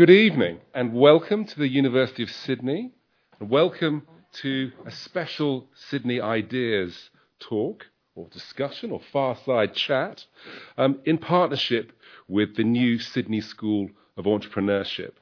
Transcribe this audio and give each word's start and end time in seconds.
Good 0.00 0.08
evening, 0.08 0.60
and 0.72 0.94
welcome 0.94 1.44
to 1.44 1.58
the 1.58 1.68
University 1.68 2.22
of 2.22 2.30
Sydney, 2.30 2.92
and 3.38 3.50
welcome 3.50 4.06
to 4.40 4.72
a 4.86 4.90
special 4.90 5.68
Sydney 5.74 6.22
Ideas 6.22 7.10
talk 7.38 7.84
or 8.14 8.26
discussion 8.28 8.92
or 8.92 9.02
fireside 9.12 9.74
chat 9.74 10.24
um, 10.78 11.00
in 11.04 11.18
partnership 11.18 11.92
with 12.28 12.56
the 12.56 12.64
new 12.64 12.98
Sydney 12.98 13.42
School 13.42 13.90
of 14.16 14.24
Entrepreneurship. 14.24 15.12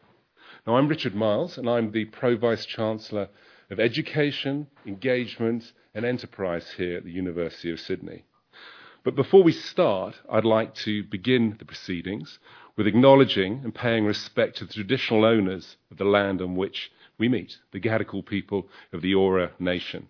Now, 0.65 0.77
I'm 0.77 0.87
Richard 0.87 1.17
Miles, 1.17 1.59
and 1.59 1.69
I'm 1.69 1.91
the 1.91 2.05
Pro 2.05 2.37
Vice 2.37 2.65
Chancellor 2.65 3.31
of 3.71 3.81
Education, 3.81 4.69
Engagement, 4.87 5.73
and 5.93 6.05
Enterprise 6.05 6.75
here 6.77 6.99
at 6.99 7.05
the 7.05 7.11
University 7.11 7.73
of 7.73 7.81
Sydney. 7.81 8.27
But 9.03 9.17
before 9.17 9.43
we 9.43 9.53
start, 9.53 10.21
I'd 10.31 10.45
like 10.45 10.75
to 10.85 11.03
begin 11.03 11.57
the 11.59 11.65
proceedings 11.65 12.39
with 12.79 12.87
acknowledging 12.87 13.61
and 13.65 13.75
paying 13.75 14.07
respect 14.07 14.57
to 14.57 14.65
the 14.65 14.73
traditional 14.73 15.25
owners 15.25 15.77
of 15.91 15.99
the 15.99 16.05
land 16.05 16.41
on 16.41 16.55
which 16.55 16.93
we 17.19 17.29
meet, 17.29 17.59
the 17.73 17.81
Gadigal 17.81 18.25
people 18.25 18.69
of 18.93 19.03
the 19.03 19.13
Eora 19.13 19.51
Nation. 19.59 20.07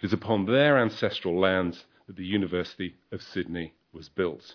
It 0.00 0.06
is 0.06 0.12
upon 0.12 0.46
their 0.46 0.78
ancestral 0.78 1.38
lands 1.38 1.84
that 2.06 2.14
the 2.14 2.24
University 2.24 2.94
of 3.10 3.20
Sydney 3.20 3.74
was 3.92 4.08
built. 4.08 4.54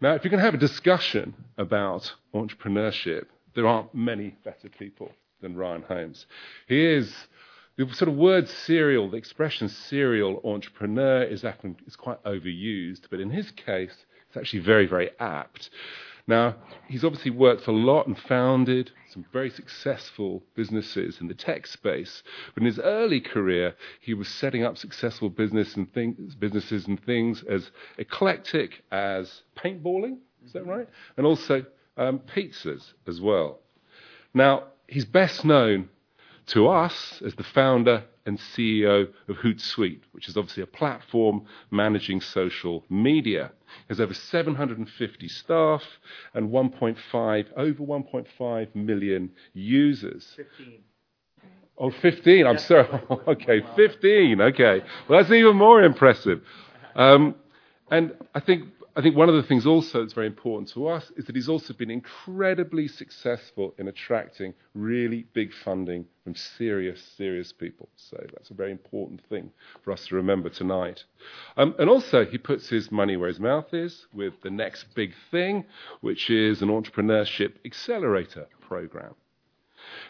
Now, 0.00 0.14
if 0.14 0.24
you 0.24 0.30
can 0.30 0.40
have 0.40 0.54
a 0.54 0.58
discussion 0.58 1.34
about 1.58 2.14
entrepreneurship, 2.34 3.26
there 3.54 3.66
aren't 3.66 3.94
many 3.94 4.34
better 4.42 4.70
people 4.70 5.12
than 5.42 5.54
Ryan 5.54 5.82
Holmes. 5.82 6.24
He 6.66 6.82
is 6.82 7.14
the 7.76 7.86
sort 7.92 8.08
of 8.08 8.16
word 8.16 8.48
serial, 8.48 9.10
the 9.10 9.18
expression 9.18 9.68
serial 9.68 10.40
entrepreneur 10.42 11.22
is, 11.24 11.44
often, 11.44 11.76
is 11.86 11.94
quite 11.94 12.24
overused, 12.24 13.02
but 13.10 13.20
in 13.20 13.28
his 13.28 13.50
case, 13.50 13.94
it's 14.28 14.36
actually 14.36 14.60
very, 14.60 14.86
very 14.86 15.10
apt. 15.20 15.70
Now, 16.28 16.56
he's 16.86 17.04
obviously 17.04 17.30
worked 17.30 17.66
a 17.68 17.72
lot 17.72 18.06
and 18.06 18.16
founded 18.16 18.92
some 19.08 19.24
very 19.32 19.48
successful 19.48 20.44
businesses 20.54 21.22
in 21.22 21.26
the 21.26 21.34
tech 21.34 21.66
space. 21.66 22.22
But 22.54 22.62
in 22.62 22.66
his 22.66 22.78
early 22.78 23.20
career, 23.20 23.74
he 24.00 24.12
was 24.12 24.28
setting 24.28 24.62
up 24.62 24.76
successful 24.76 25.30
business 25.30 25.74
and 25.74 25.90
things, 25.92 26.34
businesses 26.34 26.86
and 26.86 27.02
things 27.02 27.42
as 27.48 27.70
eclectic 27.96 28.82
as 28.92 29.40
paintballing, 29.56 30.18
is 30.44 30.52
that 30.52 30.66
right? 30.66 30.86
And 31.16 31.26
also 31.26 31.64
um, 31.96 32.18
pizzas 32.18 32.92
as 33.06 33.22
well. 33.22 33.60
Now, 34.34 34.64
he's 34.86 35.06
best 35.06 35.46
known 35.46 35.88
to 36.48 36.68
us 36.68 37.22
as 37.24 37.34
the 37.36 37.42
founder 37.42 38.04
and 38.28 38.38
CEO 38.38 39.08
of 39.28 39.36
Hootsuite, 39.36 40.02
which 40.12 40.28
is 40.28 40.36
obviously 40.36 40.62
a 40.62 40.66
platform 40.66 41.46
managing 41.70 42.20
social 42.20 42.84
media. 42.88 43.46
It 43.46 43.88
has 43.88 44.00
over 44.00 44.14
750 44.14 45.28
staff 45.28 45.82
and 46.34 46.50
1.5, 46.50 47.46
over 47.56 47.82
1.5 47.82 48.74
million 48.74 49.30
users. 49.54 50.34
15. 50.36 50.78
Oh, 51.78 51.90
15. 51.90 52.46
I'm 52.46 52.58
sorry. 52.58 52.88
okay, 53.28 53.62
15. 53.74 54.40
Okay. 54.40 54.82
Well, 55.08 55.20
that's 55.20 55.32
even 55.32 55.56
more 55.56 55.82
impressive. 55.82 56.42
Um, 56.94 57.34
and 57.90 58.12
I 58.34 58.40
think 58.40 58.64
I 58.98 59.00
think 59.00 59.14
one 59.14 59.28
of 59.28 59.36
the 59.36 59.44
things 59.44 59.64
also 59.64 60.00
that's 60.00 60.12
very 60.12 60.26
important 60.26 60.70
to 60.70 60.88
us 60.88 61.12
is 61.16 61.26
that 61.26 61.36
he's 61.36 61.48
also 61.48 61.72
been 61.72 61.88
incredibly 61.88 62.88
successful 62.88 63.72
in 63.78 63.86
attracting 63.86 64.54
really 64.74 65.24
big 65.34 65.52
funding 65.64 66.04
from 66.24 66.34
serious, 66.34 67.00
serious 67.16 67.52
people. 67.52 67.88
So 67.94 68.16
that's 68.32 68.50
a 68.50 68.54
very 68.54 68.72
important 68.72 69.24
thing 69.28 69.52
for 69.84 69.92
us 69.92 70.04
to 70.08 70.16
remember 70.16 70.48
tonight. 70.48 71.04
Um, 71.56 71.76
and 71.78 71.88
also, 71.88 72.24
he 72.24 72.38
puts 72.38 72.70
his 72.70 72.90
money 72.90 73.16
where 73.16 73.28
his 73.28 73.38
mouth 73.38 73.72
is 73.72 74.08
with 74.12 74.34
the 74.42 74.50
next 74.50 74.92
big 74.96 75.12
thing, 75.30 75.66
which 76.00 76.28
is 76.28 76.60
an 76.60 76.68
entrepreneurship 76.68 77.52
accelerator 77.64 78.48
program. 78.62 79.14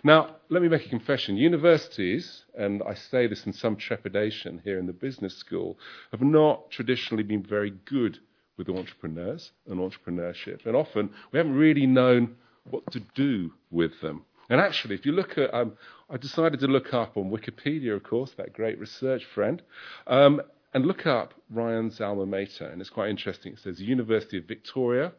Now, 0.03 0.37
let 0.49 0.63
me 0.63 0.69
make 0.69 0.87
a 0.87 0.89
confession. 0.89 1.37
Universities, 1.37 2.47
and 2.57 2.83
I 2.85 2.95
say 2.95 3.27
this 3.27 3.45
in 3.45 3.53
some 3.53 3.77
trepidation 3.77 4.63
here 4.65 4.79
in 4.79 4.87
the 4.87 4.95
business 4.95 5.37
school, 5.37 5.79
have 6.11 6.23
not 6.23 6.71
traditionally 6.71 7.23
been 7.23 7.43
very 7.43 7.75
good 7.85 8.19
with 8.59 8.69
entrepreneurs 8.69 9.53
and 9.67 9.79
entrepreneurship. 9.81 10.67
And 10.67 10.77
often 10.77 11.11
we 11.33 11.39
haven't 11.39 11.55
really 11.55 11.87
known 11.87 12.37
what 12.69 12.91
to 12.93 13.01
do 13.15 13.53
with 13.71 14.01
them. 14.03 14.25
And 14.51 14.61
actually, 14.61 14.95
if 14.95 15.07
you 15.07 15.13
look 15.13 15.39
at, 15.39 15.53
um, 15.55 15.73
I 16.11 16.17
decided 16.17 16.61
to 16.61 16.67
look 16.67 16.93
up 16.95 17.17
on 17.17 17.31
Wikipedia, 17.31 17.95
of 17.95 18.03
course, 18.03 18.33
that 18.37 18.53
great 18.53 18.79
research 18.79 19.25
friend, 19.25 19.63
um, 20.07 20.41
and 20.75 20.87
look 20.87 21.07
up 21.07 21.35
Ryan's 21.51 22.01
alma 22.01 22.27
mater. 22.27 22.67
And 22.67 22.81
it's 22.81 22.91
quite 22.91 23.11
interesting. 23.11 23.53
It 23.53 23.59
says 23.59 23.81
University 23.81 24.39
of 24.39 24.45
Victoria. 24.45 25.13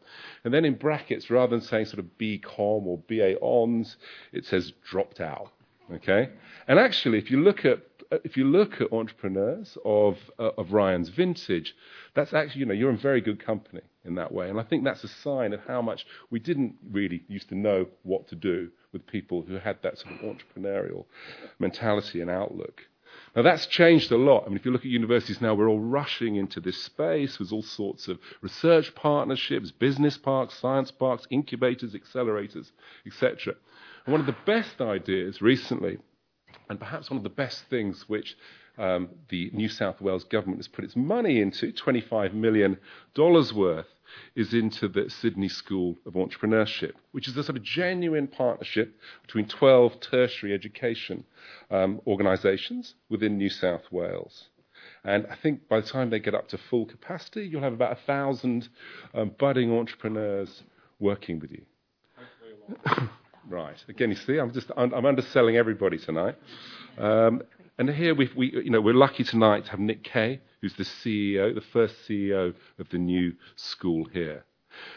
And 0.44 0.54
then 0.54 0.64
in 0.64 0.74
brackets, 0.74 1.30
rather 1.30 1.50
than 1.50 1.64
saying 1.64 1.86
sort 1.86 1.98
of 1.98 2.06
BCom 2.18 2.86
or 2.86 2.98
BA 3.08 3.34
Hons, 3.42 3.96
it 4.32 4.44
says 4.44 4.72
dropped 4.88 5.20
out. 5.20 5.50
Okay? 5.92 6.30
And 6.68 6.78
actually, 6.78 7.18
if 7.18 7.30
you 7.30 7.42
look 7.42 7.64
at 7.64 7.80
if 8.10 8.36
you 8.36 8.44
look 8.44 8.80
at 8.80 8.92
entrepreneurs 8.92 9.78
of, 9.84 10.18
uh, 10.38 10.50
of 10.58 10.72
Ryan's 10.72 11.08
vintage, 11.08 11.74
that's 12.14 12.32
actually, 12.34 12.60
you 12.60 12.66
know, 12.66 12.74
you're 12.74 12.90
in 12.90 12.98
very 12.98 13.20
good 13.20 13.44
company 13.44 13.82
in 14.04 14.16
that 14.16 14.32
way. 14.32 14.48
And 14.48 14.58
I 14.58 14.62
think 14.64 14.84
that's 14.84 15.04
a 15.04 15.08
sign 15.08 15.52
of 15.52 15.60
how 15.66 15.80
much 15.82 16.06
we 16.30 16.38
didn't 16.38 16.74
really 16.90 17.22
used 17.28 17.48
to 17.50 17.54
know 17.54 17.86
what 18.02 18.28
to 18.28 18.34
do 18.34 18.70
with 18.92 19.06
people 19.06 19.42
who 19.42 19.54
had 19.54 19.78
that 19.82 19.98
sort 19.98 20.14
of 20.14 20.20
entrepreneurial 20.20 21.04
mentality 21.58 22.20
and 22.20 22.30
outlook. 22.30 22.82
Now 23.34 23.42
that's 23.42 23.66
changed 23.66 24.10
a 24.12 24.16
lot. 24.16 24.44
I 24.44 24.48
mean, 24.48 24.56
if 24.56 24.64
you 24.64 24.72
look 24.72 24.82
at 24.82 24.90
universities 24.90 25.40
now, 25.40 25.54
we're 25.54 25.68
all 25.68 25.80
rushing 25.80 26.36
into 26.36 26.60
this 26.60 26.82
space 26.82 27.38
with 27.38 27.52
all 27.52 27.62
sorts 27.62 28.08
of 28.08 28.18
research 28.40 28.94
partnerships, 28.94 29.70
business 29.70 30.16
parks, 30.16 30.54
science 30.58 30.90
parks, 30.90 31.26
incubators, 31.30 31.94
accelerators, 31.94 32.70
etc. 33.06 33.54
And 34.04 34.12
one 34.12 34.20
of 34.20 34.26
the 34.26 34.36
best 34.46 34.80
ideas 34.80 35.42
recently 35.42 35.98
and 36.70 36.78
perhaps 36.78 37.10
one 37.10 37.16
of 37.16 37.24
the 37.24 37.28
best 37.28 37.64
things 37.68 38.04
which 38.08 38.36
um, 38.78 39.08
the 39.28 39.50
New 39.52 39.68
South 39.68 40.00
Wales 40.00 40.22
government 40.22 40.60
has 40.60 40.68
put 40.68 40.84
its 40.84 40.94
money 40.94 41.40
into, 41.40 41.72
$25 41.72 42.32
million 42.32 42.78
worth, 43.16 43.86
is 44.36 44.54
into 44.54 44.86
the 44.86 45.10
Sydney 45.10 45.48
School 45.48 45.96
of 46.06 46.14
Entrepreneurship, 46.14 46.92
which 47.10 47.26
is 47.26 47.36
a 47.36 47.42
sort 47.42 47.56
of 47.56 47.64
genuine 47.64 48.28
partnership 48.28 48.96
between 49.22 49.48
12 49.48 50.00
tertiary 50.00 50.54
education 50.54 51.24
um, 51.72 52.00
organisations 52.06 52.94
within 53.08 53.36
New 53.36 53.50
South 53.50 53.82
Wales. 53.90 54.48
And 55.02 55.26
I 55.26 55.34
think 55.34 55.68
by 55.68 55.80
the 55.80 55.86
time 55.86 56.10
they 56.10 56.20
get 56.20 56.36
up 56.36 56.48
to 56.48 56.58
full 56.58 56.86
capacity, 56.86 57.46
you'll 57.46 57.62
have 57.62 57.72
about 57.72 57.92
a 57.92 58.06
thousand 58.06 58.68
um, 59.12 59.32
budding 59.38 59.76
entrepreneurs 59.76 60.62
working 61.00 61.40
with 61.40 61.50
you. 61.50 61.62
Right. 63.48 63.82
Again, 63.88 64.10
you 64.10 64.16
see, 64.16 64.38
I'm 64.38 64.52
just 64.52 64.70
I'm, 64.76 64.92
underselling 65.06 65.56
everybody 65.56 65.98
tonight. 65.98 66.36
Um, 66.98 67.42
and 67.78 67.88
here 67.88 68.14
we 68.14 68.30
we 68.36 68.52
you 68.52 68.70
know 68.70 68.80
we're 68.80 68.94
lucky 68.94 69.24
tonight 69.24 69.64
to 69.64 69.70
have 69.70 69.80
Nick 69.80 70.04
Kaye, 70.04 70.40
who's 70.60 70.74
the 70.74 70.84
CEO, 70.84 71.54
the 71.54 71.62
first 71.72 71.94
CEO 72.08 72.54
of 72.78 72.88
the 72.90 72.98
new 72.98 73.32
school 73.56 74.04
here. 74.12 74.44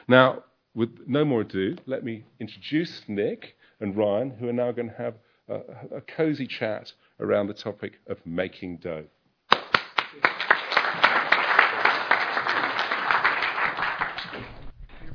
Now, 0.07 0.43
with 0.75 0.89
no 1.07 1.23
more 1.23 1.41
ado, 1.41 1.77
let 1.85 2.03
me 2.03 2.25
introduce 2.39 3.01
Nick 3.07 3.55
and 3.79 3.95
Ryan, 3.95 4.31
who 4.31 4.49
are 4.49 4.53
now 4.53 4.71
going 4.71 4.89
to 4.89 4.95
have 4.95 5.15
a, 5.47 5.97
a 5.97 6.01
cozy 6.01 6.47
chat 6.47 6.91
around 7.19 7.47
the 7.47 7.53
topic 7.53 7.99
of 8.07 8.17
making 8.25 8.77
dough. 8.77 9.05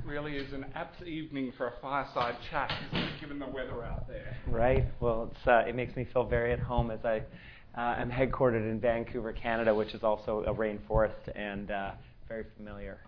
really 0.08 0.36
is 0.36 0.47
an 0.62 0.70
apt 0.74 1.02
evening 1.06 1.52
for 1.56 1.68
a 1.68 1.72
fireside 1.80 2.34
chat, 2.50 2.72
given 3.20 3.38
the 3.38 3.46
weather 3.46 3.84
out 3.84 4.08
there. 4.08 4.36
Right. 4.48 4.84
Well, 5.00 5.32
uh, 5.46 5.58
it 5.68 5.76
makes 5.76 5.94
me 5.94 6.06
feel 6.12 6.24
very 6.24 6.52
at 6.52 6.58
home 6.58 6.90
as 6.90 7.04
I 7.04 7.22
uh, 7.76 7.94
am 7.98 8.10
headquartered 8.10 8.68
in 8.68 8.80
Vancouver, 8.80 9.32
Canada, 9.32 9.72
which 9.72 9.94
is 9.94 10.02
also 10.02 10.42
a 10.46 10.54
rainforest 10.54 11.36
and 11.36 11.70
uh, 11.70 11.92
very 12.28 12.44
familiar. 12.56 12.98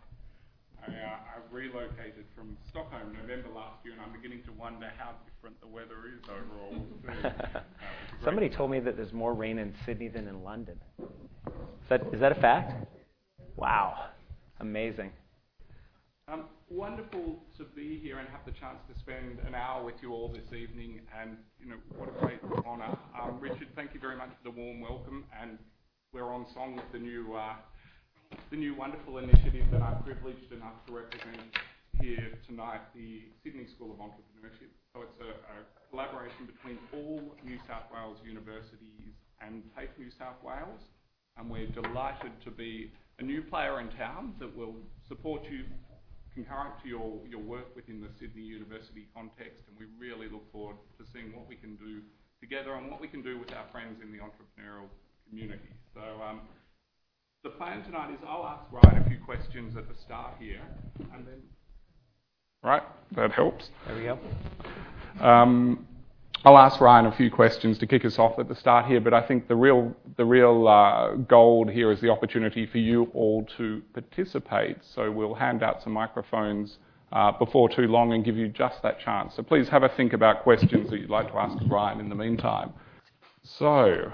I, 0.86 0.92
uh, 0.92 0.94
I 0.94 1.54
relocated 1.54 2.24
from 2.36 2.56
Stockholm 2.70 3.16
November 3.20 3.48
last 3.54 3.84
year, 3.84 3.94
and 3.94 4.02
I'm 4.02 4.12
beginning 4.12 4.44
to 4.44 4.52
wonder 4.52 4.90
how 4.96 5.10
different 5.26 5.60
the 5.60 5.66
weather 5.66 6.06
is 6.06 6.22
overall. 6.28 6.86
Uh, 8.20 8.24
Somebody 8.24 8.50
told 8.50 8.70
me 8.70 8.80
that 8.80 8.96
there's 8.96 9.12
more 9.14 9.32
rain 9.32 9.58
in 9.58 9.74
Sydney 9.86 10.08
than 10.08 10.28
in 10.28 10.44
London. 10.44 10.78
Is 11.00 11.08
that, 11.88 12.02
is 12.12 12.20
that 12.20 12.32
a 12.32 12.40
fact? 12.40 12.86
Wow. 13.56 14.10
Amazing. 14.60 15.10
Um, 16.30 16.44
wonderful 16.70 17.42
to 17.58 17.64
be 17.74 17.98
here 17.98 18.18
and 18.22 18.28
have 18.28 18.46
the 18.46 18.54
chance 18.54 18.78
to 18.86 18.94
spend 19.00 19.42
an 19.48 19.54
hour 19.56 19.82
with 19.82 19.96
you 20.00 20.12
all 20.12 20.30
this 20.30 20.46
evening. 20.54 21.00
And 21.10 21.34
you 21.58 21.66
know 21.66 21.82
what 21.98 22.06
a 22.06 22.14
great 22.22 22.38
honour. 22.64 22.96
Um, 23.18 23.40
Richard, 23.40 23.66
thank 23.74 23.94
you 23.94 24.00
very 24.00 24.14
much 24.14 24.30
for 24.38 24.44
the 24.46 24.54
warm 24.54 24.80
welcome. 24.80 25.24
And 25.34 25.58
we're 26.12 26.32
on 26.32 26.46
song 26.54 26.76
with 26.76 26.86
the 26.92 27.00
new, 27.00 27.34
uh, 27.34 27.54
the 28.50 28.56
new 28.56 28.76
wonderful 28.76 29.18
initiative 29.18 29.66
that 29.72 29.82
I'm 29.82 30.04
privileged 30.04 30.52
enough 30.52 30.78
to 30.86 30.92
represent 30.92 31.42
here 32.00 32.38
tonight, 32.46 32.82
the 32.94 33.22
Sydney 33.42 33.66
School 33.74 33.90
of 33.90 33.98
Entrepreneurship. 33.98 34.70
So 34.94 35.02
it's 35.02 35.18
a, 35.18 35.34
a 35.34 35.66
collaboration 35.90 36.46
between 36.46 36.78
all 36.94 37.34
New 37.44 37.58
South 37.66 37.90
Wales 37.92 38.18
universities 38.24 39.18
and 39.40 39.64
TAFE 39.74 39.98
New 39.98 40.10
South 40.16 40.38
Wales. 40.44 40.78
And 41.36 41.50
we're 41.50 41.66
delighted 41.66 42.30
to 42.44 42.52
be 42.52 42.92
a 43.18 43.22
new 43.24 43.42
player 43.42 43.80
in 43.80 43.88
town 43.98 44.34
that 44.38 44.56
will 44.56 44.76
support 45.08 45.42
you 45.50 45.64
concurrent 46.34 46.74
to 46.82 46.88
your, 46.88 47.18
your 47.28 47.40
work 47.40 47.74
within 47.74 48.00
the 48.00 48.08
Sydney 48.18 48.42
University 48.42 49.08
context, 49.14 49.64
and 49.68 49.76
we 49.78 49.86
really 49.98 50.28
look 50.28 50.50
forward 50.52 50.76
to 50.98 51.04
seeing 51.12 51.34
what 51.34 51.48
we 51.48 51.56
can 51.56 51.76
do 51.76 52.00
together 52.40 52.74
and 52.74 52.90
what 52.90 53.00
we 53.00 53.08
can 53.08 53.22
do 53.22 53.38
with 53.38 53.52
our 53.52 53.66
friends 53.72 54.00
in 54.02 54.12
the 54.12 54.18
entrepreneurial 54.18 54.88
community. 55.28 55.70
So 55.94 56.00
um, 56.22 56.40
the 57.42 57.50
plan 57.50 57.82
tonight 57.84 58.10
is 58.12 58.18
I'll 58.26 58.46
ask 58.46 58.64
Ryan 58.72 59.02
a 59.02 59.08
few 59.08 59.18
questions 59.24 59.76
at 59.76 59.88
the 59.88 59.94
start 60.04 60.34
here, 60.38 60.62
and 61.14 61.26
then... 61.26 61.42
Right, 62.62 62.82
that 63.16 63.32
helps. 63.32 63.70
There 63.86 63.96
we 63.96 64.02
go. 64.04 65.24
Um, 65.24 65.86
I'll 66.42 66.56
ask 66.56 66.80
Ryan 66.80 67.04
a 67.04 67.12
few 67.12 67.30
questions 67.30 67.76
to 67.78 67.86
kick 67.86 68.02
us 68.06 68.18
off 68.18 68.38
at 68.38 68.48
the 68.48 68.54
start 68.54 68.86
here, 68.86 68.98
but 68.98 69.12
I 69.12 69.20
think 69.20 69.46
the 69.46 69.56
real, 69.56 69.94
the 70.16 70.24
real 70.24 70.66
uh, 70.66 71.16
gold 71.16 71.68
here 71.68 71.92
is 71.92 72.00
the 72.00 72.08
opportunity 72.08 72.64
for 72.64 72.78
you 72.78 73.10
all 73.12 73.46
to 73.58 73.82
participate. 73.92 74.78
So 74.80 75.10
we'll 75.10 75.34
hand 75.34 75.62
out 75.62 75.82
some 75.82 75.92
microphones 75.92 76.78
uh, 77.12 77.32
before 77.32 77.68
too 77.68 77.88
long 77.88 78.14
and 78.14 78.24
give 78.24 78.38
you 78.38 78.48
just 78.48 78.82
that 78.82 79.00
chance. 79.00 79.34
So 79.34 79.42
please 79.42 79.68
have 79.68 79.82
a 79.82 79.90
think 79.90 80.14
about 80.14 80.42
questions 80.42 80.88
that 80.88 80.98
you'd 80.98 81.10
like 81.10 81.30
to 81.30 81.36
ask 81.36 81.58
Ryan 81.66 82.00
in 82.00 82.08
the 82.08 82.14
meantime. 82.14 82.72
So 83.42 84.10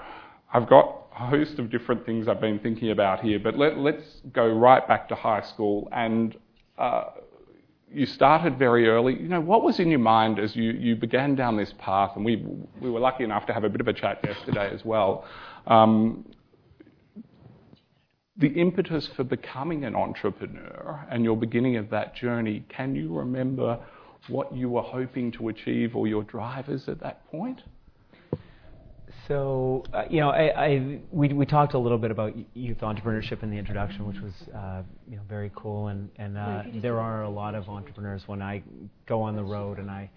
I've 0.53 0.67
got 0.67 1.07
a 1.17 1.27
host 1.27 1.59
of 1.59 1.69
different 1.69 2.05
things 2.05 2.27
I've 2.27 2.41
been 2.41 2.59
thinking 2.59 2.91
about 2.91 3.21
here, 3.21 3.39
but 3.39 3.57
let, 3.57 3.77
us 3.77 4.21
go 4.33 4.49
right 4.49 4.85
back 4.85 5.07
to 5.09 5.15
high 5.15 5.43
school 5.43 5.87
and 5.93 6.35
uh, 6.77 7.05
you 7.91 8.05
started 8.05 8.57
very 8.59 8.87
early. 8.87 9.13
You 9.13 9.29
know, 9.29 9.39
what 9.39 9.63
was 9.63 9.79
in 9.79 9.89
your 9.89 9.99
mind 9.99 10.39
as 10.39 10.55
you, 10.55 10.71
you 10.71 10.95
began 10.95 11.35
down 11.35 11.57
this 11.57 11.73
path? 11.79 12.11
And 12.15 12.25
we, 12.25 12.45
we 12.81 12.89
were 12.89 12.99
lucky 12.99 13.23
enough 13.23 13.45
to 13.47 13.53
have 13.53 13.63
a 13.63 13.69
bit 13.69 13.81
of 13.81 13.87
a 13.87 13.93
chat 13.93 14.19
yesterday 14.23 14.69
as 14.73 14.83
well. 14.83 15.25
Um, 15.67 16.25
the 18.37 18.49
impetus 18.49 19.07
for 19.15 19.23
becoming 19.23 19.85
an 19.85 19.95
entrepreneur 19.95 21.05
and 21.09 21.23
your 21.23 21.35
beginning 21.35 21.77
of 21.77 21.89
that 21.89 22.15
journey, 22.15 22.63
can 22.69 22.93
you 22.93 23.13
remember 23.13 23.79
what 24.27 24.53
you 24.55 24.69
were 24.69 24.81
hoping 24.81 25.31
to 25.31 25.47
achieve 25.47 25.95
or 25.95 26.07
your 26.07 26.23
drivers 26.23 26.87
at 26.87 26.99
that 26.99 27.25
point? 27.31 27.61
So, 29.27 29.83
uh, 29.93 30.03
you 30.09 30.21
know, 30.21 30.29
I, 30.29 30.65
I, 30.65 30.99
we, 31.11 31.33
we 31.33 31.45
talked 31.45 31.73
a 31.73 31.77
little 31.77 31.97
bit 31.97 32.11
about 32.11 32.33
youth 32.55 32.77
entrepreneurship 32.77 33.43
in 33.43 33.51
the 33.51 33.57
introduction, 33.57 34.07
which 34.07 34.21
was, 34.21 34.33
uh, 34.55 34.83
you 35.09 35.17
know, 35.17 35.23
very 35.27 35.51
cool. 35.53 35.87
And, 35.87 36.09
and 36.17 36.37
uh, 36.37 36.63
there 36.75 36.99
are 37.01 37.23
a 37.23 37.29
lot 37.29 37.53
of 37.53 37.67
entrepreneurs 37.67 38.23
when 38.27 38.41
I 38.41 38.63
go 39.05 39.21
on 39.21 39.35
the 39.35 39.43
road 39.43 39.79
and 39.79 39.91
I 39.91 40.09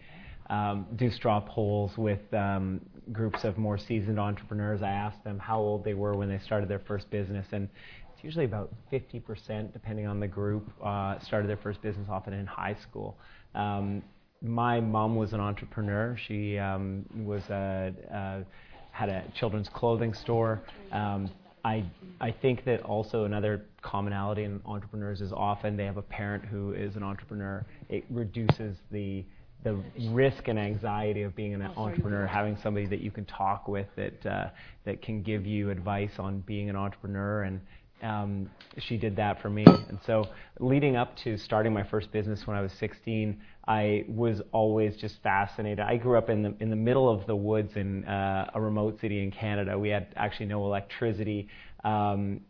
um, 0.49 0.87
do 0.97 1.11
straw 1.11 1.41
polls 1.41 1.93
with 1.97 2.21
um, 2.33 2.81
groups 3.11 3.43
of 3.43 3.59
more 3.59 3.79
seasoned 3.79 4.21
entrepreneurs. 4.21 4.81
I 4.81 4.91
ask 4.91 5.21
them 5.25 5.41
how 5.41 5.59
old 5.59 5.85
they 5.85 5.95
were 5.95 6.15
when 6.15 6.29
they 6.29 6.39
started 6.39 6.69
their 6.69 6.81
first 6.81 7.11
business, 7.11 7.47
and 7.53 7.69
it's 8.15 8.23
usually 8.23 8.45
about 8.45 8.73
50%, 8.93 9.73
depending 9.73 10.06
on 10.06 10.21
the 10.21 10.29
group, 10.29 10.71
uh, 10.85 11.19
started 11.21 11.49
their 11.49 11.56
first 11.56 11.83
business 11.83 12.06
often 12.11 12.33
in 12.33 12.47
high 12.47 12.77
school. 12.83 13.17
Um, 13.55 14.03
my 14.43 14.81
mom 14.81 15.17
was 15.17 15.33
an 15.33 15.41
entrepreneur. 15.41 16.17
She 16.27 16.59
um, 16.59 17.05
was 17.25 17.43
a, 17.51 17.93
a 18.11 18.45
had 18.93 19.09
a 19.09 19.25
children's 19.35 19.69
clothing 19.69 20.15
store. 20.15 20.61
Um, 20.93 21.31
I 21.65 21.85
I 22.21 22.31
think 22.31 22.65
that 22.65 22.83
also 22.83 23.25
another 23.25 23.67
commonality 23.83 24.45
in 24.45 24.61
entrepreneurs 24.65 25.21
is 25.21 25.33
often 25.33 25.77
they 25.77 25.85
have 25.85 25.97
a 25.97 26.03
parent 26.03 26.45
who 26.45 26.73
is 26.73 26.97
an 26.97 27.03
entrepreneur. 27.03 27.65
It 27.89 28.05
reduces 28.11 28.77
the 28.91 29.25
the 29.63 29.79
risk 30.09 30.49
and 30.49 30.59
anxiety 30.59 31.23
of 31.23 31.37
being 31.37 31.53
an 31.53 31.63
entrepreneur, 31.77 32.27
having 32.27 32.57
somebody 32.57 32.87
that 32.87 33.01
you 33.01 33.11
can 33.11 33.27
talk 33.27 33.69
with 33.69 33.87
that 33.97 34.27
uh, 34.27 34.51
that 34.85 35.03
can 35.03 35.23
give 35.23 35.47
you 35.47 35.71
advice 35.71 36.13
on 36.19 36.41
being 36.41 36.71
an 36.71 36.77
entrepreneur 36.77 37.43
and 37.43 37.61
um, 38.03 38.51
she 38.79 38.97
did 38.97 39.17
that 39.17 39.41
for 39.41 39.51
me. 39.51 39.65
And 39.67 39.99
so, 40.07 40.29
leading 40.59 40.97
up 40.97 41.17
to 41.19 41.37
starting 41.37 41.73
my 41.73 41.83
first 41.83 42.11
business 42.13 42.47
when 42.47 42.57
I 42.57 42.63
was 42.63 42.73
16, 42.73 43.41
I 43.70 44.05
was 44.08 44.43
always 44.50 44.96
just 44.96 45.22
fascinated. 45.22 45.78
I 45.78 45.96
grew 45.96 46.19
up 46.19 46.28
in 46.28 46.43
the 46.43 46.52
in 46.58 46.70
the 46.70 46.82
middle 46.88 47.08
of 47.08 47.25
the 47.28 47.37
woods 47.37 47.76
in 47.76 48.05
uh, 48.05 48.50
a 48.52 48.61
remote 48.61 49.00
city 49.00 49.22
in 49.22 49.31
Canada. 49.31 49.78
We 49.78 49.90
had 49.90 50.08
actually 50.17 50.46
no 50.46 50.64
electricity, 50.64 51.46
um, 51.84 52.40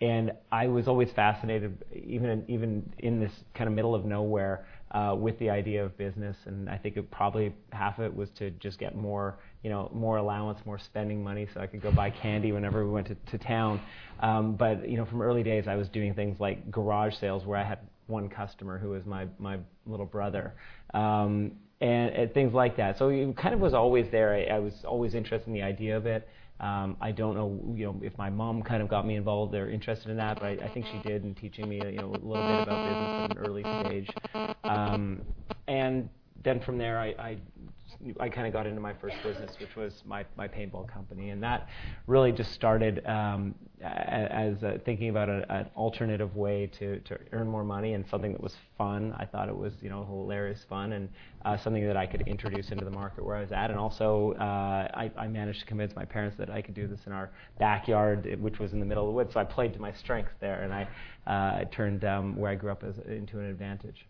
and 0.00 0.30
I 0.52 0.68
was 0.68 0.86
always 0.86 1.10
fascinated, 1.10 1.84
even 1.92 2.30
in, 2.30 2.44
even 2.46 2.92
in 3.00 3.18
this 3.18 3.32
kind 3.52 3.66
of 3.66 3.74
middle 3.74 3.96
of 3.96 4.04
nowhere, 4.04 4.64
uh, 4.92 5.16
with 5.18 5.36
the 5.40 5.50
idea 5.50 5.84
of 5.84 5.98
business. 5.98 6.36
And 6.46 6.70
I 6.70 6.78
think 6.78 6.96
it 6.96 7.10
probably 7.10 7.52
half 7.72 7.98
of 7.98 8.04
it 8.04 8.14
was 8.14 8.30
to 8.38 8.52
just 8.52 8.78
get 8.78 8.94
more 8.94 9.38
you 9.62 9.68
know, 9.68 9.90
more 9.92 10.16
allowance, 10.16 10.58
more 10.64 10.78
spending 10.78 11.22
money, 11.22 11.46
so 11.52 11.60
I 11.60 11.66
could 11.66 11.82
go 11.82 11.92
buy 11.92 12.10
candy 12.10 12.52
whenever 12.52 12.84
we 12.86 12.92
went 12.92 13.08
to, 13.08 13.16
to 13.32 13.38
town. 13.38 13.80
Um, 14.20 14.54
but 14.54 14.88
you 14.88 14.96
know, 14.96 15.04
from 15.04 15.20
early 15.20 15.42
days, 15.42 15.68
I 15.68 15.76
was 15.76 15.88
doing 15.88 16.14
things 16.14 16.40
like 16.40 16.70
garage 16.70 17.14
sales, 17.16 17.44
where 17.44 17.58
I 17.58 17.64
had 17.64 17.80
one 18.10 18.28
customer 18.28 18.78
who 18.78 18.90
was 18.90 19.06
my 19.06 19.26
my 19.38 19.58
little 19.86 20.06
brother, 20.06 20.54
um, 20.94 21.52
and, 21.80 22.10
and 22.10 22.34
things 22.34 22.52
like 22.52 22.76
that. 22.76 22.98
So 22.98 23.08
it 23.08 23.36
kind 23.36 23.54
of 23.54 23.60
was 23.60 23.74
always 23.74 24.06
there. 24.10 24.34
I, 24.34 24.56
I 24.56 24.58
was 24.58 24.74
always 24.84 25.14
interested 25.14 25.48
in 25.48 25.54
the 25.54 25.62
idea 25.62 25.96
of 25.96 26.06
it. 26.06 26.28
Um, 26.60 26.98
I 27.00 27.10
don't 27.10 27.34
know, 27.34 27.58
you 27.74 27.86
know, 27.86 27.98
if 28.02 28.18
my 28.18 28.28
mom 28.28 28.62
kind 28.62 28.82
of 28.82 28.88
got 28.88 29.06
me 29.06 29.16
involved 29.16 29.54
or 29.54 29.70
interested 29.70 30.10
in 30.10 30.18
that, 30.18 30.38
but 30.38 30.44
I, 30.44 30.50
I 30.62 30.68
think 30.68 30.84
she 30.84 30.98
did 31.08 31.24
in 31.24 31.34
teaching 31.34 31.66
me, 31.66 31.76
you 31.76 31.92
know, 31.92 32.10
a 32.10 32.20
little 32.20 32.34
bit 32.34 32.62
about 32.62 32.84
business 32.86 33.10
at 33.24 33.30
an 33.30 33.38
early 33.38 33.62
stage. 33.62 34.10
Um, 34.64 35.22
and 35.68 36.10
then 36.44 36.60
from 36.60 36.76
there, 36.76 36.98
I, 36.98 37.06
I 37.18 37.36
I 38.18 38.28
kind 38.28 38.46
of 38.46 38.52
got 38.52 38.66
into 38.66 38.80
my 38.80 38.92
first 38.94 39.16
business, 39.22 39.58
which 39.60 39.76
was 39.76 40.02
my, 40.06 40.24
my 40.36 40.48
paintball 40.48 40.88
company, 40.88 41.30
and 41.30 41.42
that 41.42 41.68
really 42.06 42.32
just 42.32 42.52
started 42.52 43.04
um, 43.06 43.54
as 43.82 44.62
uh, 44.62 44.78
thinking 44.84 45.08
about 45.08 45.28
a, 45.28 45.44
an 45.52 45.70
alternative 45.76 46.36
way 46.36 46.66
to, 46.78 46.98
to 47.00 47.18
earn 47.32 47.48
more 47.48 47.64
money 47.64 47.94
and 47.94 48.06
something 48.08 48.32
that 48.32 48.42
was 48.42 48.56
fun. 48.76 49.14
I 49.18 49.24
thought 49.24 49.48
it 49.48 49.56
was 49.56 49.74
you 49.80 49.90
know 49.90 50.04
hilarious 50.04 50.64
fun 50.68 50.92
and 50.92 51.08
uh, 51.44 51.56
something 51.56 51.86
that 51.86 51.96
I 51.96 52.06
could 52.06 52.22
introduce 52.26 52.70
into 52.70 52.84
the 52.84 52.90
market 52.90 53.24
where 53.24 53.36
I 53.36 53.40
was 53.40 53.52
at, 53.52 53.70
and 53.70 53.78
also 53.78 54.32
uh, 54.32 54.88
I, 54.94 55.10
I 55.16 55.28
managed 55.28 55.60
to 55.60 55.66
convince 55.66 55.94
my 55.96 56.04
parents 56.04 56.36
that 56.38 56.50
I 56.50 56.62
could 56.62 56.74
do 56.74 56.86
this 56.86 57.00
in 57.06 57.12
our 57.12 57.30
backyard, 57.58 58.38
which 58.40 58.58
was 58.58 58.72
in 58.72 58.80
the 58.80 58.86
middle 58.86 59.04
of 59.04 59.08
the 59.08 59.14
woods. 59.14 59.34
So 59.34 59.40
I 59.40 59.44
played 59.44 59.72
to 59.74 59.80
my 59.80 59.92
strengths 59.92 60.34
there, 60.40 60.62
and 60.62 60.72
I 60.72 60.88
uh, 61.26 61.64
turned 61.70 62.04
um, 62.04 62.36
where 62.36 62.50
I 62.50 62.54
grew 62.54 62.70
up 62.70 62.84
as, 62.84 62.98
into 63.06 63.38
an 63.38 63.46
advantage. 63.46 64.06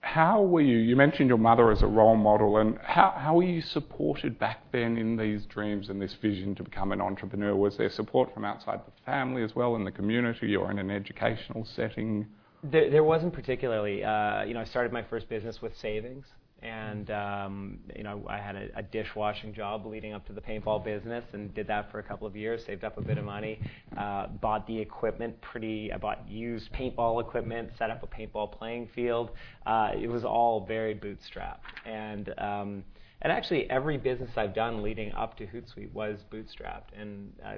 How 0.00 0.42
were 0.42 0.60
you? 0.60 0.78
You 0.78 0.96
mentioned 0.96 1.28
your 1.28 1.38
mother 1.38 1.70
as 1.70 1.82
a 1.82 1.86
role 1.86 2.16
model, 2.16 2.58
and 2.58 2.76
how, 2.78 3.14
how 3.16 3.36
were 3.36 3.44
you 3.44 3.62
supported 3.62 4.38
back 4.38 4.60
then 4.72 4.96
in 4.96 5.16
these 5.16 5.46
dreams 5.46 5.88
and 5.88 6.02
this 6.02 6.14
vision 6.20 6.54
to 6.56 6.64
become 6.64 6.90
an 6.90 7.00
entrepreneur? 7.00 7.54
Was 7.54 7.76
there 7.76 7.88
support 7.88 8.34
from 8.34 8.44
outside 8.44 8.80
the 8.84 8.92
family 9.06 9.42
as 9.42 9.54
well, 9.54 9.76
in 9.76 9.84
the 9.84 9.92
community, 9.92 10.56
or 10.56 10.70
in 10.70 10.78
an 10.78 10.90
educational 10.90 11.64
setting? 11.64 12.26
There, 12.64 12.90
there 12.90 13.04
wasn't 13.04 13.32
particularly. 13.32 14.02
Uh, 14.02 14.42
you 14.42 14.54
know, 14.54 14.60
I 14.60 14.64
started 14.64 14.92
my 14.92 15.02
first 15.02 15.28
business 15.28 15.62
with 15.62 15.76
savings 15.78 16.26
and 16.62 17.10
um, 17.10 17.78
you 17.96 18.02
know 18.02 18.24
I 18.28 18.38
had 18.38 18.56
a, 18.56 18.68
a 18.76 18.82
dishwashing 18.82 19.52
job 19.52 19.86
leading 19.86 20.12
up 20.12 20.26
to 20.26 20.32
the 20.32 20.40
paintball 20.40 20.84
business, 20.84 21.24
and 21.32 21.52
did 21.54 21.66
that 21.68 21.90
for 21.90 21.98
a 21.98 22.02
couple 22.02 22.26
of 22.26 22.36
years. 22.36 22.64
Saved 22.64 22.84
up 22.84 22.98
a 22.98 23.00
bit 23.00 23.18
of 23.18 23.24
money, 23.24 23.60
uh, 23.96 24.28
bought 24.28 24.66
the 24.66 24.78
equipment. 24.78 25.40
Pretty, 25.40 25.92
I 25.92 25.98
bought 25.98 26.28
used 26.28 26.72
paintball 26.72 27.20
equipment, 27.20 27.70
set 27.78 27.90
up 27.90 28.02
a 28.02 28.06
paintball 28.06 28.52
playing 28.52 28.88
field. 28.94 29.30
Uh, 29.66 29.90
it 30.00 30.08
was 30.08 30.24
all 30.24 30.64
very 30.66 30.94
bootstrapped, 30.94 31.58
and 31.84 32.32
um, 32.38 32.84
and 33.22 33.32
actually 33.32 33.68
every 33.70 33.98
business 33.98 34.30
I've 34.36 34.54
done 34.54 34.82
leading 34.82 35.12
up 35.12 35.36
to 35.38 35.46
Hootsuite 35.46 35.92
was 35.92 36.20
bootstrapped, 36.32 36.98
and 36.98 37.32
uh, 37.44 37.54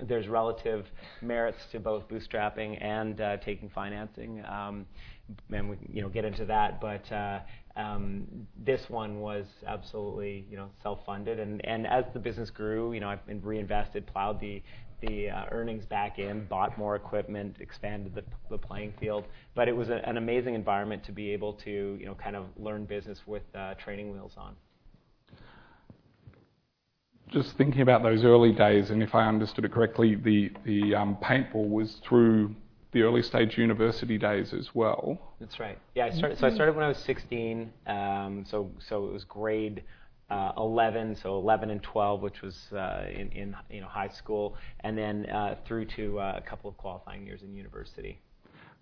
there's 0.00 0.28
relative 0.28 0.86
merits 1.22 1.58
to 1.72 1.80
both 1.80 2.08
bootstrapping 2.08 2.82
and 2.82 3.20
uh, 3.20 3.36
taking 3.38 3.68
financing. 3.68 4.44
Um, 4.44 4.86
and 5.52 5.70
we 5.70 5.76
you 5.92 6.02
know 6.02 6.08
get 6.08 6.24
into 6.24 6.44
that, 6.46 6.80
but 6.80 7.10
uh, 7.12 7.40
um, 7.78 8.26
this 8.64 8.90
one 8.90 9.20
was 9.20 9.46
absolutely, 9.66 10.44
you 10.50 10.56
know, 10.56 10.68
self-funded, 10.82 11.38
and, 11.38 11.64
and 11.64 11.86
as 11.86 12.04
the 12.12 12.18
business 12.18 12.50
grew, 12.50 12.92
you 12.92 13.00
know, 13.00 13.08
I've 13.08 13.20
reinvested, 13.42 14.06
plowed 14.06 14.40
the 14.40 14.62
the 15.00 15.30
uh, 15.30 15.44
earnings 15.52 15.86
back 15.86 16.18
in, 16.18 16.44
bought 16.46 16.76
more 16.76 16.96
equipment, 16.96 17.54
expanded 17.60 18.16
the, 18.16 18.24
the 18.50 18.58
playing 18.58 18.92
field. 18.98 19.26
But 19.54 19.68
it 19.68 19.76
was 19.76 19.90
a, 19.90 20.00
an 20.08 20.16
amazing 20.16 20.56
environment 20.56 21.04
to 21.04 21.12
be 21.12 21.30
able 21.30 21.52
to, 21.52 21.96
you 22.00 22.04
know, 22.04 22.16
kind 22.16 22.34
of 22.34 22.46
learn 22.56 22.84
business 22.84 23.20
with 23.24 23.44
uh, 23.54 23.74
training 23.74 24.10
wheels 24.12 24.32
on. 24.36 24.56
Just 27.28 27.56
thinking 27.56 27.82
about 27.82 28.02
those 28.02 28.24
early 28.24 28.50
days, 28.50 28.90
and 28.90 29.00
if 29.00 29.14
I 29.14 29.28
understood 29.28 29.64
it 29.64 29.70
correctly, 29.70 30.16
the 30.16 30.50
the 30.64 30.96
um, 30.96 31.16
paintball 31.22 31.68
was 31.68 32.00
through 32.02 32.56
the 32.92 33.02
early 33.02 33.22
stage 33.22 33.58
university 33.58 34.18
days 34.18 34.52
as 34.54 34.74
well. 34.74 35.18
That's 35.40 35.60
right. 35.60 35.78
Yeah, 35.94 36.06
I 36.06 36.10
started. 36.10 36.38
So 36.38 36.46
I 36.46 36.50
started 36.50 36.74
when 36.74 36.84
I 36.84 36.88
was 36.88 36.98
16. 36.98 37.72
Um, 37.86 38.44
so 38.48 38.70
so 38.78 39.06
it 39.06 39.12
was 39.12 39.24
grade 39.24 39.82
uh, 40.30 40.52
11, 40.56 41.16
so 41.16 41.38
11 41.38 41.70
and 41.70 41.82
12, 41.82 42.20
which 42.20 42.42
was 42.42 42.56
uh, 42.72 43.06
in, 43.10 43.30
in 43.32 43.56
you 43.70 43.80
know 43.80 43.88
high 43.88 44.08
school, 44.08 44.56
and 44.80 44.96
then 44.96 45.26
uh, 45.26 45.56
through 45.66 45.86
to 45.86 46.18
uh, 46.20 46.34
a 46.36 46.48
couple 46.48 46.68
of 46.68 46.76
qualifying 46.76 47.26
years 47.26 47.42
in 47.42 47.54
university. 47.54 48.20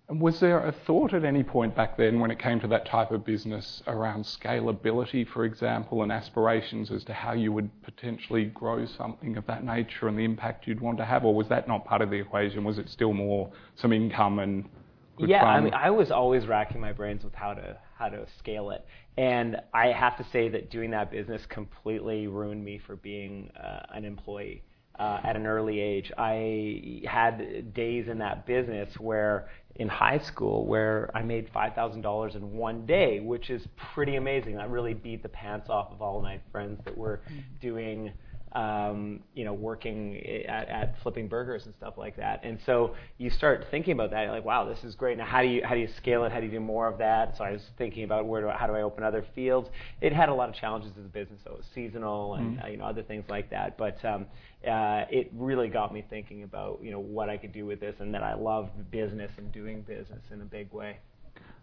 And 0.09 0.21
was 0.21 0.39
there 0.39 0.65
a 0.65 0.71
thought 0.71 1.13
at 1.13 1.25
any 1.25 1.43
point 1.43 1.75
back 1.75 1.97
then 1.97 2.21
when 2.21 2.31
it 2.31 2.39
came 2.39 2.61
to 2.61 2.67
that 2.67 2.85
type 2.85 3.11
of 3.11 3.25
business 3.25 3.83
around 3.87 4.23
scalability, 4.23 5.27
for 5.27 5.43
example, 5.43 6.01
and 6.01 6.13
aspirations 6.13 6.91
as 6.91 7.03
to 7.05 7.13
how 7.13 7.33
you 7.33 7.51
would 7.51 7.69
potentially 7.83 8.45
grow 8.45 8.85
something 8.85 9.35
of 9.35 9.45
that 9.47 9.65
nature 9.65 10.07
and 10.07 10.17
the 10.17 10.23
impact 10.23 10.65
you'd 10.65 10.79
want 10.79 10.97
to 10.99 11.05
have, 11.05 11.25
or 11.25 11.35
was 11.35 11.49
that 11.49 11.67
not 11.67 11.83
part 11.83 12.01
of 12.01 12.09
the 12.09 12.15
equation? 12.15 12.63
Was 12.63 12.77
it 12.77 12.89
still 12.89 13.11
more 13.11 13.51
some 13.75 13.91
income 13.91 14.39
and 14.39 14.69
good 15.17 15.29
yeah, 15.29 15.41
fun. 15.41 15.55
I 15.55 15.61
mean, 15.61 15.73
I 15.73 15.89
was 15.89 16.11
always 16.11 16.47
racking 16.47 16.79
my 16.79 16.93
brains 16.93 17.23
with 17.23 17.33
how 17.33 17.53
to 17.53 17.77
how 17.97 18.09
to 18.09 18.25
scale 18.37 18.69
it, 18.69 18.85
and 19.17 19.57
I 19.73 19.87
have 19.87 20.15
to 20.17 20.25
say 20.31 20.49
that 20.49 20.69
doing 20.69 20.91
that 20.91 21.11
business 21.11 21.45
completely 21.47 22.27
ruined 22.27 22.63
me 22.63 22.77
for 22.77 22.95
being 22.95 23.51
uh, 23.61 23.87
an 23.89 24.05
employee. 24.05 24.63
Uh, 24.99 25.19
at 25.23 25.35
an 25.35 25.45
early 25.45 25.79
age, 25.79 26.11
I 26.17 27.03
had 27.05 27.73
days 27.75 28.07
in 28.07 28.17
that 28.17 28.47
business 28.47 28.99
where, 28.99 29.47
in 29.75 29.87
high 29.87 30.17
school, 30.17 30.65
where 30.65 31.11
I 31.13 31.21
made 31.21 31.49
five 31.53 31.75
thousand 31.75 32.01
dollars 32.01 32.33
in 32.33 32.53
one 32.53 32.85
day, 32.87 33.19
which 33.19 33.51
is 33.51 33.67
pretty 33.93 34.15
amazing. 34.15 34.55
That 34.55 34.71
really 34.71 34.95
beat 34.95 35.21
the 35.21 35.29
pants 35.29 35.69
off 35.69 35.91
of 35.91 36.01
all 36.01 36.19
my 36.21 36.39
friends 36.51 36.79
that 36.85 36.97
were 36.97 37.21
doing 37.61 38.11
um, 38.57 39.19
you 39.35 39.45
know, 39.45 39.53
working 39.53 40.17
at, 40.47 40.67
at 40.67 40.95
flipping 41.03 41.27
burgers 41.27 41.67
and 41.67 41.75
stuff 41.75 41.93
like 41.95 42.17
that. 42.17 42.39
And 42.43 42.57
so 42.65 42.95
you 43.19 43.29
start 43.29 43.67
thinking 43.69 43.93
about 43.93 44.09
that, 44.09 44.31
like, 44.31 44.45
wow, 44.45 44.65
this 44.65 44.83
is 44.83 44.95
great. 44.95 45.15
Now, 45.19 45.25
how 45.25 45.43
do 45.43 45.47
you 45.47 45.63
how 45.63 45.75
do 45.75 45.79
you 45.79 45.87
scale 45.95 46.23
it? 46.23 46.31
How 46.31 46.39
do 46.39 46.47
you 46.47 46.51
do 46.51 46.59
more 46.59 46.87
of 46.87 46.97
that? 46.97 47.37
So 47.37 47.43
I 47.43 47.51
was 47.51 47.61
thinking 47.77 48.03
about 48.03 48.25
where 48.25 48.41
do 48.41 48.49
I, 48.49 48.57
how 48.57 48.65
do 48.65 48.73
I 48.73 48.81
open 48.81 49.03
other 49.03 49.23
fields? 49.35 49.69
It 50.01 50.11
had 50.11 50.29
a 50.29 50.33
lot 50.33 50.49
of 50.49 50.55
challenges 50.55 50.91
as 50.97 51.05
a 51.05 51.09
business, 51.09 51.39
so 51.43 51.51
it 51.51 51.57
was 51.57 51.67
seasonal 51.75 52.33
and 52.33 52.59
uh, 52.63 52.67
you 52.67 52.77
know 52.77 52.85
other 52.85 53.03
things 53.03 53.25
like 53.29 53.51
that. 53.51 53.77
But 53.77 54.03
um, 54.03 54.25
uh, 54.67 55.05
it 55.11 55.29
really 55.35 55.67
got 55.67 55.93
me 55.93 56.03
thinking 56.09 56.41
about 56.41 56.79
you 56.81 56.89
know 56.89 56.99
what 56.99 57.29
I 57.29 57.37
could 57.37 57.53
do 57.53 57.67
with 57.67 57.79
this, 57.79 57.95
and 57.99 58.11
that 58.15 58.23
I 58.23 58.33
love 58.33 58.71
business 58.89 59.31
and 59.37 59.51
doing 59.51 59.81
business 59.81 60.23
in 60.31 60.41
a 60.41 60.45
big 60.45 60.73
way. 60.73 60.97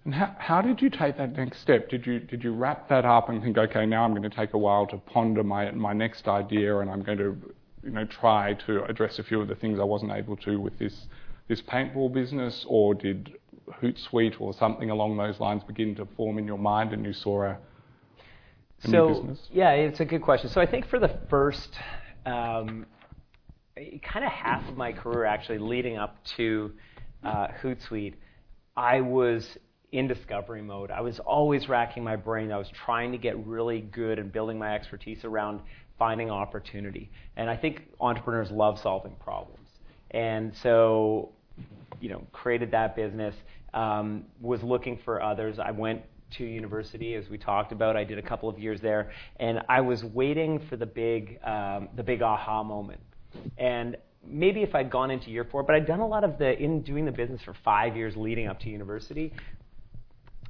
And 0.05 0.15
how, 0.15 0.35
how 0.39 0.61
did 0.61 0.83
you 0.83 0.91
take 0.91 1.17
that 1.17 1.37
next 1.37 1.61
step? 1.61 1.89
Did 1.89 2.07
you 2.07 2.21
did 2.21 2.45
you 2.45 2.53
wrap 2.53 2.89
that 2.91 3.05
up 3.05 3.31
and 3.31 3.43
think, 3.43 3.57
okay, 3.57 3.87
now 3.87 4.05
I'm 4.05 4.11
going 4.11 4.29
to 4.29 4.37
take 4.37 4.53
a 4.53 4.59
while 4.59 4.87
to 4.89 4.99
ponder 4.99 5.43
my 5.43 5.71
my 5.71 5.95
next 5.95 6.29
idea, 6.29 6.79
and 6.81 6.91
I'm 6.91 7.03
going 7.03 7.19
to, 7.19 7.37
you 7.83 7.91
know, 7.91 8.05
try 8.05 8.55
to 8.67 8.85
address 8.85 9.19
a 9.19 9.23
few 9.23 9.41
of 9.41 9.49
the 9.49 9.55
things 9.55 9.79
I 9.81 9.85
wasn't 9.85 10.13
able 10.13 10.37
to 10.39 10.61
with 10.61 10.79
this 10.79 11.07
this 11.49 11.63
paintball 11.63 12.13
business, 12.13 12.67
or 12.69 12.95
did 12.95 13.35
Hootsuite 13.81 14.41
or 14.41 14.53
something 14.53 14.91
along 14.91 15.17
those 15.17 15.41
lines 15.41 15.65
begin 15.65 15.95
to 15.95 16.07
form 16.17 16.39
in 16.39 16.47
your 16.47 16.59
mind, 16.59 16.93
and 16.93 17.05
you 17.05 17.15
saw 17.15 17.45
a, 17.45 17.51
a 17.51 17.59
so, 18.89 19.09
new 19.09 19.15
business? 19.15 19.49
Yeah, 19.53 19.71
it's 19.71 20.01
a 20.01 20.05
good 20.05 20.23
question. 20.23 20.51
So 20.51 20.61
I 20.61 20.67
think 20.67 20.87
for 20.87 20.99
the 20.99 21.19
first 21.31 21.75
um, 22.27 22.85
kind 24.03 24.25
of 24.25 24.31
half 24.31 24.69
of 24.69 24.77
my 24.77 24.93
career, 24.93 25.25
actually 25.25 25.59
leading 25.59 25.97
up 25.97 26.17
to 26.37 26.73
uh, 27.23 27.49
Hootsuite, 27.63 28.15
I 28.77 29.01
was 29.01 29.57
in 29.95 30.09
discovery 30.09 30.61
mode. 30.61 30.91
I 30.91 31.01
was 31.01 31.21
always 31.21 31.69
racking 31.69 32.03
my 32.03 32.17
brain. 32.17 32.51
I 32.51 32.59
was 32.59 32.69
trying 32.85 33.13
to 33.13 33.19
get 33.19 33.39
really 33.47 33.81
good 33.81 34.19
and 34.19 34.33
building 34.33 34.59
my 34.59 34.75
expertise 34.75 35.25
around 35.25 35.61
finding 35.99 36.31
opportunity. 36.31 37.11
And 37.37 37.49
I 37.49 37.57
think 37.57 37.83
entrepreneurs 38.01 38.51
love 38.51 38.81
solving 38.81 39.15
problems. 39.23 39.69
And 40.11 40.53
so, 40.63 41.31
you 42.01 42.09
know, 42.09 42.27
created 42.33 42.73
that 42.73 42.97
business, 42.97 43.37
um, 43.73 44.25
was 44.41 44.65
looking 44.65 44.99
for 45.05 45.23
others. 45.23 45.61
I 45.61 45.71
went 45.71 46.03
to 46.39 46.45
university, 46.45 47.15
as 47.15 47.29
we 47.29 47.39
talked 47.39 47.71
about. 47.71 47.97
I 47.97 48.03
did 48.03 48.19
a 48.19 48.23
couple 48.23 48.49
of 48.49 48.59
years 48.59 48.81
there, 48.81 49.13
and 49.39 49.61
I 49.69 49.81
was 49.81 50.03
waiting 50.03 50.61
for 50.69 50.77
the 50.77 50.87
big, 50.87 51.39
um, 51.45 51.89
the 51.95 52.03
big 52.03 52.21
aha 52.23 52.65
moment. 52.65 53.01
And 53.59 53.97
maybe 54.27 54.63
if 54.63 54.75
I'd 54.75 54.91
gone 54.91 55.13
into 55.13 55.31
year 55.31 55.47
four, 55.49 55.63
but 55.63 55.77
I'd 55.77 55.87
done 55.87 56.01
a 56.01 56.07
lot 56.07 56.25
of 56.25 56.39
the 56.39 56.61
in 56.61 56.83
doing 56.83 57.05
the 57.05 57.13
business 57.13 57.41
for 57.43 57.55
five 57.65 57.97
years 57.97 58.17
leading 58.17 58.49
up 58.49 58.59
to 58.61 58.69
university. 58.69 59.33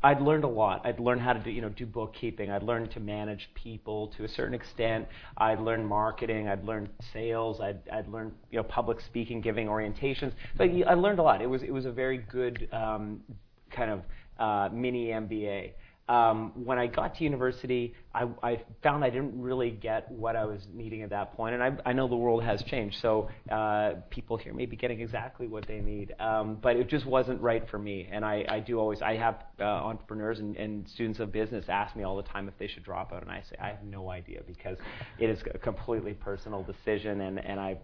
I'd 0.05 0.21
learned 0.21 0.45
a 0.45 0.49
lot. 0.49 0.85
I'd 0.85 1.01
learned 1.01 1.23
how 1.23 1.33
to 1.33 1.41
do, 1.41 1.51
you 1.51 1.63
know, 1.63 1.71
do 1.71 1.87
bookkeeping. 1.87 2.51
I'd 2.51 2.63
learned 2.63 2.91
to 2.91 3.01
manage 3.01 3.49
people 3.55 4.09
to 4.19 4.25
a 4.25 4.29
certain 4.29 4.53
extent. 4.53 5.09
I'd 5.39 5.61
learned 5.61 5.89
marketing. 5.89 6.47
I'd 6.47 6.63
learned 6.63 6.91
sales. 7.15 7.59
I'd, 7.63 7.81
I'd 7.91 8.07
learned, 8.09 8.33
you 8.51 8.59
know, 8.59 8.65
public 8.65 9.01
speaking, 9.01 9.41
giving 9.41 9.67
orientations. 9.67 10.33
So 10.59 10.65
I 10.65 10.93
learned 10.93 11.21
a 11.21 11.23
lot. 11.23 11.41
It 11.41 11.49
was, 11.49 11.63
it 11.63 11.73
was 11.73 11.87
a 11.87 11.91
very 11.91 12.19
good 12.19 12.69
um, 12.71 13.23
kind 13.71 13.91
of 13.91 14.03
uh, 14.39 14.69
mini 14.75 15.07
MBA. 15.07 15.71
Um, 16.07 16.53
when 16.55 16.79
I 16.79 16.87
got 16.87 17.15
to 17.17 17.25
university, 17.25 17.95
I, 18.15 18.27
I, 18.43 18.63
found 18.83 19.03
I 19.03 19.09
didn't 19.09 19.41
really 19.41 19.71
get 19.71 20.11
what 20.11 20.37
I 20.37 20.45
was 20.45 20.61
needing 20.75 21.01
at 21.01 21.09
that 21.11 21.35
point, 21.35 21.55
and 21.55 21.63
I, 21.63 21.77
I 21.87 21.93
know 21.95 22.09
the 22.09 22.17
world 22.17 22.45
has 22.45 22.63
changed. 22.65 22.99
So 23.01 23.31
uh, 23.51 23.95
people 24.11 24.37
here 24.37 24.53
may 24.53 24.67
be 24.67 24.77
getting 24.77 25.01
exactly 25.01 25.47
what 25.47 25.67
they 25.67 25.81
need, 25.81 26.15
um, 26.21 26.59
but 26.61 26.77
it 26.77 26.89
just 26.91 27.07
wasn't 27.07 27.41
right 27.41 27.67
for 27.71 27.79
me. 27.79 28.07
And 28.13 28.23
I, 28.23 28.45
I 28.49 28.61
do 28.61 28.79
always, 28.79 29.01
I 29.01 29.17
have 29.17 29.45
uh, 29.59 29.65
entrepreneurs 29.65 30.41
and, 30.41 30.55
and 30.57 30.87
students 30.91 31.21
of 31.21 31.33
business 31.33 31.65
ask 31.69 31.97
me 31.97 32.03
all 32.03 32.19
the 32.19 32.23
time 32.23 32.49
if 32.49 32.59
they 32.59 32.67
should 32.67 32.85
drop 32.85 33.11
out, 33.11 33.23
and 33.23 33.31
I 33.31 33.43
say 33.49 33.57
I 33.59 33.69
have 33.69 33.83
no 33.83 34.11
idea 34.11 34.43
because 34.47 34.77
it 35.19 35.31
is 35.31 35.39
a 35.55 35.59
completely 35.59 36.13
personal 36.13 36.63
decision, 36.63 37.23
and 37.23 37.39
and 37.39 37.59
I, 37.59 37.79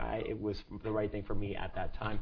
I 0.00 0.16
it 0.28 0.40
was 0.40 0.56
the 0.82 0.90
right 0.90 1.10
thing 1.10 1.22
for 1.22 1.36
me 1.36 1.54
at 1.54 1.74
that 1.76 1.94
time 1.94 2.18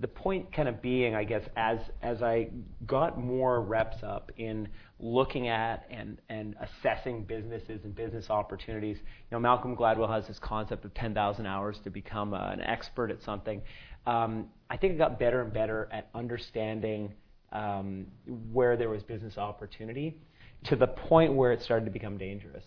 the 0.00 0.08
point 0.08 0.52
kind 0.52 0.68
of 0.68 0.80
being, 0.80 1.14
I 1.14 1.24
guess, 1.24 1.42
as 1.56 1.78
as 2.02 2.22
I 2.22 2.50
got 2.86 3.18
more 3.18 3.60
reps 3.60 4.02
up 4.02 4.30
in 4.36 4.68
looking 5.00 5.48
at 5.48 5.86
and 5.90 6.20
and 6.28 6.54
assessing 6.60 7.24
businesses 7.24 7.80
and 7.84 7.94
business 7.94 8.30
opportunities, 8.30 8.98
you 8.98 9.04
know, 9.32 9.40
Malcolm 9.40 9.76
Gladwell 9.76 10.08
has 10.08 10.26
this 10.26 10.38
concept 10.38 10.84
of 10.84 10.94
10,000 10.94 11.46
hours 11.46 11.78
to 11.84 11.90
become 11.90 12.32
an 12.34 12.60
expert 12.60 13.10
at 13.10 13.22
something. 13.22 13.60
Um, 14.06 14.46
I 14.70 14.76
think 14.76 14.94
I 14.94 14.96
got 14.96 15.18
better 15.18 15.42
and 15.42 15.52
better 15.52 15.88
at 15.92 16.08
understanding 16.14 17.12
um, 17.52 18.06
where 18.52 18.76
there 18.76 18.88
was 18.88 19.02
business 19.02 19.38
opportunity, 19.38 20.16
to 20.64 20.76
the 20.76 20.86
point 20.86 21.34
where 21.34 21.52
it 21.52 21.62
started 21.62 21.84
to 21.86 21.90
become 21.90 22.18
dangerous. 22.18 22.64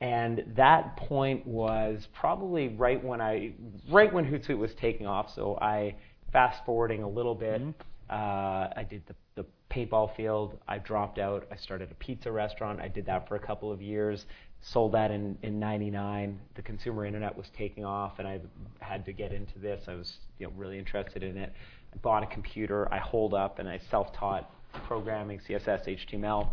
And 0.00 0.44
that 0.56 0.96
point 0.96 1.44
was 1.46 2.06
probably 2.18 2.68
right 2.68 3.02
when 3.02 3.20
I, 3.20 3.54
right 3.90 4.12
when 4.12 4.24
Hootsuite 4.24 4.56
was 4.56 4.70
taking 4.80 5.06
off. 5.06 5.30
So 5.34 5.58
I 5.60 5.96
fast 6.32 6.64
forwarding 6.64 7.02
a 7.02 7.08
little 7.08 7.34
bit, 7.34 7.60
mm-hmm. 7.60 7.70
uh, 8.10 8.68
I 8.76 8.86
did 8.88 9.02
the, 9.06 9.14
the 9.34 9.46
paintball 9.70 10.14
field. 10.16 10.58
I 10.66 10.78
dropped 10.78 11.18
out. 11.18 11.46
I 11.50 11.56
started 11.56 11.90
a 11.90 11.94
pizza 11.94 12.30
restaurant. 12.30 12.80
I 12.80 12.88
did 12.88 13.06
that 13.06 13.28
for 13.28 13.36
a 13.36 13.40
couple 13.40 13.70
of 13.70 13.82
years. 13.82 14.26
Sold 14.60 14.92
that 14.92 15.10
in 15.10 15.38
in 15.42 15.60
'99. 15.60 16.38
The 16.56 16.62
consumer 16.62 17.04
internet 17.04 17.36
was 17.36 17.46
taking 17.56 17.84
off, 17.84 18.18
and 18.18 18.26
I 18.26 18.40
had 18.80 19.04
to 19.04 19.12
get 19.12 19.32
into 19.32 19.58
this. 19.58 19.84
I 19.86 19.94
was 19.94 20.18
you 20.38 20.46
know 20.46 20.52
really 20.56 20.78
interested 20.78 21.22
in 21.22 21.36
it. 21.36 21.52
I 21.94 21.96
bought 21.98 22.22
a 22.24 22.26
computer. 22.26 22.92
I 22.92 22.98
holed 22.98 23.34
up, 23.34 23.60
and 23.60 23.68
I 23.68 23.80
self-taught 23.90 24.50
programming, 24.86 25.40
CSS, 25.40 25.86
HTML. 25.86 26.48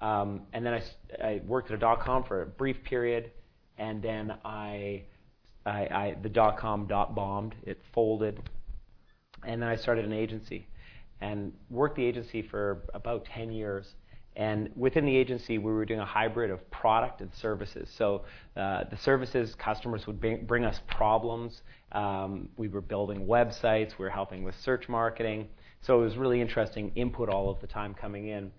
Um, 0.00 0.42
and 0.52 0.64
then 0.64 0.74
I, 0.74 1.24
I 1.24 1.40
worked 1.46 1.70
at 1.70 1.76
a 1.76 1.78
dot 1.78 2.00
com 2.00 2.24
for 2.24 2.42
a 2.42 2.46
brief 2.46 2.82
period, 2.82 3.30
and 3.78 4.02
then 4.02 4.34
I, 4.44 5.04
I, 5.64 5.80
I 5.86 6.16
the 6.22 6.28
dot 6.28 6.58
com 6.58 6.86
dot 6.86 7.14
bombed. 7.14 7.54
It 7.64 7.80
folded 7.92 8.40
and 9.46 9.62
then 9.62 9.68
I 9.68 9.76
started 9.76 10.04
an 10.04 10.12
agency 10.12 10.66
and 11.20 11.52
worked 11.70 11.96
the 11.96 12.04
agency 12.04 12.42
for 12.42 12.82
about 12.92 13.24
10 13.24 13.50
years. 13.52 13.94
And 14.36 14.70
within 14.74 15.04
the 15.04 15.16
agency, 15.16 15.58
we 15.58 15.72
were 15.72 15.84
doing 15.84 16.00
a 16.00 16.04
hybrid 16.04 16.50
of 16.50 16.68
product 16.70 17.20
and 17.20 17.32
services. 17.34 17.88
So 17.96 18.24
uh, 18.56 18.84
the 18.90 18.96
services, 18.96 19.54
customers 19.54 20.06
would 20.06 20.20
bring, 20.20 20.44
bring 20.44 20.64
us 20.64 20.80
problems. 20.88 21.62
Um, 21.92 22.48
we 22.56 22.66
were 22.68 22.80
building 22.80 23.26
websites. 23.26 23.96
We 23.96 24.04
were 24.04 24.10
helping 24.10 24.42
with 24.42 24.58
search 24.60 24.88
marketing. 24.88 25.48
So 25.82 26.00
it 26.00 26.04
was 26.04 26.16
really 26.16 26.40
interesting 26.40 26.90
input 26.96 27.28
all 27.28 27.48
of 27.48 27.60
the 27.60 27.68
time 27.68 27.94
coming 27.94 28.28
in. 28.28 28.50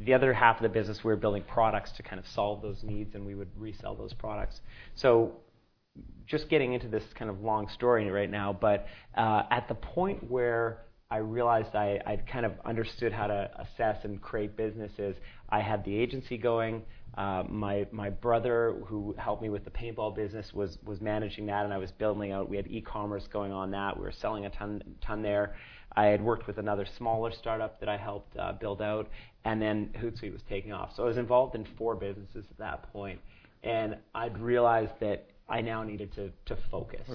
The 0.00 0.14
other 0.14 0.32
half 0.32 0.58
of 0.58 0.62
the 0.62 0.68
business, 0.68 1.02
we 1.02 1.10
were 1.10 1.16
building 1.16 1.42
products 1.42 1.90
to 1.92 2.04
kind 2.04 2.20
of 2.20 2.28
solve 2.28 2.62
those 2.62 2.84
needs, 2.84 3.16
and 3.16 3.26
we 3.26 3.34
would 3.34 3.50
resell 3.56 3.96
those 3.96 4.12
products. 4.12 4.60
So 4.94 5.32
just 6.26 6.48
getting 6.48 6.74
into 6.74 6.88
this 6.88 7.04
kind 7.18 7.30
of 7.30 7.40
long 7.40 7.68
story 7.68 8.08
right 8.10 8.30
now, 8.30 8.52
but 8.52 8.86
uh, 9.16 9.42
at 9.50 9.66
the 9.68 9.74
point 9.74 10.30
where 10.30 10.82
I 11.10 11.18
realized 11.18 11.74
I, 11.74 12.00
I'd 12.06 12.26
kind 12.30 12.44
of 12.44 12.52
understood 12.66 13.12
how 13.12 13.28
to 13.28 13.50
assess 13.58 14.04
and 14.04 14.20
create 14.20 14.56
businesses, 14.56 15.16
I 15.48 15.60
had 15.60 15.84
the 15.84 15.96
agency 15.96 16.36
going. 16.36 16.82
Uh, 17.16 17.42
my 17.48 17.86
my 17.90 18.10
brother, 18.10 18.76
who 18.86 19.14
helped 19.18 19.42
me 19.42 19.48
with 19.48 19.64
the 19.64 19.70
paintball 19.70 20.14
business, 20.14 20.52
was 20.52 20.76
was 20.84 21.00
managing 21.00 21.46
that, 21.46 21.64
and 21.64 21.72
I 21.72 21.78
was 21.78 21.90
building 21.90 22.32
out. 22.32 22.48
We 22.48 22.56
had 22.56 22.66
e-commerce 22.68 23.26
going 23.32 23.50
on 23.50 23.70
that. 23.70 23.96
We 23.96 24.04
were 24.04 24.12
selling 24.12 24.44
a 24.44 24.50
ton 24.50 24.82
ton 25.00 25.22
there. 25.22 25.56
I 25.96 26.04
had 26.06 26.22
worked 26.22 26.46
with 26.46 26.58
another 26.58 26.86
smaller 26.98 27.32
startup 27.32 27.80
that 27.80 27.88
I 27.88 27.96
helped 27.96 28.36
uh, 28.36 28.52
build 28.52 28.82
out, 28.82 29.08
and 29.46 29.60
then 29.60 29.90
Hootsuite 29.98 30.32
was 30.32 30.42
taking 30.46 30.72
off. 30.72 30.90
So 30.94 31.04
I 31.04 31.06
was 31.06 31.16
involved 31.16 31.54
in 31.54 31.66
four 31.78 31.96
businesses 31.96 32.44
at 32.50 32.58
that 32.58 32.92
point, 32.92 33.18
and 33.64 33.96
I'd 34.14 34.38
realized 34.38 34.92
that 35.00 35.26
I 35.48 35.60
now 35.60 35.82
needed 35.82 36.12
to, 36.14 36.30
to 36.46 36.56
focus. 36.70 37.06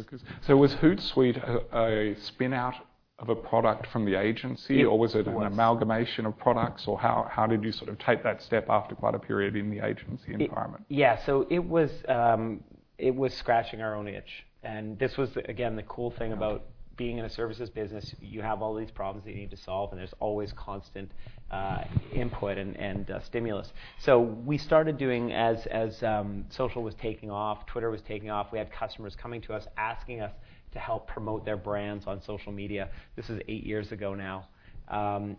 So 0.41 0.57
was 0.57 0.73
Hootsuite 0.75 1.37
a, 1.37 1.77
a 1.77 2.15
spin 2.19 2.53
out 2.53 2.75
of 3.19 3.29
a 3.29 3.35
product 3.35 3.87
from 3.87 4.05
the 4.05 4.15
agency, 4.15 4.81
it 4.81 4.85
or 4.85 4.97
was 4.97 5.15
it 5.15 5.27
was. 5.27 5.45
an 5.45 5.53
amalgamation 5.53 6.25
of 6.25 6.37
products, 6.37 6.87
or 6.87 6.99
how, 6.99 7.27
how 7.29 7.45
did 7.45 7.63
you 7.63 7.71
sort 7.71 7.89
of 7.89 7.99
take 7.99 8.23
that 8.23 8.41
step 8.41 8.69
after 8.69 8.95
quite 8.95 9.13
a 9.13 9.19
period 9.19 9.55
in 9.55 9.69
the 9.69 9.85
agency 9.85 10.33
environment? 10.33 10.83
It, 10.89 10.95
yeah, 10.95 11.23
so 11.25 11.45
it 11.49 11.63
was 11.63 11.91
um, 12.07 12.63
it 12.97 13.15
was 13.15 13.33
scratching 13.33 13.81
our 13.81 13.95
own 13.95 14.07
itch, 14.07 14.45
and 14.63 14.97
this 14.97 15.15
was 15.15 15.29
again 15.45 15.75
the 15.75 15.83
cool 15.83 16.09
thing 16.11 16.33
about 16.33 16.65
being 16.95 17.17
in 17.17 17.25
a 17.25 17.29
services 17.29 17.69
business, 17.69 18.13
you 18.21 18.41
have 18.41 18.62
all 18.62 18.75
these 18.75 18.91
problems 18.91 19.25
that 19.25 19.31
you 19.31 19.38
need 19.38 19.51
to 19.51 19.57
solve, 19.57 19.91
and 19.91 20.00
there's 20.00 20.13
always 20.19 20.53
constant 20.53 21.12
uh, 21.51 21.83
input 22.12 22.57
and, 22.57 22.75
and 22.77 23.09
uh, 23.12 23.19
stimulus. 23.21 23.73
So 24.00 24.19
we 24.19 24.57
started 24.57 24.97
doing 24.97 25.31
as 25.33 25.65
as 25.67 26.01
um, 26.03 26.45
social 26.50 26.83
was 26.83 26.95
taking 26.95 27.31
off, 27.31 27.65
Twitter 27.65 27.89
was 27.89 28.01
taking 28.01 28.29
off. 28.29 28.51
We 28.51 28.57
had 28.57 28.71
customers 28.71 29.15
coming 29.15 29.41
to 29.41 29.53
us 29.53 29.67
asking 29.77 30.21
us 30.21 30.31
to 30.71 30.79
help 30.79 31.07
promote 31.07 31.45
their 31.45 31.57
brands 31.57 32.07
on 32.07 32.21
social 32.21 32.51
media. 32.51 32.89
This 33.15 33.29
is 33.29 33.39
eight 33.47 33.63
years 33.63 33.91
ago 33.91 34.13
now. 34.13 34.47
Um, 34.88 35.38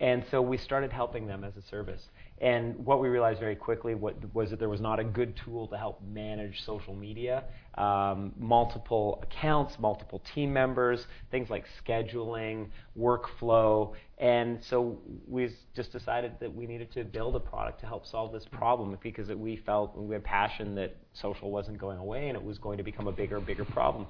and 0.00 0.24
so 0.30 0.40
we 0.40 0.56
started 0.56 0.90
helping 0.92 1.26
them 1.26 1.44
as 1.44 1.56
a 1.56 1.62
service. 1.62 2.08
And 2.40 2.74
what 2.86 3.00
we 3.00 3.08
realized 3.08 3.38
very 3.38 3.54
quickly 3.54 3.94
was 3.94 4.48
that 4.48 4.58
there 4.58 4.70
was 4.70 4.80
not 4.80 4.98
a 4.98 5.04
good 5.04 5.36
tool 5.44 5.66
to 5.68 5.76
help 5.76 6.00
manage 6.10 6.62
social 6.64 6.94
media, 6.94 7.44
um, 7.76 8.32
multiple 8.38 9.22
accounts, 9.22 9.78
multiple 9.78 10.22
team 10.34 10.50
members, 10.50 11.06
things 11.30 11.50
like 11.50 11.66
scheduling, 11.86 12.68
workflow. 12.98 13.92
And 14.16 14.64
so 14.64 14.98
we 15.28 15.50
just 15.76 15.92
decided 15.92 16.32
that 16.40 16.54
we 16.54 16.66
needed 16.66 16.90
to 16.92 17.04
build 17.04 17.36
a 17.36 17.40
product 17.40 17.80
to 17.80 17.86
help 17.86 18.06
solve 18.06 18.32
this 18.32 18.46
problem 18.50 18.96
because 19.02 19.28
we 19.28 19.56
felt 19.56 19.94
we 19.98 20.14
had 20.14 20.24
passion 20.24 20.74
that 20.76 20.96
social 21.12 21.50
wasn't 21.50 21.76
going 21.76 21.98
away 21.98 22.28
and 22.28 22.38
it 22.38 22.42
was 22.42 22.58
going 22.58 22.78
to 22.78 22.84
become 22.84 23.06
a 23.06 23.12
bigger 23.12 23.38
bigger 23.38 23.66
problem. 23.66 24.06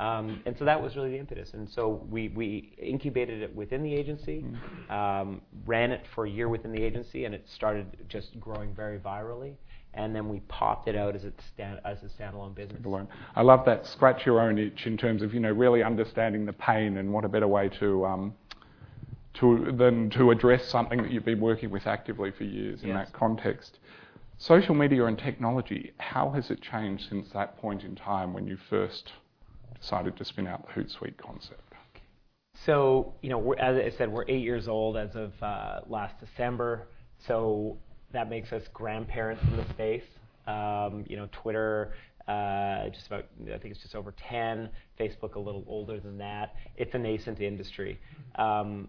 Um, 0.00 0.40
and 0.46 0.56
so 0.56 0.64
that 0.64 0.80
was 0.80 0.96
really 0.96 1.10
the 1.10 1.18
impetus. 1.18 1.54
And 1.54 1.68
so 1.68 2.06
we, 2.08 2.28
we 2.28 2.72
incubated 2.78 3.42
it 3.42 3.54
within 3.54 3.82
the 3.82 3.92
agency, 3.92 4.44
mm-hmm. 4.44 4.92
um, 4.92 5.42
ran 5.66 5.90
it 5.90 6.04
for 6.14 6.26
a 6.26 6.30
year 6.30 6.48
within 6.48 6.72
the 6.72 6.82
agency, 6.82 7.24
and 7.24 7.34
it 7.34 7.48
started 7.52 7.86
just 8.08 8.38
growing 8.38 8.74
very 8.74 8.98
virally. 8.98 9.54
And 9.94 10.14
then 10.14 10.28
we 10.28 10.40
popped 10.40 10.86
it 10.86 10.94
out 10.94 11.16
as, 11.16 11.24
it 11.24 11.34
stand, 11.52 11.80
as 11.84 11.98
a 12.04 12.06
standalone 12.06 12.54
business. 12.54 12.80
I 13.34 13.42
love 13.42 13.64
that 13.64 13.86
scratch 13.86 14.26
your 14.26 14.40
own 14.40 14.58
itch 14.58 14.86
in 14.86 14.96
terms 14.96 15.22
of 15.22 15.34
you 15.34 15.40
know 15.40 15.50
really 15.50 15.82
understanding 15.82 16.44
the 16.44 16.52
pain 16.52 16.98
and 16.98 17.12
what 17.12 17.24
a 17.24 17.28
better 17.28 17.48
way 17.48 17.68
to 17.80 18.04
um, 18.04 18.34
to 19.34 19.72
than 19.76 20.10
to 20.10 20.30
address 20.30 20.68
something 20.68 21.02
that 21.02 21.10
you've 21.10 21.24
been 21.24 21.40
working 21.40 21.70
with 21.70 21.86
actively 21.86 22.30
for 22.30 22.44
years 22.44 22.82
in 22.82 22.88
yes. 22.88 23.08
that 23.08 23.18
context. 23.18 23.78
Social 24.36 24.74
media 24.74 25.06
and 25.06 25.18
technology, 25.18 25.92
how 25.98 26.30
has 26.30 26.50
it 26.50 26.60
changed 26.60 27.08
since 27.08 27.30
that 27.30 27.56
point 27.56 27.82
in 27.82 27.96
time 27.96 28.32
when 28.32 28.46
you 28.46 28.56
first 28.70 29.10
decided 29.80 30.16
to 30.16 30.24
spin 30.24 30.46
out 30.46 30.66
the 30.66 30.80
Hootsuite 30.80 31.16
concept? 31.16 31.62
So, 32.66 33.14
you 33.22 33.30
know, 33.30 33.52
as 33.52 33.76
I 33.76 33.96
said, 33.96 34.10
we're 34.10 34.24
eight 34.28 34.42
years 34.42 34.68
old 34.68 34.96
as 34.96 35.14
of 35.14 35.32
uh, 35.42 35.80
last 35.88 36.14
December. 36.18 36.88
So 37.26 37.78
that 38.12 38.28
makes 38.28 38.52
us 38.52 38.62
grandparents 38.72 39.42
in 39.44 39.56
the 39.56 39.68
space. 39.70 40.04
Um, 40.46 41.04
you 41.06 41.16
know, 41.16 41.28
Twitter, 41.30 41.92
uh, 42.26 42.88
just 42.88 43.06
about, 43.06 43.26
I 43.42 43.58
think 43.58 43.74
it's 43.74 43.82
just 43.82 43.94
over 43.94 44.14
10. 44.28 44.70
Facebook, 44.98 45.36
a 45.36 45.38
little 45.38 45.64
older 45.68 46.00
than 46.00 46.18
that. 46.18 46.54
It's 46.76 46.94
a 46.94 46.98
nascent 46.98 47.40
industry. 47.40 48.00
Um, 48.36 48.88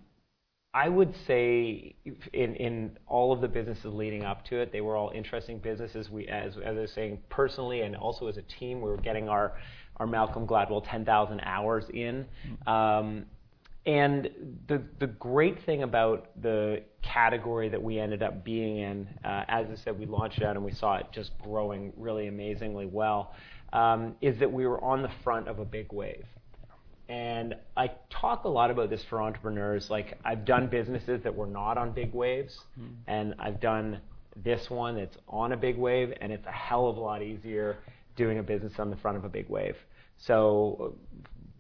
I 0.74 0.88
would 0.88 1.14
say 1.26 1.96
in, 2.34 2.56
in 2.56 2.98
all 3.08 3.34
of 3.34 3.42
the 3.42 3.48
businesses 3.48 3.86
leading 3.86 4.24
up 4.24 4.46
to 4.46 4.58
it, 4.60 4.72
they 4.72 4.82
were 4.82 4.96
all 4.96 5.12
interesting 5.14 5.58
businesses. 5.58 6.10
We, 6.10 6.28
as, 6.28 6.58
as 6.58 6.78
I 6.78 6.82
was 6.82 6.92
saying, 6.92 7.20
personally 7.30 7.82
and 7.82 7.96
also 7.96 8.28
as 8.28 8.38
a 8.38 8.44
team, 8.44 8.82
we 8.82 8.90
were 8.90 8.98
getting 8.98 9.30
our 9.30 9.54
our 10.00 10.08
Malcolm 10.08 10.48
Gladwell 10.48 10.84
10,000 10.88 11.42
hours 11.42 11.86
in. 11.94 12.26
Um, 12.66 13.26
and 13.86 14.30
the 14.68 14.84
the 15.00 15.08
great 15.08 15.64
thing 15.66 15.84
about 15.84 16.30
the 16.42 16.84
category 17.02 17.70
that 17.70 17.82
we 17.82 17.98
ended 17.98 18.22
up 18.22 18.44
being 18.44 18.78
in, 18.78 19.08
uh, 19.24 19.46
as 19.48 19.68
I 19.72 19.76
said, 19.76 19.98
we 19.98 20.06
launched 20.06 20.38
it 20.38 20.44
out 20.44 20.56
and 20.56 20.66
we 20.66 20.74
saw 20.74 20.98
it 20.98 21.08
just 21.12 21.32
growing 21.42 21.94
really 21.98 22.28
amazingly 22.28 22.86
well, 22.86 23.34
um, 23.74 24.16
is 24.22 24.38
that 24.40 24.52
we 24.52 24.68
were 24.68 24.84
on 24.84 25.02
the 25.02 25.10
front 25.24 25.48
of 25.48 25.60
a 25.60 25.66
big 25.66 25.92
wave. 25.94 26.26
And 27.08 27.56
I 27.76 27.90
talk 28.12 28.44
a 28.44 28.50
lot 28.50 28.70
about 28.70 28.90
this 28.92 29.04
for 29.10 29.22
entrepreneurs. 29.22 29.90
Like 29.90 30.20
I've 30.24 30.46
done 30.46 30.68
businesses 30.68 31.24
that 31.24 31.34
were 31.34 31.48
not 31.48 31.78
on 31.78 31.92
big 31.92 32.14
waves, 32.14 32.60
mm. 32.80 32.94
and 33.08 33.34
I've 33.40 33.60
done 33.60 34.02
this 34.36 34.70
one 34.70 34.98
that's 34.98 35.18
on 35.28 35.54
a 35.54 35.58
big 35.58 35.78
wave, 35.78 36.14
and 36.22 36.32
it's 36.32 36.46
a 36.46 36.52
hell 36.52 36.88
of 36.88 36.98
a 36.98 37.00
lot 37.00 37.24
easier 37.24 37.78
doing 38.16 38.38
a 38.38 38.44
business 38.44 38.74
on 38.78 38.90
the 38.90 38.98
front 38.98 39.18
of 39.18 39.24
a 39.24 39.30
big 39.30 39.50
wave. 39.50 39.76
So, 40.20 40.96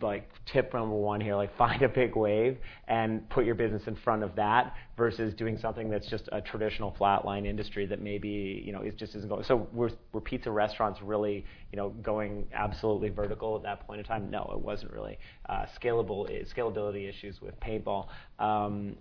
like 0.01 0.30
tip 0.46 0.74
number 0.74 0.96
one 0.96 1.20
here, 1.20 1.36
like 1.36 1.56
find 1.58 1.82
a 1.82 1.89
big 1.89 2.16
wave 2.16 2.58
and 2.88 3.28
put 3.30 3.46
your 3.46 3.56
business 3.56 3.84
in 3.88 3.96
front 3.96 4.24
of 4.24 4.36
that 4.36 4.74
versus 4.98 5.34
doing 5.34 5.58
something 5.58 5.89
that's 5.89 6.08
just 6.08 6.30
a 6.32 6.42
traditional 6.42 6.96
flatline 7.00 7.46
industry 7.46 7.86
that 7.86 8.01
maybe 8.01 8.63
you 8.66 8.72
know 8.72 8.82
it 8.82 8.98
just 8.98 9.16
isn't 9.16 9.30
going. 9.30 9.44
So 9.44 9.68
were, 9.74 9.92
were 10.13 10.22
pizza 10.22 10.51
restaurants 10.51 11.01
really 11.01 11.46
you 11.72 11.78
know 11.78 11.89
going 11.89 12.48
absolutely 12.53 13.10
vertical 13.10 13.55
at 13.55 13.64
that 13.64 13.86
point 13.86 14.00
in 14.00 14.05
time? 14.05 14.29
No, 14.29 14.50
it 14.53 14.60
wasn't 14.60 14.92
really. 14.92 15.18
Uh, 15.48 15.66
scalable 15.81 16.29
scalability 16.53 17.10
issues 17.10 17.42
with 17.42 17.60
paintball. 17.60 18.07
Um, 18.40 18.96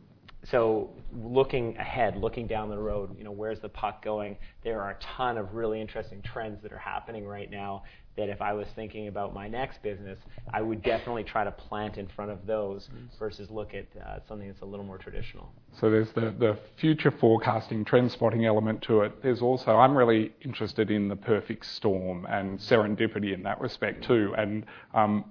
so 0.44 0.90
looking 1.20 1.76
ahead, 1.78 2.16
looking 2.16 2.46
down 2.46 2.70
the 2.70 2.78
road, 2.78 3.16
you 3.18 3.24
know, 3.24 3.32
where's 3.32 3.58
the 3.60 3.68
puck 3.68 4.04
going? 4.04 4.36
There 4.62 4.80
are 4.80 4.90
a 4.90 4.96
ton 5.16 5.36
of 5.36 5.54
really 5.54 5.80
interesting 5.80 6.22
trends 6.22 6.62
that 6.62 6.72
are 6.72 6.78
happening 6.78 7.26
right 7.26 7.50
now 7.50 7.82
that 8.18 8.28
if 8.28 8.42
I 8.42 8.52
was 8.52 8.66
thinking 8.74 9.06
about 9.06 9.32
my 9.32 9.48
next 9.48 9.80
business, 9.80 10.18
I 10.52 10.60
would 10.60 10.82
definitely 10.82 11.22
try 11.22 11.44
to 11.44 11.52
plant 11.52 11.98
in 11.98 12.08
front 12.08 12.32
of 12.32 12.44
those 12.46 12.88
versus 13.16 13.48
look 13.48 13.74
at 13.74 13.86
uh, 13.96 14.18
something 14.26 14.48
that's 14.48 14.60
a 14.60 14.64
little 14.64 14.84
more 14.84 14.98
traditional. 14.98 15.50
So 15.80 15.88
there's 15.88 16.10
the, 16.10 16.34
the 16.36 16.58
future 16.80 17.12
forecasting, 17.12 17.84
trend 17.84 18.10
spotting 18.10 18.44
element 18.44 18.82
to 18.82 19.02
it. 19.02 19.22
There's 19.22 19.40
also, 19.40 19.76
I'm 19.76 19.96
really 19.96 20.32
interested 20.44 20.90
in 20.90 21.08
the 21.08 21.14
perfect 21.14 21.64
storm 21.64 22.26
and 22.26 22.58
serendipity 22.58 23.32
in 23.32 23.44
that 23.44 23.60
respect 23.60 24.04
too. 24.04 24.34
And 24.36 24.66
um, 24.92 25.24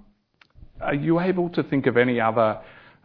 are 0.80 0.94
you 0.94 1.20
able 1.20 1.50
to 1.50 1.62
think 1.62 1.86
of 1.86 1.98
any 1.98 2.18
other 2.18 2.58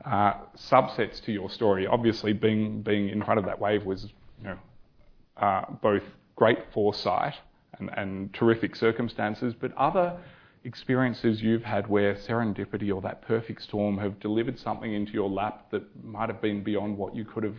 uh, 0.06 0.34
subsets 0.58 1.22
to 1.26 1.34
your 1.34 1.50
story? 1.50 1.88
Obviously, 1.88 2.32
being, 2.32 2.82
being 2.84 3.10
in 3.10 3.22
front 3.22 3.38
of 3.38 3.46
that 3.46 3.60
wave 3.60 3.86
was 3.86 4.04
you 4.41 4.48
know, 4.48 4.58
uh, 5.36 5.65
both 5.82 6.04
great 6.38 6.60
foresight 6.74 7.34
and, 7.79 7.89
and 7.97 8.33
terrific 8.33 8.75
circumstances, 8.75 9.53
but 9.59 9.75
other 9.77 10.17
experiences 10.63 11.41
you've 11.41 11.63
had 11.63 11.88
where 11.88 12.15
serendipity 12.15 12.93
or 12.93 13.01
that 13.01 13.21
perfect 13.21 13.62
storm 13.62 13.97
have 13.97 14.19
delivered 14.19 14.57
something 14.57 14.93
into 14.93 15.12
your 15.12 15.29
lap 15.29 15.69
that 15.71 15.83
might 16.03 16.29
have 16.29 16.41
been 16.41 16.63
beyond 16.63 16.97
what 16.97 17.15
you 17.15 17.25
could 17.25 17.43
have 17.43 17.57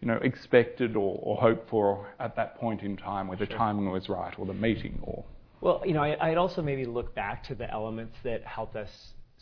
you 0.00 0.08
know, 0.08 0.16
expected 0.22 0.96
or, 0.96 1.18
or 1.22 1.36
hoped 1.36 1.68
for 1.68 2.08
at 2.18 2.34
that 2.36 2.56
point 2.58 2.80
in 2.80 2.96
time 2.96 3.28
where 3.28 3.36
the 3.36 3.46
sure. 3.46 3.56
timing 3.58 3.90
was 3.90 4.08
right 4.08 4.38
or 4.38 4.46
the 4.46 4.54
meeting 4.54 4.98
or 5.02 5.24
well, 5.60 5.82
you 5.84 5.92
know, 5.92 6.02
I, 6.02 6.30
I'd 6.30 6.38
also 6.38 6.62
maybe 6.62 6.86
look 6.86 7.14
back 7.14 7.44
to 7.44 7.54
the 7.54 7.70
elements 7.70 8.16
that 8.24 8.42
helped 8.44 8.76
us 8.76 8.88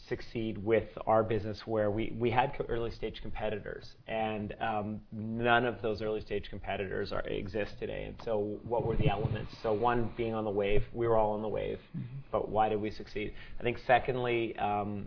succeed 0.09 0.59
with 0.59 0.89
our 1.07 1.23
business 1.23 1.63
where 1.67 1.91
we, 1.91 2.15
we 2.19 2.31
had 2.31 2.53
early 2.69 2.91
stage 2.91 3.21
competitors 3.23 3.95
and 4.07 4.55
um, 4.61 5.01
none 5.13 5.65
of 5.65 5.81
those 5.83 6.03
early 6.03 6.21
stage 6.21 6.49
competitors 6.51 7.13
are, 7.13 7.21
exist 7.21 7.73
today. 7.79 8.05
And 8.05 8.17
so 8.25 8.59
what 8.65 8.87
were 8.87 8.97
the 8.97 9.09
elements? 9.09 9.53
So 9.63 9.73
one 9.73 10.11
being 10.17 10.35
on 10.35 10.45
the 10.45 10.51
wave, 10.51 10.85
we 10.93 11.07
were 11.07 11.17
all 11.17 11.33
on 11.33 11.43
the 11.43 11.49
wave, 11.49 11.79
mm-hmm. 11.97 12.07
but 12.33 12.49
why 12.49 12.69
did 12.69 12.81
we 12.81 12.91
succeed? 12.91 13.35
I 13.59 13.63
think 13.63 13.79
secondly, 13.87 14.57
um, 14.59 15.07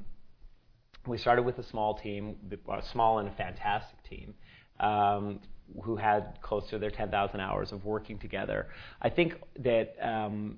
we 1.07 1.17
started 1.17 1.43
with 1.43 1.57
a 1.57 1.63
small 1.63 1.97
team, 1.97 2.35
a 2.69 2.83
small 2.91 3.19
and 3.19 3.27
a 3.27 3.31
fantastic 3.31 4.01
team. 4.07 4.33
Um, 4.79 5.39
who 5.83 5.95
had 5.95 6.37
close 6.41 6.67
to 6.69 6.77
their 6.77 6.89
10,000 6.89 7.39
hours 7.39 7.71
of 7.71 7.85
working 7.85 8.17
together. 8.17 8.67
I 9.01 9.09
think 9.09 9.35
that 9.59 9.95
um, 10.01 10.57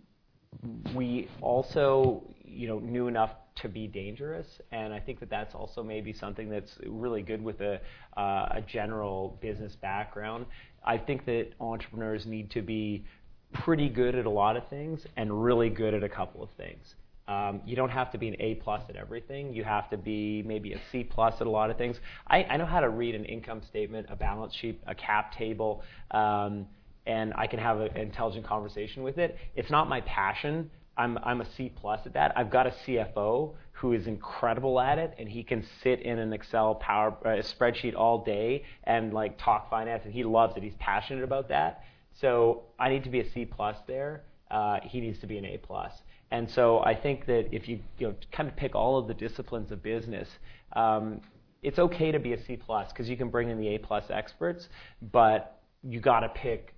we 0.95 1.27
also, 1.41 2.23
you 2.43 2.67
know, 2.67 2.79
knew 2.79 3.07
enough 3.07 3.31
to 3.55 3.69
be 3.69 3.87
dangerous. 3.87 4.47
And 4.71 4.93
I 4.93 4.99
think 4.99 5.19
that 5.19 5.29
that's 5.29 5.53
also 5.53 5.83
maybe 5.83 6.13
something 6.13 6.49
that's 6.49 6.71
really 6.85 7.21
good 7.21 7.43
with 7.43 7.61
a, 7.61 7.79
uh, 8.17 8.47
a 8.51 8.63
general 8.67 9.37
business 9.41 9.75
background. 9.75 10.45
I 10.85 10.97
think 10.97 11.25
that 11.25 11.49
entrepreneurs 11.59 12.25
need 12.25 12.51
to 12.51 12.61
be 12.61 13.05
pretty 13.53 13.89
good 13.89 14.15
at 14.15 14.25
a 14.25 14.29
lot 14.29 14.57
of 14.57 14.67
things 14.67 15.05
and 15.15 15.43
really 15.43 15.69
good 15.69 15.93
at 15.93 16.03
a 16.03 16.09
couple 16.09 16.43
of 16.43 16.49
things. 16.57 16.95
Um, 17.27 17.61
you 17.65 17.75
don't 17.75 17.89
have 17.89 18.11
to 18.11 18.17
be 18.17 18.27
an 18.27 18.35
A 18.39 18.55
plus 18.55 18.81
at 18.89 18.97
everything. 18.97 19.53
You 19.53 19.63
have 19.63 19.89
to 19.91 19.97
be 19.97 20.43
maybe 20.45 20.73
a 20.73 20.81
C 20.91 21.03
plus 21.03 21.35
at 21.39 21.47
a 21.47 21.49
lot 21.49 21.69
of 21.69 21.77
things. 21.77 21.97
I, 22.27 22.43
I 22.43 22.57
know 22.57 22.65
how 22.65 22.81
to 22.81 22.89
read 22.89 23.15
an 23.15 23.23
income 23.25 23.61
statement, 23.69 24.07
a 24.09 24.15
balance 24.15 24.53
sheet, 24.53 24.81
a 24.87 24.95
cap 24.95 25.33
table, 25.37 25.83
um, 26.11 26.67
and 27.05 27.33
I 27.35 27.47
can 27.47 27.59
have 27.59 27.79
an 27.79 27.95
intelligent 27.95 28.45
conversation 28.45 29.03
with 29.03 29.17
it. 29.17 29.37
It's 29.55 29.71
not 29.71 29.87
my 29.87 30.01
passion, 30.01 30.69
I'm, 30.97 31.17
I'm 31.23 31.41
a 31.41 31.45
C 31.55 31.71
plus 31.75 32.01
at 32.05 32.13
that. 32.13 32.37
I've 32.37 32.49
got 32.49 32.67
a 32.67 32.73
CFO 32.85 33.53
who 33.71 33.93
is 33.93 34.07
incredible 34.07 34.79
at 34.79 34.97
it, 34.99 35.15
and 35.17 35.27
he 35.27 35.43
can 35.43 35.65
sit 35.81 36.01
in 36.01 36.19
an 36.19 36.31
Excel 36.31 36.75
power 36.75 37.15
uh, 37.25 37.41
spreadsheet 37.41 37.95
all 37.95 38.23
day 38.23 38.63
and 38.83 39.13
like 39.13 39.37
talk 39.37 39.69
finance, 39.69 40.03
and 40.05 40.13
he 40.13 40.23
loves 40.23 40.55
it. 40.55 40.63
He's 40.63 40.75
passionate 40.79 41.23
about 41.23 41.49
that. 41.49 41.83
So 42.13 42.63
I 42.79 42.89
need 42.89 43.03
to 43.03 43.09
be 43.09 43.19
a 43.19 43.31
C 43.31 43.45
plus 43.45 43.77
there. 43.87 44.23
Uh, 44.51 44.79
he 44.83 45.01
needs 45.01 45.19
to 45.19 45.27
be 45.27 45.37
an 45.37 45.45
A 45.45 45.57
plus. 45.57 45.93
And 46.29 46.49
so 46.49 46.79
I 46.79 46.95
think 46.95 47.25
that 47.25 47.47
if 47.51 47.67
you, 47.67 47.79
you 47.97 48.07
know, 48.07 48.15
kind 48.31 48.47
of 48.47 48.55
pick 48.55 48.75
all 48.75 48.97
of 48.97 49.07
the 49.07 49.13
disciplines 49.13 49.71
of 49.71 49.81
business, 49.81 50.29
um, 50.73 51.21
it's 51.63 51.79
okay 51.79 52.11
to 52.11 52.19
be 52.19 52.33
a 52.33 52.43
C 52.45 52.55
plus 52.55 52.91
because 52.91 53.09
you 53.09 53.17
can 53.17 53.29
bring 53.29 53.49
in 53.49 53.59
the 53.59 53.67
A 53.69 53.77
plus 53.79 54.05
experts, 54.09 54.69
but 55.11 55.59
you 55.83 55.99
got 55.99 56.21
to 56.21 56.29
pick 56.29 56.73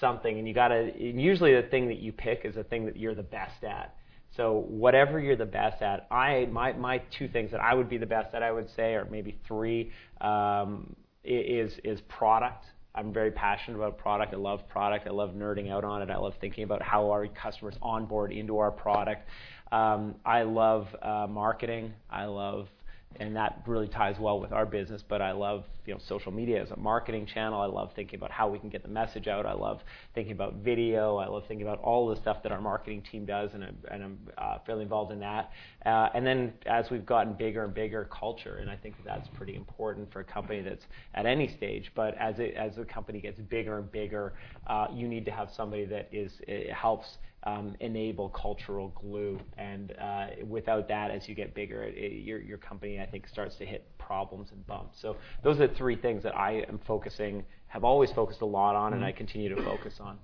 something, 0.00 0.38
and 0.38 0.46
you 0.46 0.54
got 0.54 0.68
to. 0.68 0.92
Usually, 0.98 1.54
the 1.54 1.68
thing 1.68 1.88
that 1.88 1.98
you 1.98 2.12
pick 2.12 2.44
is 2.44 2.54
the 2.54 2.64
thing 2.64 2.86
that 2.86 2.96
you're 2.96 3.14
the 3.14 3.22
best 3.22 3.64
at. 3.64 3.94
So 4.36 4.64
whatever 4.68 5.18
you're 5.18 5.36
the 5.36 5.46
best 5.46 5.82
at, 5.82 6.06
I 6.10 6.46
my 6.50 6.72
my 6.72 6.98
two 7.18 7.28
things 7.28 7.50
that 7.50 7.60
I 7.60 7.74
would 7.74 7.88
be 7.88 7.98
the 7.98 8.06
best 8.06 8.34
at, 8.34 8.42
I 8.42 8.52
would 8.52 8.68
say, 8.76 8.94
or 8.94 9.06
maybe 9.10 9.38
three, 9.46 9.90
um, 10.20 10.94
is 11.24 11.72
is 11.84 12.00
product. 12.02 12.66
I'm 12.94 13.12
very 13.12 13.30
passionate 13.30 13.76
about 13.76 13.98
product. 13.98 14.34
I 14.34 14.36
love 14.36 14.68
product. 14.68 15.06
I 15.06 15.10
love 15.10 15.30
nerding 15.30 15.70
out 15.70 15.84
on 15.84 16.02
it. 16.02 16.10
I 16.10 16.16
love 16.16 16.34
thinking 16.40 16.64
about 16.64 16.82
how 16.82 17.10
our 17.10 17.26
customers 17.28 17.74
onboard 17.80 18.32
into 18.32 18.58
our 18.58 18.70
product. 18.70 19.28
Um, 19.70 20.16
I 20.24 20.42
love 20.42 20.88
uh, 21.00 21.26
marketing. 21.28 21.92
I 22.10 22.24
love 22.24 22.68
and 23.16 23.34
that 23.36 23.62
really 23.66 23.88
ties 23.88 24.18
well 24.18 24.40
with 24.40 24.52
our 24.52 24.66
business. 24.66 25.02
But 25.06 25.22
I 25.22 25.32
love 25.32 25.64
you 25.86 25.94
know 25.94 26.00
social 26.06 26.30
media 26.30 26.62
as 26.62 26.70
a 26.70 26.76
marketing 26.76 27.26
channel. 27.26 27.60
I 27.60 27.66
love 27.66 27.92
thinking 27.96 28.18
about 28.18 28.30
how 28.30 28.48
we 28.48 28.58
can 28.58 28.68
get 28.68 28.82
the 28.82 28.88
message 28.88 29.26
out. 29.26 29.46
I 29.46 29.54
love 29.54 29.80
thinking 30.14 30.32
about 30.32 30.54
video. 30.56 31.16
I 31.16 31.26
love 31.26 31.44
thinking 31.48 31.66
about 31.66 31.80
all 31.80 32.08
the 32.08 32.16
stuff 32.16 32.42
that 32.42 32.52
our 32.52 32.60
marketing 32.60 33.02
team 33.10 33.24
does, 33.24 33.50
and 33.54 33.64
I'm, 33.64 33.76
and 33.90 34.02
I'm 34.04 34.18
uh, 34.36 34.58
fairly 34.66 34.82
involved 34.82 35.12
in 35.12 35.20
that. 35.20 35.50
Uh, 35.86 36.08
and 36.14 36.26
then 36.26 36.52
as 36.66 36.90
we've 36.90 37.06
gotten 37.06 37.32
bigger 37.32 37.64
and 37.64 37.74
bigger, 37.74 38.04
culture, 38.04 38.58
and 38.58 38.70
I 38.70 38.76
think 38.76 38.96
that 38.98 39.04
that's 39.04 39.28
pretty 39.36 39.56
important 39.56 40.12
for 40.12 40.20
a 40.20 40.24
company 40.24 40.60
that's 40.60 40.84
at 41.14 41.26
any 41.26 41.48
stage. 41.48 41.90
But 41.94 42.16
as 42.18 42.38
it, 42.38 42.54
as 42.54 42.78
a 42.78 42.84
company 42.84 43.20
gets 43.20 43.40
bigger 43.40 43.78
and 43.78 43.90
bigger, 43.90 44.34
uh, 44.66 44.88
you 44.92 45.08
need 45.08 45.24
to 45.24 45.30
have 45.30 45.50
somebody 45.56 45.86
that 45.86 46.08
is 46.12 46.32
helps 46.72 47.18
um, 47.44 47.74
enable 47.80 48.28
cultural 48.30 48.88
glue. 49.00 49.38
And 49.56 49.94
uh, 50.00 50.26
without 50.46 50.88
that, 50.88 51.10
as 51.10 51.28
you 51.28 51.34
get 51.34 51.54
bigger, 51.54 51.82
it, 51.82 51.94
it, 51.94 52.12
your, 52.22 52.40
your 52.40 52.58
company, 52.58 53.00
I 53.00 53.06
think, 53.06 53.28
starts 53.28 53.56
to 53.56 53.66
hit 53.66 53.86
problems 53.98 54.50
and 54.50 54.66
bumps. 54.66 55.00
So 55.00 55.16
those 55.42 55.60
are 55.60 55.68
the 55.68 55.74
three 55.74 55.96
things 55.96 56.22
that 56.22 56.36
I 56.36 56.64
am 56.68 56.80
focusing, 56.86 57.44
have 57.68 57.84
always 57.84 58.10
focused 58.12 58.40
a 58.40 58.46
lot 58.46 58.74
on, 58.74 58.94
and 58.94 59.04
I 59.04 59.12
continue 59.12 59.54
to 59.54 59.62
focus 59.62 59.94
on. 60.00 60.18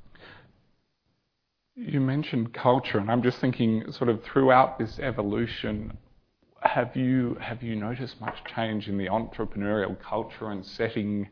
You 1.76 2.00
mentioned 2.00 2.54
culture, 2.54 2.98
and 2.98 3.10
I'm 3.10 3.22
just 3.22 3.38
thinking, 3.38 3.90
sort 3.90 4.08
of 4.08 4.22
throughout 4.22 4.78
this 4.78 4.98
evolution, 5.00 5.96
have 6.62 6.96
you 6.96 7.36
have 7.40 7.62
you 7.62 7.76
noticed 7.76 8.20
much 8.20 8.36
change 8.54 8.88
in 8.88 8.96
the 8.96 9.06
entrepreneurial 9.06 10.00
culture 10.00 10.50
and 10.50 10.64
setting 10.64 11.28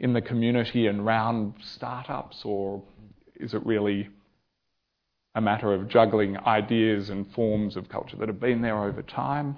in 0.00 0.12
the 0.12 0.20
community 0.20 0.86
and 0.86 1.00
around 1.00 1.54
startups, 1.62 2.42
or 2.44 2.82
is 3.36 3.54
it 3.54 3.64
really 3.64 4.08
a 5.36 5.40
matter 5.40 5.72
of 5.72 5.86
juggling 5.86 6.38
ideas 6.38 7.10
and 7.10 7.30
forms 7.32 7.76
of 7.76 7.88
culture 7.90 8.16
that 8.16 8.26
have 8.26 8.40
been 8.40 8.62
there 8.62 8.82
over 8.82 9.02
time? 9.02 9.56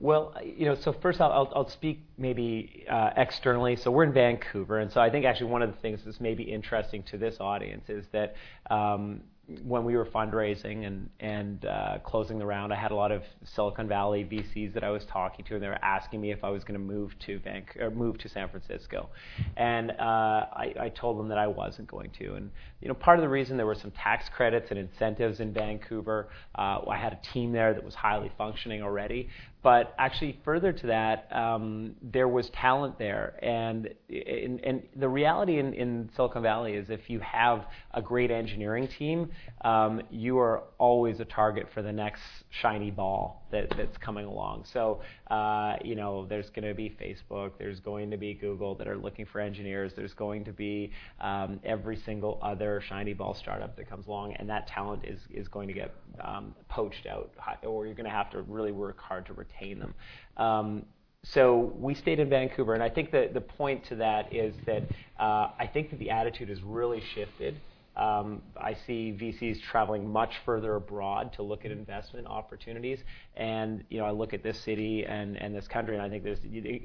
Well, 0.00 0.32
you 0.44 0.66
know, 0.66 0.76
so 0.76 0.92
first 0.92 1.20
I'll, 1.20 1.52
I'll 1.54 1.68
speak 1.68 2.00
maybe 2.16 2.84
uh, 2.88 3.10
externally. 3.16 3.74
So 3.74 3.90
we're 3.90 4.04
in 4.04 4.12
Vancouver, 4.12 4.78
and 4.78 4.90
so 4.92 5.00
I 5.00 5.10
think 5.10 5.24
actually 5.24 5.50
one 5.50 5.62
of 5.62 5.72
the 5.72 5.78
things 5.78 6.00
that's 6.04 6.20
maybe 6.20 6.44
interesting 6.44 7.02
to 7.10 7.18
this 7.18 7.38
audience 7.40 7.88
is 7.88 8.06
that 8.12 8.36
um, 8.70 9.22
when 9.62 9.84
we 9.84 9.96
were 9.96 10.04
fundraising 10.04 10.86
and 10.86 11.08
and 11.20 11.64
uh, 11.64 11.98
closing 12.04 12.38
the 12.38 12.44
round, 12.44 12.72
I 12.72 12.76
had 12.76 12.90
a 12.90 12.94
lot 12.94 13.10
of 13.10 13.22
Silicon 13.44 13.88
Valley 13.88 14.24
VCs 14.24 14.74
that 14.74 14.84
I 14.84 14.90
was 14.90 15.04
talking 15.06 15.44
to, 15.46 15.54
and 15.54 15.62
they 15.62 15.68
were 15.68 15.82
asking 15.82 16.20
me 16.20 16.32
if 16.32 16.44
I 16.44 16.50
was 16.50 16.64
going 16.64 16.78
to 16.78 16.84
move 16.84 17.18
to 17.20 17.38
Vancouver, 17.38 17.90
move 17.90 18.18
to 18.18 18.28
San 18.28 18.48
Francisco, 18.50 19.08
and 19.56 19.92
uh, 19.92 19.94
I, 20.02 20.74
I 20.78 20.88
told 20.90 21.18
them 21.18 21.28
that 21.28 21.38
I 21.38 21.46
wasn't 21.46 21.88
going 21.88 22.10
to. 22.18 22.34
And 22.34 22.50
you 22.80 22.88
know, 22.88 22.94
part 22.94 23.18
of 23.18 23.22
the 23.22 23.28
reason 23.28 23.56
there 23.56 23.66
were 23.66 23.74
some 23.74 23.90
tax 23.92 24.28
credits 24.28 24.70
and 24.70 24.78
incentives 24.78 25.40
in 25.40 25.52
Vancouver. 25.52 26.28
Uh, 26.54 26.80
I 26.88 26.98
had 26.98 27.14
a 27.14 27.32
team 27.32 27.52
there 27.52 27.72
that 27.72 27.82
was 27.82 27.94
highly 27.94 28.30
functioning 28.36 28.82
already, 28.82 29.30
but 29.62 29.94
actually, 29.98 30.38
further 30.44 30.72
to 30.72 30.86
that, 30.86 31.28
um, 31.32 31.96
there 32.00 32.28
was 32.28 32.48
talent 32.50 32.96
there. 32.98 33.38
And, 33.42 33.88
in, 34.08 34.60
and 34.62 34.82
the 34.94 35.08
reality 35.08 35.58
in, 35.58 35.74
in, 35.74 36.10
Silicon 36.14 36.42
Valley 36.42 36.74
is 36.74 36.90
if 36.90 37.10
you 37.10 37.18
have 37.20 37.66
a 37.92 38.00
great 38.00 38.30
engineering 38.30 38.86
team, 38.86 39.30
um, 39.62 40.00
you 40.10 40.38
are 40.38 40.62
always 40.78 41.18
a 41.18 41.24
target 41.24 41.66
for 41.74 41.82
the 41.82 41.92
next 41.92 42.22
shiny 42.50 42.92
ball 42.92 43.47
that, 43.50 43.72
that's 43.76 43.96
coming 43.98 44.26
along. 44.26 44.64
So, 44.72 45.00
uh, 45.30 45.76
you 45.84 45.94
know, 45.94 46.26
there's 46.26 46.50
going 46.50 46.66
to 46.66 46.74
be 46.74 46.90
Facebook, 47.00 47.52
there's 47.58 47.80
going 47.80 48.10
to 48.10 48.16
be 48.16 48.34
Google 48.34 48.74
that 48.76 48.88
are 48.88 48.96
looking 48.96 49.26
for 49.26 49.40
engineers, 49.40 49.92
there's 49.94 50.14
going 50.14 50.44
to 50.44 50.52
be 50.52 50.92
um, 51.20 51.60
every 51.64 51.96
single 51.96 52.38
other 52.42 52.82
shiny 52.88 53.14
ball 53.14 53.34
startup 53.34 53.76
that 53.76 53.88
comes 53.88 54.06
along, 54.06 54.34
and 54.34 54.48
that 54.48 54.66
talent 54.66 55.04
is, 55.04 55.20
is 55.30 55.48
going 55.48 55.68
to 55.68 55.74
get 55.74 55.94
um, 56.22 56.54
poached 56.68 57.06
out, 57.06 57.30
or 57.62 57.86
you're 57.86 57.94
going 57.94 58.04
to 58.04 58.10
have 58.10 58.30
to 58.30 58.42
really 58.42 58.72
work 58.72 59.00
hard 59.00 59.26
to 59.26 59.32
retain 59.32 59.78
them. 59.78 59.94
Um, 60.36 60.84
so 61.24 61.72
we 61.76 61.94
stayed 61.94 62.20
in 62.20 62.28
Vancouver, 62.30 62.74
and 62.74 62.82
I 62.82 62.88
think 62.88 63.10
that 63.10 63.34
the 63.34 63.40
point 63.40 63.84
to 63.86 63.96
that 63.96 64.32
is 64.32 64.54
that 64.66 64.84
uh, 65.18 65.50
I 65.58 65.68
think 65.72 65.90
that 65.90 65.98
the 65.98 66.10
attitude 66.10 66.48
has 66.48 66.62
really 66.62 67.02
shifted. 67.14 67.56
Um, 67.98 68.42
I 68.56 68.74
see 68.86 69.16
VCs 69.20 69.60
traveling 69.60 70.08
much 70.08 70.34
further 70.44 70.76
abroad 70.76 71.32
to 71.34 71.42
look 71.42 71.64
at 71.64 71.72
investment 71.72 72.26
opportunities. 72.26 73.00
And 73.36 73.84
you 73.88 73.98
know, 73.98 74.04
I 74.04 74.12
look 74.12 74.32
at 74.32 74.42
this 74.42 74.58
city 74.60 75.04
and, 75.04 75.36
and 75.36 75.54
this 75.54 75.66
country, 75.66 75.94
and 75.94 76.02
I 76.02 76.08
think 76.08 76.22
there's 76.22 76.38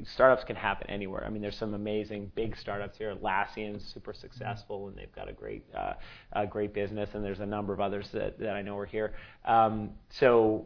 startups 0.10 0.43
can 0.43 0.56
happen 0.56 0.89
anywhere. 0.89 1.23
I 1.26 1.30
mean, 1.30 1.41
there's 1.41 1.58
some 1.58 1.73
amazing 1.73 2.32
big 2.36 2.58
startups 2.58 2.97
here. 2.97 3.15
Atlassian's 3.15 3.86
super 3.93 4.13
successful, 4.13 4.88
and 4.88 4.97
they've 4.97 5.13
got 5.15 5.30
a 5.30 5.34
great 5.34 5.63
uh, 5.76 5.93
a 6.34 6.47
great 6.47 6.73
business. 6.73 7.12
And 7.13 7.23
there's 7.23 7.39
a 7.39 7.45
number 7.45 7.73
of 7.73 7.80
others 7.80 8.10
that, 8.13 8.39
that 8.39 8.56
I 8.56 8.62
know 8.62 8.78
are 8.78 8.86
here. 8.86 9.13
Um, 9.45 9.91
so 10.10 10.65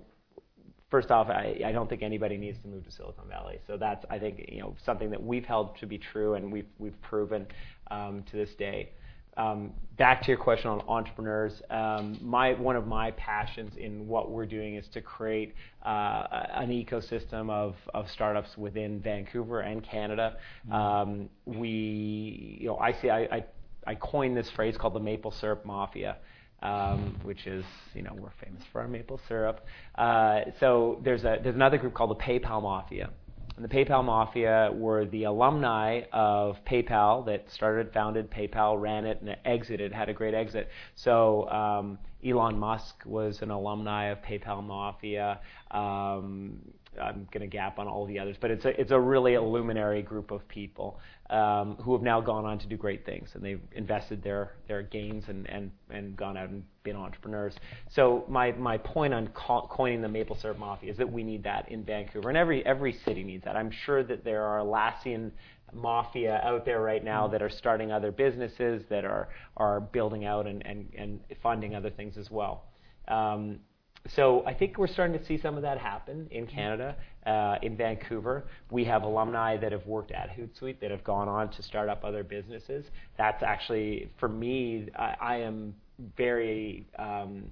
first 0.89 1.11
off, 1.11 1.29
I, 1.29 1.59
I, 1.65 1.71
don't 1.71 1.89
think 1.89 2.01
anybody 2.01 2.37
needs 2.37 2.57
to 2.61 2.67
move 2.67 2.85
to 2.85 2.91
Silicon 2.91 3.27
Valley. 3.27 3.59
So 3.67 3.77
that's, 3.77 4.05
I 4.09 4.19
think, 4.19 4.45
you 4.47 4.61
know, 4.61 4.75
something 4.85 5.09
that 5.09 5.21
we've 5.21 5.45
held 5.45 5.77
to 5.79 5.85
be 5.85 5.97
true 5.97 6.35
and 6.35 6.51
we've, 6.51 6.67
we've 6.77 6.99
proven 7.01 7.47
um, 7.91 8.23
to 8.31 8.37
this 8.37 8.55
day. 8.55 8.91
Um, 9.37 9.71
back 9.97 10.21
to 10.23 10.27
your 10.27 10.37
question 10.37 10.69
on 10.69 10.81
entrepreneurs, 10.87 11.61
um, 11.69 12.17
my, 12.21 12.53
one 12.53 12.75
of 12.75 12.87
my 12.87 13.11
passions 13.11 13.77
in 13.77 14.07
what 14.07 14.31
we're 14.31 14.45
doing 14.45 14.75
is 14.75 14.87
to 14.89 15.01
create 15.01 15.53
uh, 15.85 16.23
an 16.53 16.69
ecosystem 16.69 17.49
of, 17.49 17.75
of 17.93 18.09
startups 18.09 18.57
within 18.57 18.99
Vancouver 18.99 19.61
and 19.61 19.83
Canada. 19.83 20.37
Mm-hmm. 20.67 20.73
Um, 20.73 21.29
we, 21.45 22.57
you 22.61 22.67
know, 22.67 22.77
I 22.77 22.93
see, 22.99 23.09
I, 23.09 23.21
I, 23.21 23.45
I 23.85 23.95
coined 23.95 24.35
this 24.35 24.49
phrase 24.51 24.75
called 24.77 24.95
the 24.95 24.99
maple 24.99 25.31
syrup 25.31 25.65
mafia. 25.65 26.17
Um, 26.63 27.19
which 27.21 27.45
is, 27.45 27.63
you 27.93 28.01
know, 28.01 28.15
we're 28.19 28.31
famous 28.43 28.63
for 28.71 28.81
our 28.81 28.87
maple 28.87 29.21
syrup. 29.27 29.63
Uh, 29.93 30.39
so 30.59 30.99
there's 31.03 31.23
a 31.23 31.37
there's 31.43 31.53
another 31.53 31.77
group 31.77 31.93
called 31.93 32.09
the 32.09 32.15
PayPal 32.15 32.63
Mafia, 32.63 33.11
the 33.59 33.67
PayPal 33.67 34.03
Mafia 34.03 34.71
were 34.73 35.05
the 35.05 35.23
alumni 35.23 36.01
of 36.13 36.63
PayPal 36.65 37.25
that 37.25 37.49
started, 37.49 37.91
founded 37.91 38.29
PayPal, 38.29 38.79
ran 38.79 39.05
it, 39.05 39.21
and 39.21 39.35
exited, 39.45 39.91
had 39.91 40.09
a 40.09 40.13
great 40.13 40.35
exit. 40.35 40.69
So 40.95 41.49
um, 41.49 41.97
Elon 42.25 42.59
Musk 42.59 43.01
was 43.05 43.41
an 43.41 43.49
alumni 43.49 44.05
of 44.05 44.21
PayPal 44.21 44.63
Mafia. 44.63 45.39
Um, 45.71 46.59
I'm 46.99 47.27
going 47.31 47.41
to 47.41 47.47
gap 47.47 47.79
on 47.79 47.87
all 47.87 48.05
the 48.05 48.19
others, 48.19 48.35
but 48.39 48.51
it's 48.51 48.65
a 48.65 48.79
it's 48.79 48.91
a 48.91 48.99
really 48.99 49.35
a 49.35 49.41
luminary 49.41 50.01
group 50.01 50.31
of 50.31 50.47
people 50.47 50.99
um, 51.29 51.75
who 51.75 51.93
have 51.93 52.01
now 52.01 52.21
gone 52.21 52.45
on 52.45 52.59
to 52.59 52.67
do 52.67 52.77
great 52.77 53.05
things, 53.05 53.29
and 53.33 53.43
they've 53.43 53.61
invested 53.73 54.23
their 54.23 54.53
their 54.67 54.81
gains 54.81 55.25
and 55.27 55.49
and 55.49 55.71
and 55.89 56.15
gone 56.15 56.37
out 56.37 56.49
and 56.49 56.63
been 56.83 56.95
entrepreneurs. 56.95 57.53
So 57.89 58.25
my 58.27 58.51
my 58.53 58.77
point 58.77 59.13
on 59.13 59.27
co- 59.29 59.67
coining 59.69 60.01
the 60.01 60.09
maple 60.09 60.35
syrup 60.35 60.59
mafia 60.59 60.91
is 60.91 60.97
that 60.97 61.11
we 61.11 61.23
need 61.23 61.43
that 61.43 61.69
in 61.69 61.83
Vancouver, 61.83 62.29
and 62.29 62.37
every 62.37 62.65
every 62.65 62.93
city 62.93 63.23
needs 63.23 63.43
that. 63.45 63.55
I'm 63.55 63.71
sure 63.71 64.03
that 64.03 64.23
there 64.23 64.43
are 64.43 64.59
Atlassian 64.59 65.31
mafia 65.73 66.39
out 66.43 66.65
there 66.65 66.81
right 66.81 67.03
now 67.03 67.27
that 67.27 67.41
are 67.41 67.49
starting 67.49 67.91
other 67.91 68.11
businesses 68.11 68.83
that 68.89 69.05
are 69.05 69.29
are 69.57 69.79
building 69.79 70.25
out 70.25 70.47
and 70.47 70.65
and, 70.65 70.93
and 70.97 71.19
funding 71.41 71.75
other 71.75 71.89
things 71.89 72.17
as 72.17 72.31
well. 72.31 72.65
Um, 73.07 73.59
so 74.07 74.45
I 74.45 74.53
think 74.53 74.77
we're 74.77 74.87
starting 74.87 75.17
to 75.17 75.25
see 75.25 75.37
some 75.37 75.55
of 75.55 75.61
that 75.63 75.77
happen 75.77 76.27
in 76.31 76.47
Canada, 76.47 76.95
uh, 77.25 77.57
in 77.61 77.75
Vancouver. 77.75 78.45
We 78.71 78.85
have 78.85 79.03
alumni 79.03 79.57
that 79.57 79.71
have 79.71 79.85
worked 79.85 80.11
at 80.11 80.29
Hootsuite 80.29 80.79
that 80.79 80.91
have 80.91 81.03
gone 81.03 81.27
on 81.27 81.49
to 81.51 81.63
start 81.63 81.89
up 81.89 82.03
other 82.03 82.23
businesses. 82.23 82.85
That's 83.17 83.43
actually, 83.43 84.09
for 84.19 84.29
me, 84.29 84.89
I, 84.95 85.15
I 85.19 85.35
am 85.37 85.75
very, 86.15 86.85
um, 86.97 87.43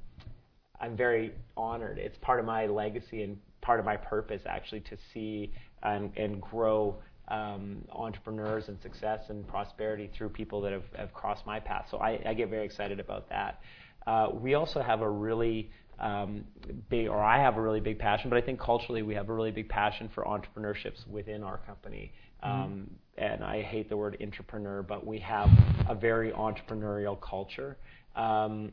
I'm 0.80 0.96
very 0.96 1.34
honored. 1.58 1.98
It's 1.98 2.18
part 2.20 2.40
of 2.40 2.46
my 2.46 2.68
legacy 2.68 3.24
and 3.24 3.38
part 3.62 3.80
of 3.80 3.86
my 3.86 3.98
purpose 3.98 4.44
actually 4.46 4.82
to 4.82 4.98
see 5.14 5.52
and, 5.84 6.12
and 6.16 6.42
grow 6.42 6.96
um, 7.28 7.84
entrepreneurs 7.92 8.68
and 8.68 8.80
success 8.82 9.24
and 9.30 9.48
prosperity 9.48 10.10
through 10.16 10.30
people 10.30 10.62
that 10.62 10.72
have, 10.72 10.84
have 10.96 11.14
crossed 11.14 11.46
my 11.46 11.60
path. 11.60 11.88
So 11.90 11.98
I, 11.98 12.22
I 12.26 12.34
get 12.34 12.50
very 12.50 12.66
excited 12.66 13.00
about 13.00 13.28
that. 13.30 13.62
Uh, 14.06 14.30
we 14.34 14.54
also 14.54 14.82
have 14.82 15.02
a 15.02 15.10
really 15.10 15.72
um, 16.00 16.44
big, 16.90 17.08
or 17.08 17.22
I 17.24 17.42
have 17.42 17.58
a 17.58 17.62
really 17.62 17.80
big 17.80 18.00
passion, 18.00 18.30
but 18.30 18.38
I 18.38 18.42
think 18.42 18.60
culturally 18.60 19.02
we 19.02 19.16
have 19.16 19.30
a 19.30 19.34
really 19.34 19.52
big 19.52 19.70
passion 19.70 20.10
for 20.14 20.26
entrepreneurships 20.26 21.08
within 21.08 21.44
our 21.44 21.58
company. 21.60 22.12
Mm-hmm. 22.44 22.62
Um, 22.62 22.90
and 23.18 23.44
I 23.44 23.62
hate 23.62 23.90
the 23.90 23.98
word 23.98 24.18
entrepreneur, 24.22 24.84
but 24.84 25.06
we 25.06 25.20
have 25.20 25.50
a 25.88 25.96
very 25.96 26.32
entrepreneurial 26.32 27.20
culture. 27.22 27.78
Um, 28.16 28.72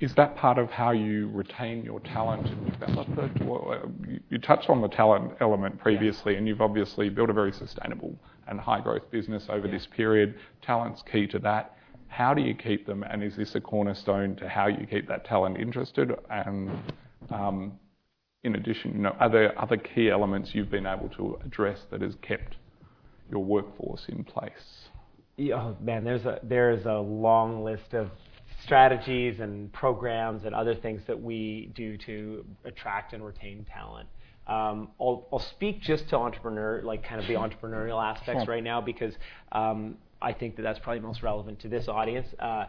is 0.00 0.14
that 0.14 0.34
part 0.36 0.58
of 0.58 0.70
how 0.70 0.92
you 0.92 1.30
retain 1.32 1.84
your 1.84 2.00
talent 2.00 2.46
and 2.46 2.80
develop 2.80 3.08
it? 3.18 3.44
Well, 3.44 3.70
uh, 3.70 3.86
you, 4.08 4.20
you, 4.30 4.38
touched 4.38 4.70
on 4.70 4.80
the 4.80 4.88
talent 4.88 5.32
element 5.40 5.78
previously, 5.78 6.32
yeah. 6.32 6.38
and 6.38 6.48
you've 6.48 6.62
obviously 6.62 7.10
built 7.10 7.28
a 7.28 7.34
very 7.34 7.52
sustainable 7.52 8.18
and 8.48 8.58
high 8.58 8.80
growth 8.80 9.10
business 9.10 9.46
over 9.50 9.66
yeah. 9.66 9.74
this 9.74 9.86
period. 9.86 10.36
Talent's 10.62 11.02
key 11.02 11.26
to 11.28 11.38
that. 11.40 11.76
How 12.10 12.34
do 12.34 12.42
you 12.42 12.54
keep 12.54 12.86
them, 12.86 13.04
and 13.04 13.22
is 13.22 13.36
this 13.36 13.54
a 13.54 13.60
cornerstone 13.60 14.34
to 14.36 14.48
how 14.48 14.66
you 14.66 14.84
keep 14.84 15.06
that 15.08 15.24
talent 15.24 15.58
interested? 15.58 16.12
And 16.28 16.70
um, 17.30 17.78
in 18.42 18.56
addition, 18.56 18.92
you 18.92 18.98
know, 18.98 19.16
are 19.20 19.30
there 19.30 19.58
other 19.60 19.76
key 19.76 20.10
elements 20.10 20.52
you've 20.52 20.70
been 20.70 20.86
able 20.86 21.08
to 21.10 21.38
address 21.44 21.86
that 21.92 22.02
has 22.02 22.16
kept 22.20 22.56
your 23.30 23.44
workforce 23.44 24.06
in 24.08 24.24
place? 24.24 24.88
Yeah, 25.36 25.54
oh, 25.54 25.76
man, 25.80 26.02
there's 26.02 26.24
a 26.24 26.40
there's 26.42 26.84
a 26.84 26.98
long 26.98 27.62
list 27.64 27.94
of 27.94 28.10
strategies 28.64 29.38
and 29.38 29.72
programs 29.72 30.44
and 30.44 30.54
other 30.54 30.74
things 30.74 31.02
that 31.06 31.18
we 31.18 31.70
do 31.74 31.96
to 31.96 32.44
attract 32.64 33.12
and 33.12 33.24
retain 33.24 33.64
talent. 33.72 34.08
Um, 34.48 34.88
I'll, 35.00 35.28
I'll 35.32 35.38
speak 35.38 35.80
just 35.80 36.08
to 36.08 36.16
entrepreneur, 36.16 36.82
like 36.82 37.04
kind 37.04 37.20
of 37.20 37.28
the 37.28 37.34
entrepreneurial 37.34 38.02
aspects 38.02 38.44
Sure. 38.44 38.54
right 38.54 38.64
now 38.64 38.80
because 38.80 39.14
um, 39.52 39.96
I 40.22 40.32
think 40.32 40.56
that 40.56 40.62
that's 40.62 40.78
probably 40.78 41.00
most 41.00 41.22
relevant 41.22 41.60
to 41.60 41.68
this 41.68 41.88
audience. 41.88 42.28
Uh, 42.38 42.66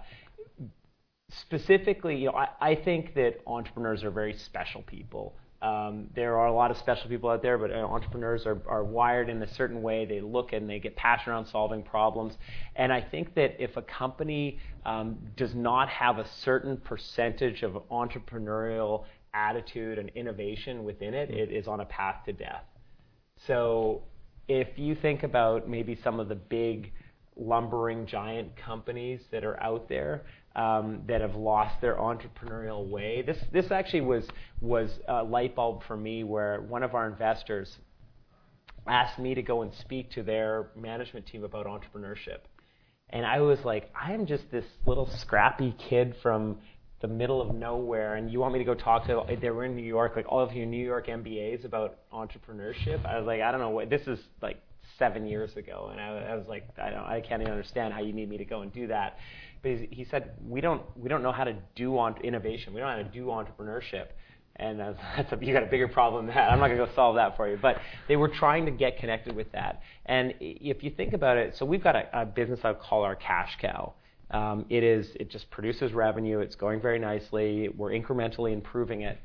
specifically, 1.30 2.18
you 2.18 2.28
know, 2.28 2.36
I, 2.36 2.48
I 2.60 2.76
think 2.76 3.14
that 3.16 3.40
entrepreneurs 3.48 4.04
are 4.04 4.12
very 4.12 4.34
special 4.34 4.82
people. 4.84 5.36
Um, 5.62 6.08
there 6.16 6.38
are 6.40 6.48
a 6.48 6.54
lot 6.54 6.72
of 6.72 6.78
special 6.78 7.08
people 7.08 7.30
out 7.30 7.44
there, 7.44 7.58
but 7.58 7.72
uh, 7.72 7.76
entrepreneurs 7.76 8.48
are, 8.48 8.60
are 8.68 8.84
wired 8.84 9.30
in 9.30 9.42
a 9.44 9.54
certain 9.54 9.84
way. 9.84 10.06
They 10.06 10.20
look 10.20 10.54
and 10.54 10.68
they 10.68 10.80
get 10.80 10.96
passionate 10.96 11.36
on 11.36 11.46
solving 11.46 11.84
problems. 11.84 12.36
And 12.76 12.92
I 12.92 13.00
think 13.00 13.36
that 13.36 13.62
if 13.62 13.78
a 13.78 13.84
company 13.84 14.58
um, 14.86 15.20
does 15.38 15.54
not 15.54 15.88
have 15.90 16.18
a 16.18 16.28
certain 16.28 16.78
percentage 16.78 17.62
of 17.62 17.74
entrepreneurial 17.92 19.06
attitude 19.34 20.00
and 20.00 20.10
innovation 20.16 20.84
within 20.84 21.14
it, 21.14 21.30
it 21.30 21.52
is 21.52 21.68
on 21.68 21.80
a 21.80 21.86
path 21.86 22.26
to 22.26 22.34
death. 22.34 22.64
So 23.46 24.02
if 24.48 24.68
you 24.78 24.96
think 24.96 25.22
about 25.22 25.70
maybe 25.70 25.96
some 26.04 26.20
of 26.20 26.28
the 26.28 26.36
big 26.36 26.92
lumbering 27.42 28.06
giant 28.06 28.56
companies 28.56 29.22
that 29.32 29.44
are 29.44 29.62
out 29.62 29.90
there 29.90 30.24
um, 30.56 31.02
that 31.08 31.22
have 31.22 31.36
lost 31.36 31.80
their 31.82 31.96
entrepreneurial 31.96 32.88
way, 32.88 33.22
this 33.22 33.38
this 33.52 33.72
actually 33.72 34.02
was 34.02 34.28
was 34.62 34.92
a 35.08 35.24
light 35.24 35.56
bulb 35.56 35.84
for 35.88 35.98
me 35.98 36.24
where 36.24 36.62
one 36.62 36.84
of 36.84 36.94
our 36.94 37.08
investors 37.08 37.78
asked 38.88 39.20
me 39.20 39.36
to 39.36 39.42
go 39.42 39.62
and 39.62 39.74
speak 39.76 40.12
to 40.12 40.24
their 40.24 40.68
management 40.76 41.26
team 41.28 41.44
about 41.44 41.66
entrepreneurship. 41.66 42.40
And 43.10 43.26
I 43.26 43.42
was 43.42 43.60
like, 43.64 43.92
I 44.00 44.14
am 44.14 44.26
just 44.26 44.50
this 44.52 44.66
little 44.86 45.10
scrappy 45.18 45.76
kid 45.90 46.16
from 46.22 46.58
the 47.02 47.08
middle 47.08 47.42
of 47.42 47.54
nowhere, 47.54 48.16
and 48.16 48.32
you 48.32 48.40
want 48.40 48.54
me 48.54 48.60
to 48.60 48.66
go 48.66 48.76
talk 48.76 49.08
to? 49.08 49.24
They 49.42 49.50
were 49.50 49.66
in 49.66 49.76
New 49.76 49.84
York, 49.84 50.16
like 50.16 50.28
all 50.30 50.40
of 50.40 50.54
you 50.54 50.66
New 50.66 50.86
York 50.86 51.08
MBAs 51.08 51.66
about 51.66 51.98
entrepreneurship. 52.14 53.06
I 53.06 53.18
was 53.18 53.26
like, 53.26 53.42
I 53.42 53.52
don't 53.52 53.60
know 53.60 53.70
what 53.70 53.90
this 53.90 54.08
is 54.08 54.20
like 54.42 54.62
seven 55.02 55.26
years 55.26 55.58
ago, 55.58 55.90
and 55.92 56.00
I, 56.00 56.32
I 56.32 56.36
was 56.36 56.46
like, 56.48 56.70
I 56.80 56.92
don't, 56.92 57.04
I 57.04 57.22
can't 57.22 57.42
even 57.42 57.52
understand 57.52 57.92
how 57.92 58.02
you 58.02 58.14
need 58.14 58.30
me 58.30 58.38
to 58.38 58.46
go 58.46 58.62
and 58.62 58.72
do 58.72 58.86
that. 58.88 59.18
But 59.64 59.78
he, 59.90 60.06
said, 60.12 60.34
we 60.48 60.62
don't, 60.62 60.84
we 60.96 61.10
don't 61.10 61.24
know 61.24 61.32
how 61.32 61.44
to 61.44 61.56
do 61.76 61.98
on 61.98 62.22
innovation. 62.24 62.72
We 62.72 62.82
don't 62.82 62.90
know 62.90 63.04
how 63.04 63.10
to 63.10 63.16
do 63.16 63.26
entrepreneurship. 63.26 64.10
And 64.58 64.80
that's, 64.80 65.00
that's 65.18 65.32
a, 65.34 65.44
you 65.44 65.54
got 65.54 65.64
a 65.64 65.68
bigger 65.68 65.88
problem 65.88 66.28
than 66.28 66.36
that. 66.36 66.52
I'm 66.52 66.60
not 66.60 66.68
going 66.68 66.78
to 66.80 66.86
go 66.86 66.92
solve 66.94 67.16
that 67.16 67.36
for 67.36 67.50
you. 67.50 67.58
But 67.60 67.78
they 68.08 68.16
were 68.16 68.28
trying 68.28 68.66
to 68.66 68.72
get 68.72 69.00
connected 69.00 69.36
with 69.36 69.52
that. 69.54 69.82
And 70.06 70.36
if 70.40 70.84
you 70.84 70.92
think 70.92 71.14
about 71.14 71.38
it, 71.38 71.56
so 71.58 71.66
we've 71.66 71.84
got 71.84 71.96
a, 71.96 72.22
a 72.22 72.26
business 72.28 72.60
I 72.64 72.74
call 72.74 73.02
our 73.02 73.16
cash 73.16 73.58
cow. 73.60 73.94
Um, 74.30 74.66
it 74.70 74.84
is 74.84 75.10
it 75.20 75.30
just 75.30 75.50
produces 75.50 75.94
revenue. 75.94 76.40
It's 76.40 76.56
going 76.56 76.80
very 76.80 77.00
nicely. 77.00 77.70
We're 77.70 77.92
incrementally 77.92 78.54
improving 78.54 79.02
it, 79.02 79.18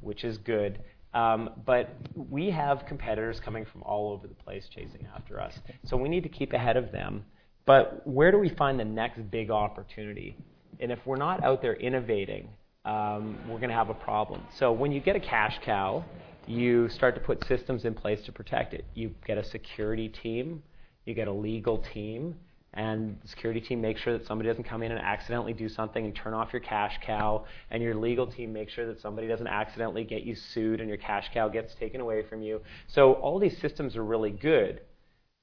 which 0.00 0.24
is 0.24 0.38
good. 0.38 0.78
Um, 1.14 1.50
but 1.64 1.94
we 2.14 2.50
have 2.50 2.84
competitors 2.86 3.40
coming 3.40 3.64
from 3.64 3.82
all 3.84 4.12
over 4.12 4.26
the 4.26 4.34
place 4.34 4.68
chasing 4.68 5.06
after 5.14 5.40
us. 5.40 5.54
So 5.84 5.96
we 5.96 6.08
need 6.08 6.24
to 6.24 6.28
keep 6.28 6.52
ahead 6.52 6.76
of 6.76 6.90
them. 6.90 7.24
But 7.66 8.06
where 8.06 8.30
do 8.30 8.38
we 8.38 8.50
find 8.50 8.78
the 8.78 8.84
next 8.84 9.30
big 9.30 9.50
opportunity? 9.50 10.36
And 10.80 10.90
if 10.90 10.98
we're 11.06 11.16
not 11.16 11.42
out 11.44 11.62
there 11.62 11.74
innovating, 11.74 12.48
um, 12.84 13.38
we're 13.48 13.58
going 13.58 13.70
to 13.70 13.76
have 13.76 13.90
a 13.90 13.94
problem. 13.94 14.42
So 14.58 14.72
when 14.72 14.92
you 14.92 15.00
get 15.00 15.16
a 15.16 15.20
cash 15.20 15.58
cow, 15.64 16.04
you 16.46 16.88
start 16.90 17.14
to 17.14 17.20
put 17.20 17.42
systems 17.46 17.84
in 17.84 17.94
place 17.94 18.20
to 18.26 18.32
protect 18.32 18.74
it. 18.74 18.84
You 18.94 19.14
get 19.26 19.38
a 19.38 19.44
security 19.44 20.08
team, 20.08 20.62
you 21.06 21.14
get 21.14 21.28
a 21.28 21.32
legal 21.32 21.78
team, 21.78 22.34
and 22.74 23.16
the 23.22 23.28
security 23.28 23.60
team 23.60 23.80
makes 23.80 24.00
sure 24.00 24.16
that 24.18 24.26
somebody 24.26 24.48
doesn't 24.48 24.64
come 24.64 24.82
in 24.82 24.92
and 24.92 25.00
accidentally 25.00 25.52
do 25.52 25.68
something 25.68 26.04
and 26.04 26.14
turn 26.14 26.34
off 26.34 26.52
your 26.52 26.60
cash 26.60 26.98
cow, 27.04 27.44
and 27.70 27.82
your 27.82 27.94
legal 27.94 28.26
team 28.26 28.52
makes 28.52 28.72
sure 28.72 28.86
that 28.86 29.00
somebody 29.00 29.26
doesn't 29.28 29.46
accidentally 29.46 30.04
get 30.04 30.22
you 30.22 30.34
sued 30.34 30.80
and 30.80 30.88
your 30.88 30.98
cash 30.98 31.28
cow 31.32 31.48
gets 31.48 31.74
taken 31.76 32.00
away 32.00 32.24
from 32.28 32.42
you. 32.42 32.60
So 32.88 33.14
all 33.14 33.38
these 33.38 33.56
systems 33.60 33.96
are 33.96 34.04
really 34.04 34.30
good, 34.30 34.80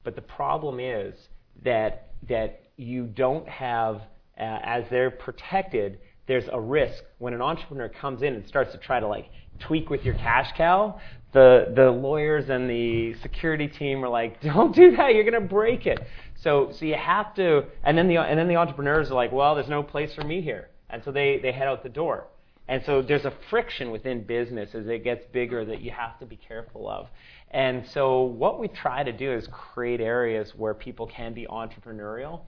but 0.03 0.15
the 0.15 0.21
problem 0.21 0.79
is 0.79 1.15
that 1.63 2.09
that 2.27 2.63
you 2.77 3.05
don't 3.05 3.47
have 3.47 4.01
uh, 4.39 4.59
as 4.63 4.83
they're 4.89 5.11
protected. 5.11 5.99
There's 6.27 6.47
a 6.51 6.59
risk 6.59 7.03
when 7.19 7.33
an 7.33 7.41
entrepreneur 7.41 7.89
comes 7.89 8.21
in 8.21 8.33
and 8.35 8.47
starts 8.47 8.71
to 8.73 8.77
try 8.77 8.99
to 8.99 9.07
like 9.07 9.29
tweak 9.59 9.89
with 9.89 10.03
your 10.03 10.15
cash 10.15 10.51
cow. 10.57 10.99
The 11.33 11.71
the 11.75 11.89
lawyers 11.89 12.49
and 12.49 12.69
the 12.69 13.13
security 13.21 13.67
team 13.67 14.03
are 14.03 14.09
like, 14.09 14.41
"Don't 14.53 14.75
do 14.75 14.95
that. 14.97 15.13
You're 15.15 15.29
to 15.31 15.41
break 15.41 15.85
it." 15.85 15.99
So 16.43 16.71
so 16.71 16.85
you 16.85 16.95
have 16.95 17.33
to. 17.35 17.65
And 17.83 17.97
then 17.97 18.07
the 18.07 18.17
and 18.17 18.37
then 18.37 18.47
the 18.47 18.57
entrepreneurs 18.57 19.11
are 19.11 19.15
like, 19.15 19.31
"Well, 19.31 19.55
there's 19.55 19.69
no 19.69 19.83
place 19.83 20.13
for 20.13 20.23
me 20.23 20.41
here," 20.41 20.69
and 20.89 21.03
so 21.03 21.11
they 21.11 21.39
they 21.39 21.51
head 21.51 21.67
out 21.67 21.83
the 21.83 21.89
door. 21.89 22.25
And 22.67 22.81
so 22.85 23.01
there's 23.01 23.25
a 23.25 23.33
friction 23.49 23.91
within 23.91 24.23
business 24.23 24.73
as 24.75 24.87
it 24.87 25.03
gets 25.03 25.25
bigger 25.33 25.65
that 25.65 25.81
you 25.81 25.91
have 25.91 26.17
to 26.19 26.25
be 26.25 26.37
careful 26.37 26.89
of. 26.89 27.09
And 27.51 27.85
so 27.87 28.23
what 28.23 28.59
we 28.59 28.69
try 28.69 29.03
to 29.03 29.11
do 29.11 29.31
is 29.33 29.47
create 29.51 29.99
areas 29.99 30.53
where 30.55 30.73
people 30.73 31.05
can 31.07 31.33
be 31.33 31.45
entrepreneurial. 31.47 32.41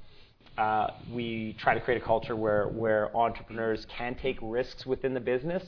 Uh, 0.58 0.88
we 1.12 1.56
try 1.60 1.74
to 1.74 1.82
create 1.82 2.02
a 2.02 2.06
culture 2.06 2.36
where, 2.36 2.68
where 2.68 3.16
entrepreneurs 3.18 3.86
can 3.98 4.16
take 4.16 4.38
risks 4.42 4.86
within 4.86 5.14
the 5.14 5.20
business. 5.20 5.64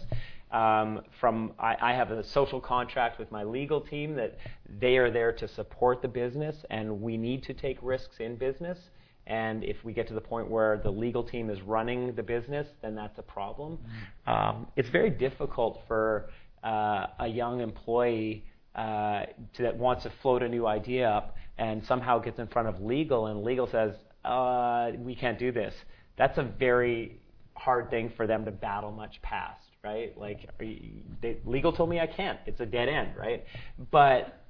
Um, 0.56 1.02
from 1.20 1.52
I, 1.60 1.76
I 1.90 1.94
have 1.94 2.12
a 2.12 2.24
social 2.24 2.62
contract 2.62 3.20
with 3.20 3.30
my 3.38 3.44
legal 3.44 3.82
team 3.82 4.16
that 4.16 4.38
they 4.80 4.96
are 4.98 5.12
there 5.12 5.34
to 5.34 5.48
support 5.50 6.02
the 6.02 6.08
business, 6.08 6.56
and 6.70 7.02
we 7.02 7.18
need 7.18 7.44
to 7.44 7.54
take 7.54 7.78
risks 7.82 8.16
in 8.20 8.38
business. 8.38 8.80
And 9.28 9.64
if 9.64 9.78
we 9.84 9.92
get 9.92 10.08
to 10.08 10.14
the 10.14 10.22
point 10.22 10.50
where 10.50 10.78
the 10.78 10.92
legal 10.92 11.24
team 11.24 11.50
is 11.50 11.62
running 11.62 12.16
the 12.16 12.24
business, 12.24 12.68
then 12.82 12.96
that's 12.96 13.18
a 13.20 13.24
problem. 13.24 13.80
Um, 14.28 14.68
it's 14.78 14.90
very 14.90 15.10
difficult 15.10 15.82
for 15.88 16.30
uh, 16.64 17.08
a 17.20 17.28
young 17.28 17.60
employee 17.60 18.46
uh, 18.76 19.26
to, 19.56 19.64
that 19.64 19.76
wants 19.76 20.04
to 20.04 20.12
float 20.22 20.42
a 20.44 20.48
new 20.48 20.68
idea 20.68 21.10
up 21.10 21.36
and 21.58 21.84
somehow 21.86 22.20
gets 22.20 22.40
in 22.40 22.48
front 22.48 22.68
of 22.68 22.80
legal, 22.82 23.28
and 23.28 23.44
legal 23.44 23.68
says, 23.68 23.94
uh, 24.24 24.92
"We 24.98 25.16
can't 25.16 25.40
do 25.40 25.52
this." 25.52 25.74
That's 26.18 26.38
a 26.38 26.44
very 26.44 27.20
hard 27.56 27.90
thing 27.90 28.12
for 28.16 28.28
them 28.28 28.46
to 28.46 28.52
battle 28.52 28.92
much 28.92 29.22
past, 29.22 29.65
right? 29.86 30.18
Like, 30.18 30.50
you, 30.60 31.02
they, 31.22 31.38
legal 31.46 31.72
told 31.72 31.90
me 31.90 32.00
I 32.00 32.08
can't. 32.08 32.40
It's 32.48 32.60
a 32.60 32.66
dead 32.66 32.90
end, 32.90 33.12
right? 33.18 33.46
But 33.92 34.42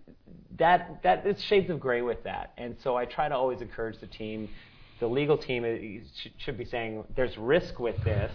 that 0.57 1.01
that 1.03 1.25
it's 1.25 1.41
shades 1.43 1.69
of 1.69 1.79
gray 1.79 2.01
with 2.01 2.23
that, 2.23 2.53
and 2.57 2.75
so 2.83 2.95
I 2.95 3.05
try 3.05 3.27
to 3.27 3.35
always 3.35 3.61
encourage 3.61 3.99
the 3.99 4.07
team. 4.07 4.49
The 5.01 5.07
legal 5.07 5.37
team 5.37 5.63
should, 6.21 6.31
should 6.37 6.57
be 6.57 6.63
saying 6.65 7.03
there's 7.17 7.37
risk 7.37 7.79
with 7.79 8.01
this, 8.05 8.31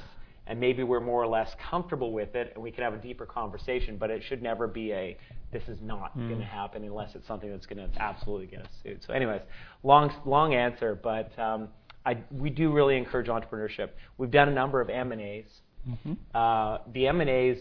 and 0.47 0.61
maybe 0.61 0.83
we're 0.83 1.01
more 1.01 1.23
or 1.23 1.27
less 1.27 1.51
comfortable 1.71 2.13
with 2.13 2.35
it, 2.35 2.53
and 2.55 2.63
we 2.63 2.71
can 2.71 2.85
have 2.85 2.93
a 2.93 2.99
deeper 2.99 3.25
conversation. 3.25 3.97
But 3.97 4.11
it 4.11 4.23
should 4.29 4.43
never 4.43 4.67
be 4.67 4.93
a 4.93 5.17
this 5.53 5.67
is 5.69 5.79
not 5.81 6.17
Mm. 6.17 6.29
going 6.29 6.41
to 6.41 6.45
happen 6.45 6.85
unless 6.85 7.15
it's 7.15 7.27
something 7.27 7.51
that's 7.51 7.67
going 7.67 7.79
to 7.91 8.01
absolutely 8.01 8.47
get 8.47 8.61
us 8.61 8.73
sued. 8.83 9.03
So, 9.07 9.15
anyways, 9.15 9.41
long 9.83 10.13
long 10.27 10.55
answer, 10.55 10.95
but 10.95 11.37
um, 11.39 11.69
I, 12.05 12.19
we 12.31 12.51
do 12.51 12.73
really 12.73 12.97
encourage 12.97 13.29
entrepreneurship. 13.29 13.91
We've 14.19 14.31
done 14.31 14.49
a 14.49 14.55
number 14.55 14.81
of 14.81 14.91
M 14.91 15.13
and 15.13 15.21
A's. 15.21 15.63
Mm-hmm. 15.89 16.13
Uh, 16.35 16.79
the 16.93 17.07
M 17.07 17.21
and 17.21 17.31
A's 17.31 17.59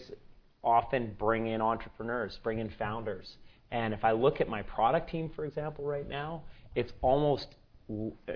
often 0.62 1.14
bring 1.18 1.46
in 1.46 1.60
entrepreneurs, 1.60 2.38
bring 2.42 2.58
in 2.58 2.70
founders. 2.78 3.36
And 3.70 3.94
if 3.94 4.04
I 4.04 4.12
look 4.12 4.40
at 4.40 4.48
my 4.48 4.62
product 4.62 5.10
team, 5.10 5.30
for 5.34 5.44
example, 5.44 5.84
right 5.84 6.08
now, 6.08 6.42
it's 6.74 6.92
almost 7.02 7.54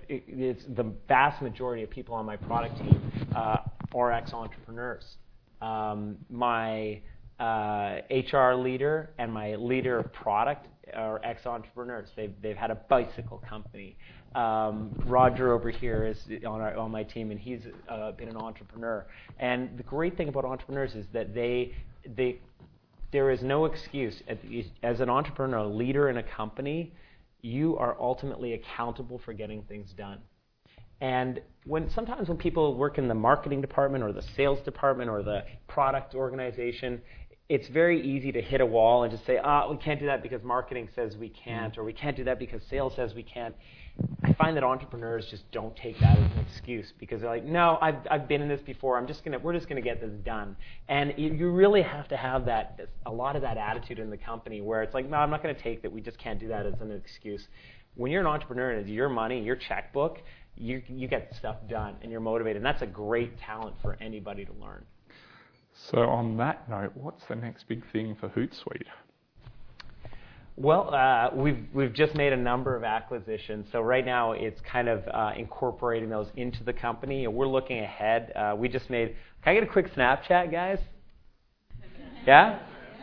it's 0.09 0.65
the 0.77 0.93
vast 1.07 1.41
majority 1.41 1.85
of 1.85 1.91
people 1.91 2.15
on 2.15 2.27
my 2.27 2.37
product 2.37 2.77
team 2.79 3.13
uh, 3.37 3.59
are 3.95 4.13
ex-entrepreneurs. 4.13 5.05
Um, 5.63 6.17
my 6.29 7.01
uh, 7.39 7.99
HR 8.11 8.55
leader 8.55 9.11
and 9.19 9.33
my 9.33 9.55
leader 9.55 9.99
of 9.99 10.13
product 10.13 10.67
are 10.93 11.21
ex-entrepreneurs. 11.25 12.09
They've 12.17 12.35
they've 12.43 12.57
had 12.57 12.71
a 12.71 12.75
bicycle 12.75 13.43
company. 13.49 13.97
Um, 14.35 14.91
Roger 15.07 15.53
over 15.53 15.71
here 15.71 16.05
is 16.07 16.19
on 16.45 16.61
our, 16.61 16.77
on 16.77 16.91
my 16.91 17.05
team, 17.05 17.31
and 17.31 17.39
he's 17.39 17.61
uh, 17.89 18.13
been 18.13 18.29
an 18.29 18.37
entrepreneur. 18.37 19.07
And 19.39 19.77
the 19.79 19.85
great 19.85 20.17
thing 20.17 20.29
about 20.29 20.45
entrepreneurs 20.45 20.95
is 20.95 21.07
that 21.13 21.35
they 21.35 21.75
they 22.17 22.41
there 23.13 23.31
is 23.31 23.43
no 23.43 23.65
excuse 23.67 24.23
as 24.83 25.01
an 25.01 25.09
entrepreneur, 25.09 25.59
a 25.59 25.69
leader 25.69 26.09
in 26.09 26.17
a 26.17 26.23
company. 26.23 26.93
You 27.43 27.77
are 27.77 27.97
ultimately 28.01 28.55
accountable 28.55 29.21
for 29.25 29.33
getting 29.33 29.63
things 29.63 29.93
done. 29.97 30.19
And 31.01 31.41
when 31.65 31.91
sometimes 31.91 32.29
when 32.29 32.39
people 32.39 32.75
work 32.77 32.99
in 32.99 33.07
the 33.07 33.15
marketing 33.15 33.61
department 33.61 34.03
or 34.03 34.13
the 34.13 34.25
sales 34.37 34.61
department 34.65 35.11
or 35.11 35.23
the 35.23 35.45
product 35.69 36.15
organization, 36.15 37.03
it's 37.49 37.69
very 37.69 38.01
easy 38.01 38.33
to 38.33 38.41
hit 38.41 38.61
a 38.61 38.67
wall 38.67 39.03
and 39.03 39.13
just 39.13 39.27
say, 39.27 39.39
ah, 39.43 39.71
we 39.71 39.77
can't 39.77 40.01
do 40.01 40.07
that 40.07 40.23
because 40.23 40.43
marketing 40.43 40.89
says 40.95 41.17
we 41.17 41.29
can't, 41.29 41.77
or 41.77 41.85
we 41.85 41.93
can't 41.93 42.17
do 42.17 42.25
that 42.25 42.39
because 42.39 42.63
sales 42.71 42.95
says 42.97 43.15
we 43.15 43.23
can't. 43.23 43.55
I 44.25 44.33
find 44.33 44.57
that 44.57 44.65
entrepreneurs 44.65 45.27
just 45.31 45.49
don't 45.53 45.77
take 45.77 45.99
that 46.01 46.19
as 46.19 46.33
an 46.33 46.47
excuse 46.49 46.93
because 46.99 47.21
they're 47.21 47.31
like, 47.31 47.45
no, 47.45 47.79
I've, 47.81 47.97
I've 48.11 48.27
been 48.27 48.43
in 48.43 48.49
this 48.49 48.63
before. 48.63 48.99
I'm 48.99 49.07
just 49.07 49.25
gonna, 49.25 49.39
we're 49.39 49.53
just 49.53 49.69
gonna 49.69 49.81
get 49.81 50.01
this 50.01 50.13
done. 50.25 50.57
And 50.89 51.15
you, 51.17 51.33
you 51.33 51.51
really 51.51 51.83
have 51.83 52.09
to 52.09 52.17
have 52.17 52.47
that, 52.47 52.89
a 53.07 53.13
lot 53.13 53.37
of 53.37 53.43
that 53.43 53.57
attitude 53.57 53.99
in 53.99 54.11
the 54.11 54.17
company 54.17 54.61
where 54.61 54.83
it's 54.83 54.95
like, 54.95 55.09
no, 55.09 55.19
I'm 55.19 55.31
not 55.31 55.43
gonna 55.43 55.55
take 55.55 55.83
that. 55.83 55.93
We 55.93 56.01
just 56.01 56.19
can't 56.19 56.41
do 56.41 56.49
that 56.49 56.67
as 56.67 56.81
an 56.81 56.91
excuse. 56.91 57.47
When 57.95 58.11
you're 58.11 58.23
an 58.23 58.27
entrepreneur 58.27 58.71
and 58.71 58.81
it's 58.81 58.91
your 58.91 59.09
money, 59.09 59.41
your 59.41 59.57
checkbook, 59.57 60.23
you, 60.57 60.83
you 60.89 61.07
get 61.07 61.33
stuff 61.37 61.57
done 61.69 61.97
and 62.03 62.11
you're 62.11 62.21
motivated. 62.21 62.57
And 62.57 62.67
that's 62.67 62.83
a 62.83 62.87
great 62.87 63.39
talent 63.39 63.77
for 63.81 63.97
anybody 64.01 64.45
to 64.45 64.53
learn. 64.55 64.85
So 65.73 65.99
on 65.99 66.37
that 66.39 66.69
note, 66.69 66.93
what's 66.95 67.25
the 67.27 67.37
next 67.37 67.69
big 67.69 67.85
thing 67.93 68.17
for 68.19 68.29
Hootsuite? 68.29 68.87
Well, 70.57 70.95
uh, 70.95 71.31
we've 71.35 71.67
we've 71.73 71.93
just 71.93 72.15
made 72.15 72.33
a 72.33 72.37
number 72.37 72.77
of 72.77 72.85
acquisitions. 72.85 73.67
So 73.73 73.81
right 73.81 74.07
now 74.07 74.33
it's 74.33 74.61
kind 74.61 74.89
of 74.89 75.03
uh, 75.09 75.33
incorporating 75.37 76.09
those 76.09 76.29
into 76.37 76.63
the 76.63 76.73
company, 76.73 77.25
and 77.25 77.35
we're 77.35 77.49
looking 77.49 77.81
ahead. 77.81 78.33
Uh, 78.37 78.55
we 78.57 78.69
just 78.69 78.89
made. 78.89 79.17
Can 79.43 79.51
I 79.51 79.55
get 79.55 79.65
a 79.65 79.73
quick 79.73 79.93
Snapchat, 79.95 80.51
guys? 80.51 80.79
Yeah. 82.27 82.61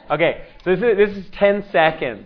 Okay. 0.10 0.46
So 0.64 0.76
this 0.76 0.80
is 0.80 0.98
this 0.98 1.18
is 1.18 1.32
10 1.34 1.66
seconds, 1.72 2.26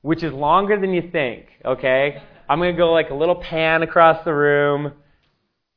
which 0.00 0.24
is 0.24 0.32
longer 0.32 0.80
than 0.80 0.92
you 0.92 1.08
think. 1.12 1.46
Okay. 1.64 2.20
I'm 2.48 2.58
gonna 2.58 2.72
go 2.72 2.92
like 2.92 3.10
a 3.10 3.14
little 3.14 3.36
pan 3.36 3.82
across 3.82 4.24
the 4.24 4.34
room, 4.34 4.92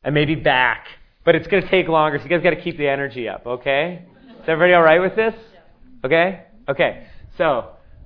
and 0.03 0.15
maybe 0.15 0.33
back, 0.33 0.87
but 1.23 1.35
it's 1.35 1.47
gonna 1.47 1.69
take 1.69 1.87
longer. 1.87 2.17
So 2.17 2.23
you 2.23 2.29
guys 2.29 2.41
got 2.41 2.49
to 2.51 2.61
keep 2.61 2.77
the 2.77 2.87
energy 2.87 3.29
up. 3.29 3.45
Okay. 3.45 4.05
Is 4.41 4.45
everybody 4.47 4.73
all 4.73 4.81
right 4.81 5.01
with 5.01 5.15
this? 5.15 5.35
Okay. 6.03 6.45
Okay. 6.67 7.05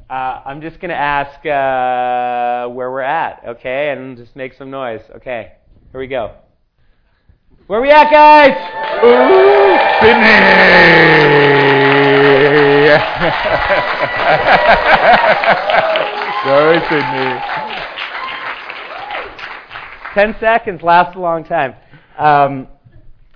Uh, 0.10 0.42
I'm 0.44 0.60
just 0.60 0.80
going 0.80 0.90
to 0.90 0.96
ask 0.96 1.38
uh, 1.46 2.68
where 2.74 2.90
we're 2.90 3.02
at, 3.02 3.44
okay, 3.46 3.92
and 3.92 4.18
just 4.18 4.36
make 4.36 4.56
some 4.56 4.72
noise. 4.72 5.02
Okay, 5.18 5.52
here 5.92 6.00
we 6.00 6.08
go. 6.08 6.34
Where 7.68 7.80
we 7.80 7.92
at, 7.92 8.10
guys? 8.10 8.58
Ooh, 9.04 9.78
Sydney! 10.02 10.40
Sorry, 16.44 16.80
Sydney. 16.90 17.40
Ten 20.16 20.36
seconds 20.40 20.82
lasts 20.82 21.16
a 21.16 21.20
long 21.20 21.44
time. 21.44 21.76
Um, 22.18 22.68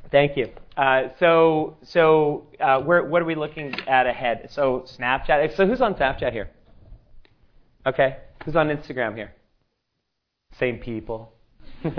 thank 0.10 0.36
you. 0.36 0.50
Uh, 0.76 1.10
so, 1.20 1.78
so 1.84 2.48
uh, 2.60 2.82
what 2.82 3.22
are 3.22 3.26
we 3.26 3.36
looking 3.36 3.76
at 3.88 4.08
ahead? 4.08 4.48
So, 4.50 4.84
Snapchat. 4.88 5.56
So, 5.56 5.68
who's 5.68 5.82
on 5.82 5.94
Snapchat 5.94 6.32
here? 6.32 6.50
Okay. 7.86 8.18
Who's 8.46 8.56
on 8.56 8.70
Instagram 8.70 9.16
here? 9.16 9.34
Same 10.60 10.78
people. 10.78 11.34
All 11.86 11.92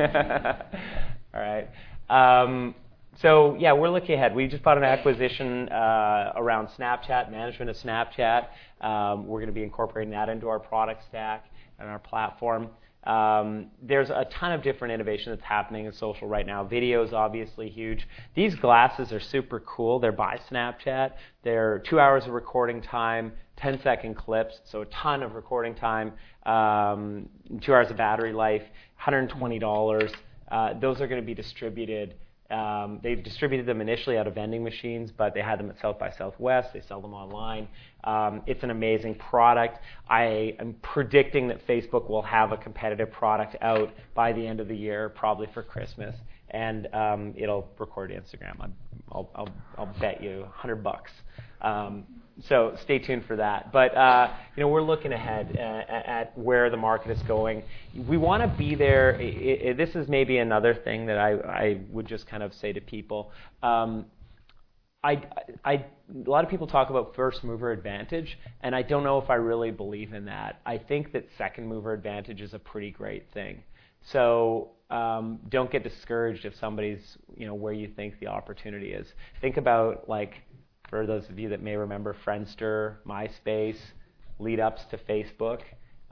right. 1.34 1.68
Um, 2.08 2.74
so 3.20 3.56
yeah, 3.58 3.72
we're 3.72 3.90
looking 3.90 4.14
ahead. 4.14 4.34
We 4.34 4.46
just 4.46 4.62
bought 4.62 4.78
an 4.78 4.84
acquisition 4.84 5.68
uh, 5.68 6.32
around 6.36 6.68
Snapchat, 6.68 7.30
management 7.30 7.70
of 7.70 7.76
Snapchat. 7.76 8.46
Um, 8.80 9.26
we're 9.26 9.40
going 9.40 9.48
to 9.48 9.54
be 9.54 9.62
incorporating 9.62 10.12
that 10.12 10.28
into 10.28 10.48
our 10.48 10.58
product 10.58 11.04
stack 11.08 11.46
and 11.78 11.88
our 11.88 11.98
platform. 11.98 12.70
Um, 13.04 13.66
there's 13.82 14.08
a 14.08 14.26
ton 14.30 14.52
of 14.52 14.62
different 14.62 14.94
innovation 14.94 15.32
that's 15.32 15.44
happening 15.44 15.84
in 15.84 15.92
social 15.92 16.26
right 16.26 16.46
now. 16.46 16.64
Video 16.64 17.04
is 17.04 17.12
obviously 17.12 17.68
huge. 17.68 18.08
These 18.34 18.54
glasses 18.54 19.12
are 19.12 19.20
super 19.20 19.60
cool. 19.60 20.00
They're 20.00 20.10
by 20.10 20.40
Snapchat. 20.50 21.12
They're 21.42 21.80
two 21.80 22.00
hours 22.00 22.24
of 22.24 22.30
recording 22.30 22.80
time, 22.80 23.32
10 23.56 23.80
second 23.82 24.14
clips, 24.14 24.60
so 24.64 24.82
a 24.82 24.86
ton 24.86 25.22
of 25.22 25.34
recording 25.34 25.74
time, 25.74 26.12
um, 26.46 27.28
two 27.60 27.72
hours 27.72 27.90
of 27.90 27.96
battery 27.96 28.32
life, 28.32 28.62
$120. 29.00 30.14
Uh, 30.50 30.74
those 30.80 31.00
are 31.00 31.06
going 31.06 31.20
to 31.20 31.26
be 31.26 31.34
distributed 31.34 32.14
um, 32.50 33.00
they've 33.02 33.22
distributed 33.22 33.66
them 33.66 33.80
initially 33.80 34.18
out 34.18 34.26
of 34.26 34.34
vending 34.34 34.62
machines, 34.62 35.10
but 35.10 35.32
they 35.34 35.40
had 35.40 35.58
them 35.58 35.70
at 35.70 35.80
South 35.80 35.98
by 35.98 36.10
Southwest. 36.10 36.72
They 36.74 36.82
sell 36.82 37.00
them 37.00 37.14
online. 37.14 37.68
Um, 38.04 38.42
it's 38.46 38.62
an 38.62 38.70
amazing 38.70 39.14
product. 39.14 39.78
I 40.08 40.54
am 40.60 40.74
predicting 40.82 41.48
that 41.48 41.66
Facebook 41.66 42.08
will 42.08 42.22
have 42.22 42.52
a 42.52 42.56
competitive 42.56 43.10
product 43.10 43.56
out 43.62 43.92
by 44.14 44.32
the 44.32 44.46
end 44.46 44.60
of 44.60 44.68
the 44.68 44.76
year, 44.76 45.08
probably 45.08 45.48
for 45.54 45.62
Christmas, 45.62 46.14
and 46.50 46.86
um, 46.94 47.34
it'll 47.36 47.68
record 47.78 48.10
Instagram. 48.10 48.70
I'll, 49.10 49.30
I'll, 49.34 49.48
I'll 49.78 49.94
bet 49.98 50.22
you 50.22 50.40
100 50.40 50.76
bucks. 50.76 51.12
So 52.42 52.76
stay 52.82 52.98
tuned 52.98 53.24
for 53.26 53.36
that. 53.36 53.70
But 53.72 53.96
uh, 53.96 54.32
you 54.56 54.62
know, 54.62 54.68
we're 54.68 54.82
looking 54.82 55.12
ahead 55.12 55.56
at, 55.56 55.88
at, 55.88 56.38
where 56.38 56.68
the 56.68 56.76
market 56.76 57.12
is 57.12 57.22
going. 57.22 57.62
We 58.08 58.16
want 58.16 58.42
to 58.42 58.48
be 58.58 58.74
there. 58.74 59.12
It, 59.20 59.62
it, 59.62 59.76
this 59.76 59.94
is 59.94 60.08
maybe 60.08 60.38
another 60.38 60.74
thing 60.74 61.06
that 61.06 61.18
I, 61.18 61.32
I, 61.34 61.80
would 61.90 62.06
just 62.06 62.26
kind 62.26 62.42
of 62.42 62.52
say 62.54 62.72
to 62.72 62.80
people. 62.80 63.30
Um, 63.62 64.06
I, 65.04 65.22
I, 65.64 65.72
a 65.74 66.30
lot 66.30 66.44
of 66.44 66.50
people 66.50 66.66
talk 66.66 66.90
about 66.90 67.14
first 67.14 67.44
mover 67.44 67.70
advantage, 67.70 68.38
and 68.62 68.74
I 68.74 68.82
don't 68.82 69.04
know 69.04 69.18
if 69.18 69.30
I 69.30 69.34
really 69.34 69.70
believe 69.70 70.12
in 70.12 70.24
that. 70.24 70.60
I 70.64 70.78
think 70.78 71.12
that 71.12 71.26
second 71.36 71.68
mover 71.68 71.92
advantage 71.92 72.40
is 72.40 72.54
a 72.54 72.58
pretty 72.58 72.90
great 72.90 73.30
thing. 73.32 73.62
So 74.12 74.70
um, 74.90 75.40
don't 75.50 75.70
get 75.70 75.82
discouraged 75.82 76.44
if 76.44 76.54
somebody's, 76.56 77.02
you 77.36 77.46
know, 77.46 77.54
where 77.54 77.72
you 77.72 77.88
think 77.88 78.18
the 78.18 78.28
opportunity 78.28 78.92
is. 78.92 79.06
Think 79.40 79.56
about 79.56 80.08
like 80.08 80.34
for 80.88 81.06
those 81.06 81.28
of 81.28 81.38
you 81.38 81.48
that 81.50 81.62
may 81.62 81.76
remember 81.76 82.16
Friendster, 82.24 82.96
MySpace, 83.06 83.78
lead 84.38 84.60
ups 84.60 84.84
to 84.90 84.98
Facebook. 84.98 85.60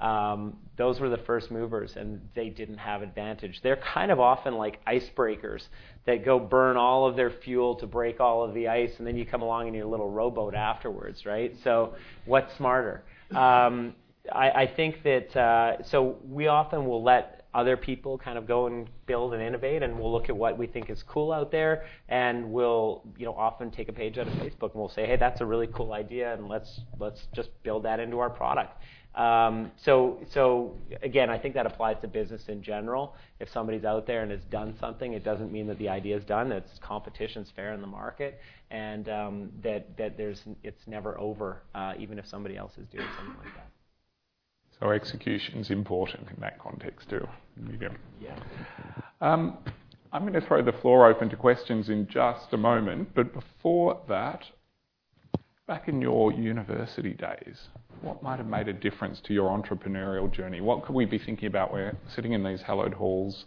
Um, 0.00 0.56
those 0.76 0.98
were 0.98 1.08
the 1.08 1.18
first 1.18 1.52
movers, 1.52 1.96
and 1.96 2.20
they 2.34 2.48
didn't 2.48 2.78
have 2.78 3.02
advantage. 3.02 3.60
They're 3.62 3.76
kind 3.76 4.10
of 4.10 4.18
often 4.18 4.54
like 4.54 4.84
icebreakers 4.84 5.68
that 6.06 6.24
go 6.24 6.40
burn 6.40 6.76
all 6.76 7.06
of 7.06 7.14
their 7.14 7.30
fuel 7.30 7.76
to 7.76 7.86
break 7.86 8.18
all 8.18 8.42
of 8.42 8.52
the 8.52 8.66
ice, 8.66 8.94
and 8.98 9.06
then 9.06 9.16
you 9.16 9.24
come 9.24 9.42
along 9.42 9.68
in 9.68 9.74
your 9.74 9.86
little 9.86 10.10
rowboat 10.10 10.54
afterwards, 10.54 11.24
right? 11.24 11.54
So, 11.62 11.94
what's 12.24 12.52
smarter? 12.56 13.04
Um, 13.30 13.94
I, 14.30 14.50
I, 14.50 14.66
think 14.66 15.02
that 15.04 15.36
uh, 15.36 15.82
so 15.84 16.18
we 16.28 16.48
often 16.48 16.84
will 16.86 17.02
let 17.02 17.41
other 17.54 17.76
people 17.76 18.18
kind 18.18 18.38
of 18.38 18.46
go 18.46 18.66
and 18.66 18.88
build 19.06 19.34
and 19.34 19.42
innovate 19.42 19.82
and 19.82 19.98
we'll 19.98 20.10
look 20.10 20.28
at 20.28 20.36
what 20.36 20.56
we 20.56 20.66
think 20.66 20.88
is 20.88 21.02
cool 21.02 21.32
out 21.32 21.50
there 21.50 21.84
and 22.08 22.50
we'll 22.50 23.02
you 23.18 23.26
know 23.26 23.34
often 23.34 23.70
take 23.70 23.88
a 23.88 23.92
page 23.92 24.18
out 24.18 24.26
of 24.26 24.32
Facebook 24.34 24.72
and 24.72 24.74
we'll 24.74 24.88
say 24.88 25.06
hey 25.06 25.16
that's 25.16 25.40
a 25.40 25.46
really 25.46 25.68
cool 25.68 25.92
idea 25.92 26.32
and 26.34 26.48
let's 26.48 26.80
let's 26.98 27.26
just 27.34 27.50
build 27.62 27.84
that 27.84 28.00
into 28.00 28.18
our 28.18 28.30
product. 28.30 28.82
Um, 29.14 29.70
so 29.76 30.18
so 30.32 30.74
again 31.02 31.28
I 31.28 31.38
think 31.38 31.54
that 31.54 31.66
applies 31.66 31.96
to 32.00 32.08
business 32.08 32.48
in 32.48 32.62
general. 32.62 33.14
If 33.40 33.50
somebody's 33.50 33.84
out 33.84 34.06
there 34.06 34.22
and 34.22 34.30
has 34.30 34.44
done 34.44 34.74
something 34.80 35.12
it 35.12 35.22
doesn't 35.24 35.52
mean 35.52 35.66
that 35.66 35.78
the 35.78 35.90
idea 35.90 36.16
is 36.16 36.24
done. 36.24 36.50
It's 36.52 36.78
competition's 36.78 37.50
fair 37.54 37.74
in 37.74 37.82
the 37.82 37.86
market 37.86 38.40
and 38.70 39.08
um, 39.10 39.50
that 39.62 39.94
that 39.98 40.16
there's 40.16 40.40
it's 40.62 40.86
never 40.86 41.18
over 41.20 41.62
uh, 41.74 41.92
even 41.98 42.18
if 42.18 42.26
somebody 42.26 42.56
else 42.56 42.72
is 42.78 42.86
doing 42.88 43.06
something 43.18 43.36
like 43.44 43.54
that 43.56 43.66
so 44.82 44.90
execution 44.90 45.60
is 45.60 45.70
important 45.70 46.26
in 46.34 46.40
that 46.40 46.58
context 46.58 47.08
too. 47.08 47.26
Yeah. 48.20 48.36
Um, 49.20 49.58
I'm 50.12 50.22
going 50.22 50.32
to 50.32 50.40
throw 50.40 50.62
the 50.62 50.72
floor 50.72 51.06
open 51.08 51.30
to 51.30 51.36
questions 51.36 51.88
in 51.88 52.08
just 52.08 52.52
a 52.52 52.56
moment, 52.56 53.10
but 53.14 53.32
before 53.32 54.00
that, 54.08 54.42
back 55.68 55.88
in 55.88 56.00
your 56.00 56.32
university 56.32 57.14
days, 57.14 57.68
what 58.00 58.22
might 58.22 58.38
have 58.38 58.48
made 58.48 58.66
a 58.66 58.72
difference 58.72 59.20
to 59.20 59.32
your 59.32 59.50
entrepreneurial 59.50 60.30
journey? 60.30 60.60
What 60.60 60.84
could 60.84 60.96
we 60.96 61.04
be 61.04 61.18
thinking 61.18 61.46
about? 61.46 61.72
We're 61.72 61.96
sitting 62.14 62.32
in 62.32 62.42
these 62.42 62.62
hallowed 62.62 62.94
halls, 62.94 63.44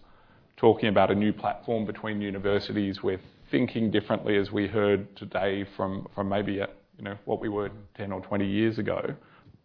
talking 0.56 0.88
about 0.88 1.12
a 1.12 1.16
new 1.16 1.34
platform 1.34 1.86
between 1.86 2.22
universities. 2.22 3.04
We're 3.04 3.20
thinking 3.52 3.92
differently, 3.92 4.38
as 4.38 4.52
we 4.52 4.68
heard 4.68 5.14
today, 5.18 5.66
from, 5.76 6.08
from 6.16 6.30
maybe 6.30 6.62
uh, 6.62 6.68
you 6.98 7.04
know 7.04 7.18
what 7.26 7.42
we 7.42 7.50
were 7.50 7.70
10 7.98 8.14
or 8.14 8.22
20 8.22 8.48
years 8.48 8.80
ago. 8.80 9.16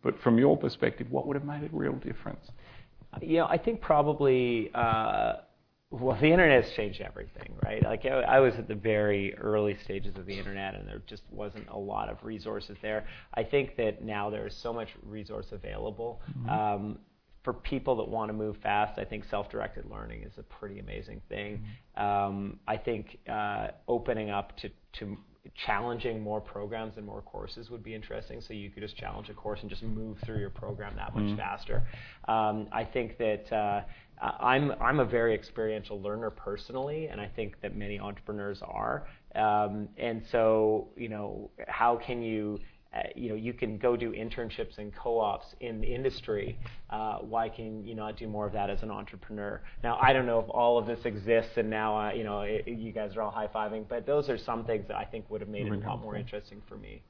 But 0.02 0.18
from 0.20 0.38
your 0.38 0.56
perspective, 0.56 1.10
what 1.10 1.26
would 1.26 1.36
have 1.36 1.44
made 1.44 1.62
a 1.62 1.68
real 1.76 1.94
difference? 1.94 2.50
You 3.20 3.38
know, 3.38 3.46
I 3.46 3.58
think 3.58 3.80
probably. 3.80 4.70
Uh, 4.74 5.34
well, 5.92 6.16
the 6.20 6.28
internet 6.28 6.62
has 6.62 6.72
changed 6.74 7.00
everything, 7.00 7.52
right? 7.64 7.82
Like 7.82 8.06
I, 8.06 8.20
I 8.20 8.38
was 8.38 8.54
at 8.54 8.68
the 8.68 8.76
very 8.76 9.36
early 9.38 9.76
stages 9.82 10.14
of 10.16 10.24
the 10.24 10.38
internet, 10.38 10.76
and 10.76 10.86
there 10.86 11.02
just 11.06 11.24
wasn't 11.30 11.68
a 11.68 11.76
lot 11.76 12.08
of 12.08 12.22
resources 12.22 12.76
there. 12.80 13.06
I 13.34 13.42
think 13.42 13.76
that 13.76 14.04
now 14.04 14.30
there 14.30 14.46
is 14.46 14.54
so 14.54 14.72
much 14.72 14.90
resource 15.02 15.48
available. 15.50 16.22
Mm-hmm. 16.38 16.48
Um, 16.48 16.98
for 17.42 17.54
people 17.54 17.96
that 17.96 18.08
want 18.08 18.28
to 18.28 18.32
move 18.32 18.56
fast, 18.58 18.98
I 18.98 19.04
think 19.04 19.24
self-directed 19.24 19.86
learning 19.90 20.22
is 20.22 20.38
a 20.38 20.42
pretty 20.44 20.78
amazing 20.78 21.22
thing. 21.28 21.64
Mm-hmm. 21.98 22.06
Um, 22.06 22.60
I 22.68 22.76
think 22.76 23.18
uh, 23.28 23.68
opening 23.88 24.30
up 24.30 24.56
to, 24.58 24.70
to 24.98 25.16
challenging 25.54 26.20
more 26.20 26.40
programs 26.40 26.96
and 26.96 27.04
more 27.04 27.22
courses 27.22 27.70
would 27.70 27.82
be 27.82 27.94
interesting. 27.94 28.40
So 28.40 28.54
you 28.54 28.70
could 28.70 28.82
just 28.82 28.96
challenge 28.96 29.28
a 29.28 29.34
course 29.34 29.60
and 29.60 29.70
just 29.70 29.82
move 29.82 30.18
through 30.24 30.38
your 30.38 30.50
program 30.50 30.94
that 30.96 31.14
much 31.14 31.24
mm. 31.24 31.36
faster. 31.36 31.82
Um, 32.28 32.68
I 32.72 32.84
think 32.84 33.18
that 33.18 33.52
uh, 33.52 33.82
I'm 34.20 34.72
I'm 34.80 35.00
a 35.00 35.04
very 35.04 35.34
experiential 35.34 36.00
learner 36.00 36.30
personally, 36.30 37.06
and 37.06 37.20
I 37.20 37.28
think 37.28 37.60
that 37.62 37.76
many 37.76 37.98
entrepreneurs 37.98 38.60
are. 38.62 39.06
Um, 39.34 39.88
and 39.96 40.22
so 40.30 40.88
you 40.96 41.08
know, 41.08 41.50
how 41.68 41.96
can 41.96 42.22
you 42.22 42.58
uh, 42.92 43.02
you 43.14 43.28
know, 43.28 43.36
you 43.36 43.52
can 43.52 43.78
go 43.78 43.96
do 43.96 44.12
internships 44.12 44.78
and 44.78 44.92
co-ops 44.94 45.54
in 45.60 45.80
the 45.80 45.86
industry. 45.86 46.58
Uh, 46.90 47.18
why 47.18 47.48
can 47.48 47.84
you 47.84 47.94
not 47.94 48.16
do 48.16 48.26
more 48.26 48.46
of 48.46 48.52
that 48.52 48.68
as 48.68 48.82
an 48.82 48.90
entrepreneur? 48.90 49.60
Now, 49.84 49.96
I 50.00 50.12
don't 50.12 50.26
know 50.26 50.40
if 50.40 50.48
all 50.48 50.76
of 50.76 50.86
this 50.86 51.04
exists, 51.04 51.52
and 51.56 51.70
now 51.70 51.96
uh, 51.96 52.12
you 52.12 52.24
know 52.24 52.40
it, 52.40 52.66
you 52.66 52.92
guys 52.92 53.16
are 53.16 53.22
all 53.22 53.30
high-fiving, 53.30 53.84
but 53.88 54.06
those 54.06 54.28
are 54.28 54.38
some 54.38 54.64
things 54.64 54.88
that 54.88 54.96
I 54.96 55.04
think 55.04 55.30
would 55.30 55.40
have 55.40 55.50
made 55.50 55.66
it 55.66 55.72
a 55.72 55.88
lot 55.88 56.02
more 56.02 56.16
interesting 56.16 56.60
for 56.68 56.76
me. 56.76 57.02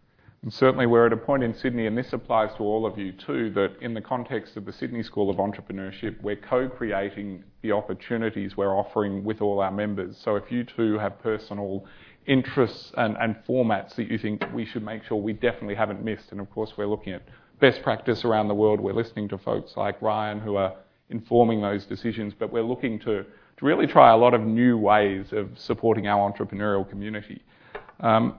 And 0.43 0.53
certainly, 0.53 0.87
we're 0.87 1.05
at 1.05 1.13
a 1.13 1.19
point 1.19 1.43
in 1.43 1.55
Sydney, 1.55 1.87
and 1.87 1.97
this 1.97 2.15
applies 2.15 2.51
to 2.57 2.63
all 2.63 2.87
of 2.87 2.99
you 2.99 3.13
too, 3.13 3.51
that 3.51 3.77
in 3.83 3.93
the 3.93 4.01
context 4.01 4.57
of 4.57 4.65
the 4.65 4.73
Sydney 4.73 5.03
School 5.03 5.29
of 5.29 5.37
Entrepreneurship, 5.37 6.21
we're 6.23 6.37
co-creating 6.37 7.45
the 7.63 7.73
opportunities 7.73 8.57
we're 8.57 8.75
offering 8.75 9.23
with 9.23 9.43
all 9.43 9.61
our 9.61 9.71
members. 9.71 10.19
So 10.25 10.37
if 10.37 10.51
you 10.51 10.65
too 10.65 10.99
have 10.99 11.19
personal 11.23 11.85
interests 12.27 12.93
and, 12.97 13.17
and 13.19 13.37
formats 13.49 13.95
that 13.97 14.11
you 14.11 14.19
think 14.19 14.43
we 14.55 14.65
should 14.65 14.85
make 14.85 15.05
sure 15.05 15.17
we 15.17 15.33
definitely 15.33 15.75
haven't 15.75 16.05
missed. 16.05 16.33
And 16.33 16.41
of 16.41 16.51
course, 16.51 16.75
we're 16.77 16.87
looking 16.87 17.13
at 17.13 17.23
best 17.61 17.83
practice 17.83 18.25
around 18.25 18.49
the 18.49 18.55
world. 18.55 18.81
We're 18.81 18.95
listening 18.95 19.29
to 19.29 19.39
folks 19.39 19.77
like 19.77 20.01
Ryan 20.01 20.41
who 20.41 20.57
are 20.57 20.75
informing 21.11 21.61
those 21.61 21.87
decisions, 21.87 22.33
but 22.39 22.53
we're 22.53 22.63
looking 22.63 22.99
to, 23.01 23.25
to 23.25 23.65
really 23.65 23.87
try 23.87 24.13
a 24.13 24.17
lot 24.17 24.35
of 24.35 24.43
new 24.43 24.79
ways 24.79 25.33
of 25.33 25.51
supporting 25.57 26.07
our 26.07 26.31
entrepreneurial 26.31 26.89
community. 26.89 27.43
Um, 28.01 28.39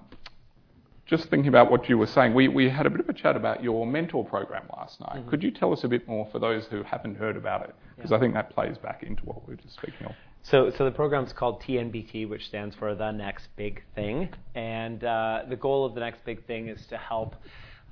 just 1.05 1.29
thinking 1.29 1.49
about 1.49 1.69
what 1.69 1.89
you 1.89 1.97
were 1.97 2.07
saying, 2.07 2.33
we, 2.33 2.47
we 2.47 2.69
had 2.69 2.85
a 2.85 2.89
bit 2.89 3.01
of 3.01 3.09
a 3.09 3.13
chat 3.13 3.35
about 3.35 3.61
your 3.61 3.85
mentor 3.85 4.23
program 4.23 4.63
last 4.77 5.01
night. 5.01 5.19
Mm-hmm. 5.19 5.29
Could 5.29 5.43
you 5.43 5.51
tell 5.51 5.73
us 5.73 5.83
a 5.83 5.89
bit 5.89 6.07
more 6.07 6.27
for 6.31 6.39
those 6.39 6.67
who 6.67 6.83
haven't 6.83 7.15
heard 7.15 7.35
about 7.35 7.63
it? 7.63 7.75
Because 7.95 8.11
yeah. 8.11 8.17
I 8.17 8.19
think 8.21 8.33
that 8.33 8.49
plays 8.51 8.77
back 8.77 9.03
into 9.03 9.21
what 9.23 9.45
we 9.45 9.55
were 9.55 9.61
just 9.61 9.75
speaking 9.75 10.07
of. 10.07 10.13
So, 10.43 10.71
so 10.75 10.85
the 10.85 10.91
program's 10.91 11.33
called 11.33 11.61
TNBT, 11.61 12.27
which 12.27 12.47
stands 12.47 12.75
for 12.75 12.95
the 12.95 13.11
next 13.11 13.47
big 13.55 13.83
thing, 13.93 14.29
and 14.55 15.03
uh, 15.03 15.43
the 15.47 15.55
goal 15.55 15.85
of 15.85 15.93
the 15.93 15.99
next 15.99 16.25
big 16.25 16.45
thing 16.47 16.67
is 16.67 16.83
to 16.87 16.97
help 16.97 17.35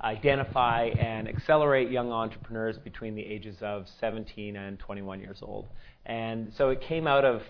identify 0.02 0.86
and 0.98 1.28
accelerate 1.28 1.90
young 1.90 2.10
entrepreneurs 2.10 2.76
between 2.76 3.14
the 3.14 3.22
ages 3.22 3.56
of 3.60 3.86
17 4.00 4.56
and 4.56 4.78
21 4.80 5.20
years 5.20 5.38
old. 5.42 5.68
And 6.06 6.52
so 6.56 6.70
it 6.70 6.80
came 6.80 7.06
out 7.06 7.24
of 7.24 7.42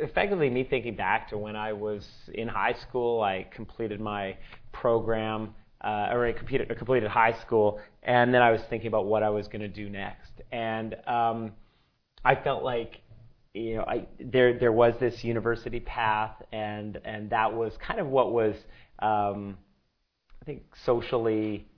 effectively 0.00 0.50
me 0.50 0.64
thinking 0.64 0.96
back 0.96 1.28
to 1.30 1.38
when 1.38 1.56
I 1.56 1.72
was 1.72 2.06
in 2.34 2.48
high 2.48 2.74
school. 2.74 3.22
I 3.22 3.46
completed 3.54 4.00
my 4.00 4.36
program, 4.72 5.54
uh, 5.80 6.08
or 6.10 6.26
I 6.26 6.32
completed, 6.32 6.68
completed 6.76 7.08
high 7.08 7.40
school, 7.40 7.80
and 8.02 8.34
then 8.34 8.42
I 8.42 8.50
was 8.50 8.60
thinking 8.68 8.88
about 8.88 9.06
what 9.06 9.22
I 9.22 9.30
was 9.30 9.48
going 9.48 9.62
to 9.62 9.68
do 9.68 9.88
next. 9.88 10.32
And 10.52 10.96
um, 11.06 11.52
I 12.24 12.34
felt 12.34 12.64
like 12.64 13.00
you 13.54 13.76
know, 13.76 13.84
I, 13.86 14.06
there 14.18 14.58
there 14.58 14.72
was 14.72 14.94
this 14.98 15.22
university 15.22 15.80
path, 15.80 16.34
and 16.52 17.00
and 17.04 17.30
that 17.30 17.54
was 17.54 17.72
kind 17.78 18.00
of 18.00 18.08
what 18.08 18.32
was 18.32 18.56
um, 18.98 19.56
I 20.42 20.44
think 20.44 20.62
socially 20.84 21.68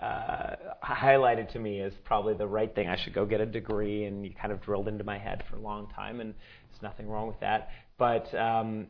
uh, 0.00 0.56
highlighted 0.84 1.50
to 1.52 1.58
me 1.58 1.80
as 1.80 1.94
probably 2.04 2.34
the 2.34 2.46
right 2.46 2.72
thing. 2.74 2.88
I 2.88 2.96
should 2.96 3.14
go 3.14 3.24
get 3.24 3.40
a 3.40 3.46
degree, 3.46 4.04
and 4.04 4.24
you 4.24 4.32
kind 4.34 4.52
of 4.52 4.60
drilled 4.60 4.86
into 4.86 5.02
my 5.02 5.18
head 5.18 5.44
for 5.48 5.56
a 5.56 5.60
long 5.60 5.88
time, 5.88 6.20
and 6.20 6.34
there's 6.70 6.82
nothing 6.82 7.08
wrong 7.08 7.26
with 7.26 7.40
that. 7.40 7.70
But 7.96 8.32
um, 8.34 8.88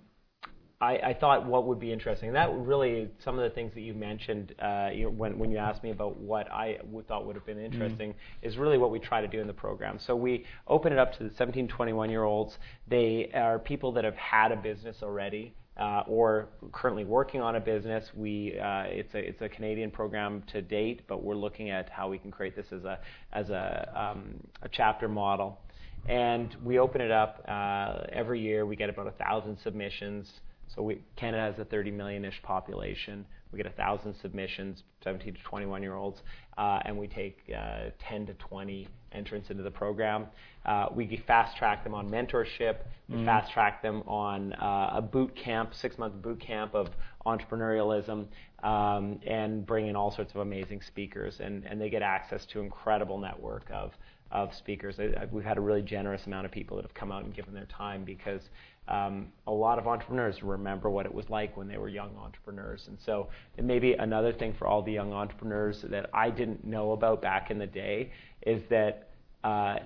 I, 0.85 1.11
I, 1.11 1.15
thought 1.15 1.47
what 1.47 1.67
would 1.67 1.81
be 1.81 1.93
interesting, 1.93 2.29
and 2.29 2.37
that 2.37 2.53
really 2.53 3.11
some 3.25 3.39
of 3.39 3.45
the 3.49 3.55
things 3.55 3.73
that 3.75 3.81
you 3.81 3.95
mentioned 3.95 4.55
uh, 4.61 4.91
you 4.93 5.05
know, 5.05 5.11
when, 5.11 5.39
when 5.39 5.51
you 5.51 5.59
asked 5.59 5.83
me 5.83 5.91
about 5.91 6.19
what 6.19 6.51
I 6.53 6.79
thought 7.09 7.27
would 7.27 7.37
have 7.37 7.47
been 7.47 7.59
interesting 7.59 8.11
mm. 8.11 8.17
is 8.43 8.57
really 8.57 8.79
what 8.79 8.91
we 8.91 8.99
try 8.99 9.21
to 9.21 9.29
do 9.29 9.41
in 9.41 9.47
the 9.47 9.53
program. 9.53 9.99
So 9.99 10.15
we 10.15 10.45
open 10.69 10.93
it 10.93 10.99
up 10.99 11.17
to 11.19 11.25
the 11.25 11.35
17, 11.37 11.69
21 11.69 12.11
year 12.11 12.25
olds. 12.25 12.59
They 12.89 13.31
are 13.35 13.59
people 13.59 13.93
that 13.93 14.05
have 14.05 14.17
had 14.17 14.53
a 14.53 14.57
business 14.57 14.97
already 15.03 15.55
uh, 15.77 16.03
or 16.07 16.49
currently 16.73 17.05
working 17.05 17.41
on 17.41 17.57
a 17.57 17.61
business. 17.61 18.05
We, 18.15 18.59
uh, 18.59 18.85
it's, 18.87 19.15
a, 19.15 19.19
it's 19.19 19.43
a 19.43 19.49
Canadian 19.49 19.91
program 19.91 20.43
to 20.53 20.63
date, 20.63 21.03
but 21.09 21.23
we're 21.23 21.35
looking 21.35 21.71
at 21.71 21.89
how 21.89 22.09
we 22.09 22.19
can 22.19 22.31
create 22.31 22.55
this 22.55 22.67
as 22.73 22.85
a, 22.85 22.99
as 23.33 23.51
a, 23.51 23.91
um, 23.95 24.37
a 24.63 24.69
chapter 24.69 25.09
model. 25.09 25.61
And 26.07 26.55
we 26.63 26.79
open 26.79 27.01
it 27.01 27.11
up 27.11 27.43
uh, 27.49 28.05
every 28.13 28.41
year. 28.41 28.67
We 28.67 28.77
get 28.77 28.91
about 28.91 29.07
a 29.07 29.13
thousand 29.13 29.59
submissions. 29.63 30.31
So 30.75 30.83
we, 30.83 31.03
Canada 31.17 31.43
has 31.43 31.59
a 31.59 31.65
30 31.65 31.91
million-ish 31.91 32.43
population. 32.43 33.25
We 33.53 33.57
get 33.57 33.67
a 33.67 33.77
thousand 33.77 34.15
submissions, 34.21 34.83
17 35.05 35.35
to 35.35 35.41
21 35.43 35.83
year 35.83 35.95
olds, 35.95 36.23
uh, 36.59 36.81
and 36.85 36.99
we 36.99 37.07
take 37.07 37.39
uh, 37.57 37.91
10 38.09 38.27
to 38.27 38.35
20 38.35 38.89
entrants 39.13 39.51
into 39.51 39.63
the 39.63 39.71
program. 39.71 40.27
Uh, 40.67 40.87
we 40.93 41.23
fast 41.27 41.57
track 41.57 41.85
them 41.85 41.95
on 41.95 42.09
mentorship. 42.09 42.79
We 43.09 43.19
mm. 43.19 43.25
fast 43.25 43.53
track 43.53 43.81
them 43.81 44.03
on 44.07 44.55
uh, 44.55 44.95
a 44.95 45.03
boot 45.03 45.37
camp, 45.37 45.73
six 45.75 45.99
month 45.99 46.21
boot 46.21 46.41
camp 46.41 46.75
of 46.75 46.89
entrepreneurialism, 47.27 48.27
um, 48.65 49.21
and 49.25 49.65
bring 49.65 49.87
in 49.87 49.95
all 49.95 50.11
sorts 50.11 50.33
of 50.33 50.41
amazing 50.41 50.83
speakers. 50.83 51.39
And, 51.39 51.65
and 51.65 51.81
they 51.81 51.91
get 51.91 52.03
access 52.03 52.45
to 52.47 52.61
incredible 52.61 53.19
network 53.19 53.71
of 53.73 53.93
of 54.31 54.53
speakers. 54.53 54.97
I, 54.99 55.05
I, 55.05 55.29
we've 55.31 55.45
had 55.45 55.59
a 55.59 55.61
really 55.61 55.83
generous 55.83 56.27
amount 56.27 56.45
of 56.45 56.51
people 56.51 56.77
that 56.77 56.83
have 56.83 56.95
come 56.95 57.13
out 57.13 57.25
and 57.25 57.33
given 57.33 57.55
their 57.55 57.67
time 57.67 58.05
because 58.05 58.43
um, 58.89 59.29
a 59.47 59.53
lot 59.53 59.79
of 59.79 59.87
entrepreneurs 59.87 60.43
remember 60.43 60.91
what 60.91 61.07
it 61.07 61.15
was 61.15 61.31
like 61.31 61.57
when 61.57 61.69
they 61.69 61.79
were 61.79 61.89
young 61.89 62.15
entrepreneurs. 62.19 62.87
And 62.89 62.99
so 63.05 63.29
it 63.57 63.65
may 63.65 63.79
another 63.95 64.33
thing 64.33 64.55
for 64.59 64.67
all 64.67 64.83
the 64.83 64.93
young 64.93 65.13
entrepreneurs 65.13 65.83
that 65.89 66.11
I 66.13 66.31
didn't 66.31 66.65
know 66.65 66.93
about 66.93 67.23
back 67.23 67.51
in 67.51 67.59
the 67.59 67.67
day 67.67 68.13
is 68.43 68.63
that 68.69 69.09
uh, 69.43 69.77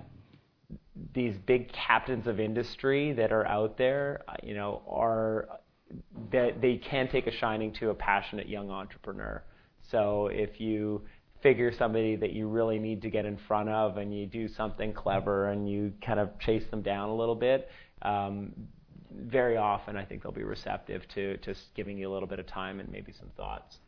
these 1.14 1.36
big 1.46 1.72
captains 1.72 2.26
of 2.26 2.40
industry 2.40 3.12
that 3.12 3.32
are 3.32 3.46
out 3.46 3.78
there, 3.78 4.22
uh, 4.28 4.34
you 4.42 4.54
know, 4.54 4.82
are 4.88 5.48
that 6.32 6.60
they 6.60 6.76
can 6.76 7.08
take 7.08 7.26
a 7.26 7.32
shining 7.32 7.72
to 7.74 7.90
a 7.90 7.94
passionate 7.94 8.48
young 8.48 8.70
entrepreneur. 8.70 9.42
So 9.90 10.26
if 10.26 10.60
you 10.60 11.02
figure 11.40 11.72
somebody 11.72 12.16
that 12.16 12.32
you 12.32 12.48
really 12.48 12.78
need 12.78 13.00
to 13.02 13.10
get 13.10 13.24
in 13.24 13.38
front 13.46 13.68
of 13.68 13.96
and 13.96 14.12
you 14.12 14.26
do 14.26 14.48
something 14.48 14.92
clever 14.92 15.46
and 15.46 15.70
you 15.70 15.92
kind 16.04 16.18
of 16.18 16.36
chase 16.40 16.64
them 16.70 16.82
down 16.82 17.08
a 17.08 17.14
little 17.14 17.36
bit, 17.36 17.70
um, 18.02 18.52
very 19.10 19.56
often 19.56 19.96
I 19.96 20.04
think 20.04 20.22
they'll 20.22 20.32
be 20.32 20.44
receptive 20.44 21.06
to 21.14 21.36
just 21.38 21.74
giving 21.74 21.98
you 21.98 22.10
a 22.10 22.12
little 22.12 22.28
bit 22.28 22.38
of 22.38 22.46
time 22.46 22.80
and 22.80 22.90
maybe 22.90 23.12
some 23.12 23.30
thoughts. 23.36 23.78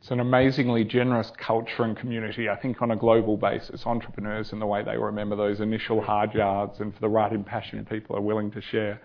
It's 0.00 0.10
an 0.10 0.20
amazingly 0.20 0.84
generous 0.84 1.30
culture 1.36 1.82
and 1.82 1.94
community, 1.94 2.48
I 2.48 2.56
think, 2.56 2.80
on 2.80 2.90
a 2.92 2.96
global 2.96 3.36
basis. 3.36 3.84
Entrepreneurs 3.84 4.52
and 4.52 4.60
the 4.60 4.66
way 4.66 4.82
they 4.82 4.96
remember 4.96 5.36
those 5.36 5.60
initial 5.60 6.00
hard 6.00 6.32
yards, 6.32 6.80
and 6.80 6.94
for 6.94 7.00
the 7.00 7.08
right 7.08 7.30
impassioned 7.30 7.88
people 7.88 8.16
are 8.16 8.22
willing 8.22 8.50
to 8.52 8.62
share. 8.62 9.00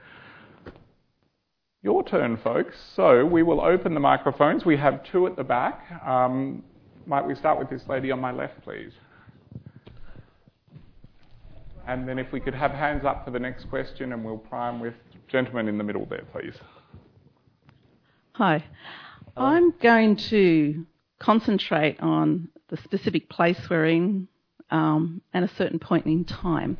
Your 1.84 2.02
turn, 2.02 2.38
folks. 2.38 2.76
So 2.96 3.26
we 3.26 3.44
will 3.44 3.60
open 3.60 3.94
the 3.94 4.00
microphones. 4.00 4.66
We 4.66 4.78
have 4.78 5.04
two 5.04 5.28
at 5.28 5.36
the 5.36 5.44
back. 5.44 5.84
Um, 6.06 6.64
might 7.06 7.28
we 7.28 7.36
start 7.36 7.60
with 7.60 7.70
this 7.70 7.84
lady 7.90 8.10
on 8.10 8.22
my 8.22 8.32
left, 8.32 8.64
please? 8.64 8.94
And 11.88 12.08
then 12.08 12.18
if 12.18 12.32
we 12.32 12.40
could 12.40 12.56
have 12.56 12.72
hands 12.72 13.06
up 13.06 13.26
for 13.26 13.32
the 13.32 13.40
next 13.40 13.70
question, 13.70 14.14
and 14.14 14.24
we'll 14.26 14.38
prime 14.38 14.80
with 14.80 14.96
gentleman 15.28 15.68
in 15.68 15.78
the 15.78 15.84
middle 15.84 16.06
there, 16.06 16.24
please. 16.32 16.56
Hi. 18.34 18.64
Hello. 19.36 19.48
I'm 19.48 19.72
going 19.82 20.16
to 20.18 20.86
concentrate 21.20 22.00
on 22.00 22.50
the 22.70 22.78
specific 22.78 23.30
place 23.30 23.60
we're 23.70 23.86
in 23.86 24.28
um, 24.72 25.22
at 25.34 25.44
a 25.44 25.48
certain 25.56 25.80
point 25.80 26.06
in 26.06 26.26
time. 26.26 26.78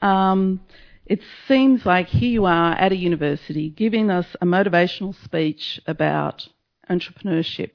Um, 0.00 0.60
it 1.06 1.20
seems 1.46 1.84
like 1.84 2.08
here 2.08 2.30
you 2.30 2.44
are 2.44 2.72
at 2.72 2.92
a 2.92 2.96
university 2.96 3.70
giving 3.70 4.10
us 4.10 4.26
a 4.40 4.46
motivational 4.46 5.14
speech 5.24 5.80
about 5.86 6.46
entrepreneurship. 6.90 7.70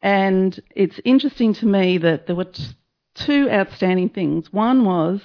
And 0.00 0.58
it's 0.74 1.00
interesting 1.04 1.54
to 1.54 1.66
me 1.66 1.98
that 1.98 2.26
there 2.26 2.36
were 2.36 2.44
t- 2.44 2.64
two 3.14 3.50
outstanding 3.50 4.10
things. 4.10 4.52
One 4.52 4.84
was 4.84 5.20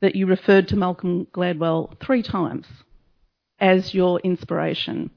that 0.00 0.14
you 0.14 0.26
referred 0.26 0.68
to 0.68 0.76
Malcolm 0.76 1.26
Gladwell 1.32 1.98
three 2.00 2.22
times 2.22 2.66
as 3.58 3.94
your 3.94 4.20
inspiration. 4.20 5.10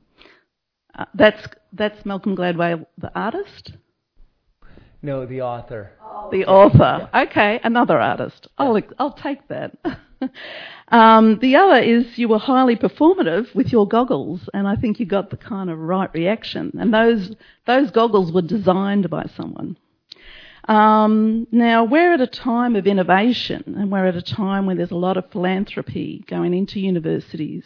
Uh, 0.98 1.06
that's 1.14 1.48
that's 1.74 2.06
Malcolm 2.06 2.36
Gladwell, 2.36 2.86
the 2.98 3.12
artist. 3.18 3.74
No, 5.02 5.26
the 5.26 5.42
author. 5.42 5.92
The 6.32 6.46
author. 6.46 7.10
Yeah. 7.14 7.22
Okay, 7.24 7.60
another 7.64 8.00
artist. 8.00 8.48
Yeah. 8.60 8.66
I'll 8.66 8.82
I'll 8.98 9.14
take 9.14 9.48
that. 9.48 9.78
um, 10.90 11.40
the 11.40 11.56
other 11.56 11.80
is 11.80 12.18
you 12.18 12.28
were 12.28 12.40
highly 12.40 12.76
performative 12.76 13.54
with 13.56 13.72
your 13.72 13.88
goggles, 13.88 14.50
and 14.54 14.68
I 14.68 14.76
think 14.76 15.00
you 15.00 15.06
got 15.06 15.30
the 15.30 15.38
kind 15.38 15.70
of 15.70 15.80
right 15.80 16.14
reaction. 16.14 16.74
And 16.80 16.94
those 16.94 17.34
those 17.66 17.92
goggles 17.92 18.32
were 18.32 18.42
designed 18.42 19.10
by 19.10 19.30
someone. 19.36 19.78
Um, 20.70 21.48
now, 21.52 21.84
we're 21.84 22.14
at 22.14 22.22
a 22.22 22.28
time 22.28 22.76
of 22.76 22.86
innovation, 22.86 23.76
and 23.76 23.92
we're 23.92 24.06
at 24.06 24.16
a 24.16 24.22
time 24.22 24.68
where 24.68 24.76
there's 24.76 24.92
a 24.92 24.96
lot 24.96 25.18
of 25.18 25.30
philanthropy 25.32 26.24
going 26.28 26.54
into 26.54 26.80
universities 26.80 27.64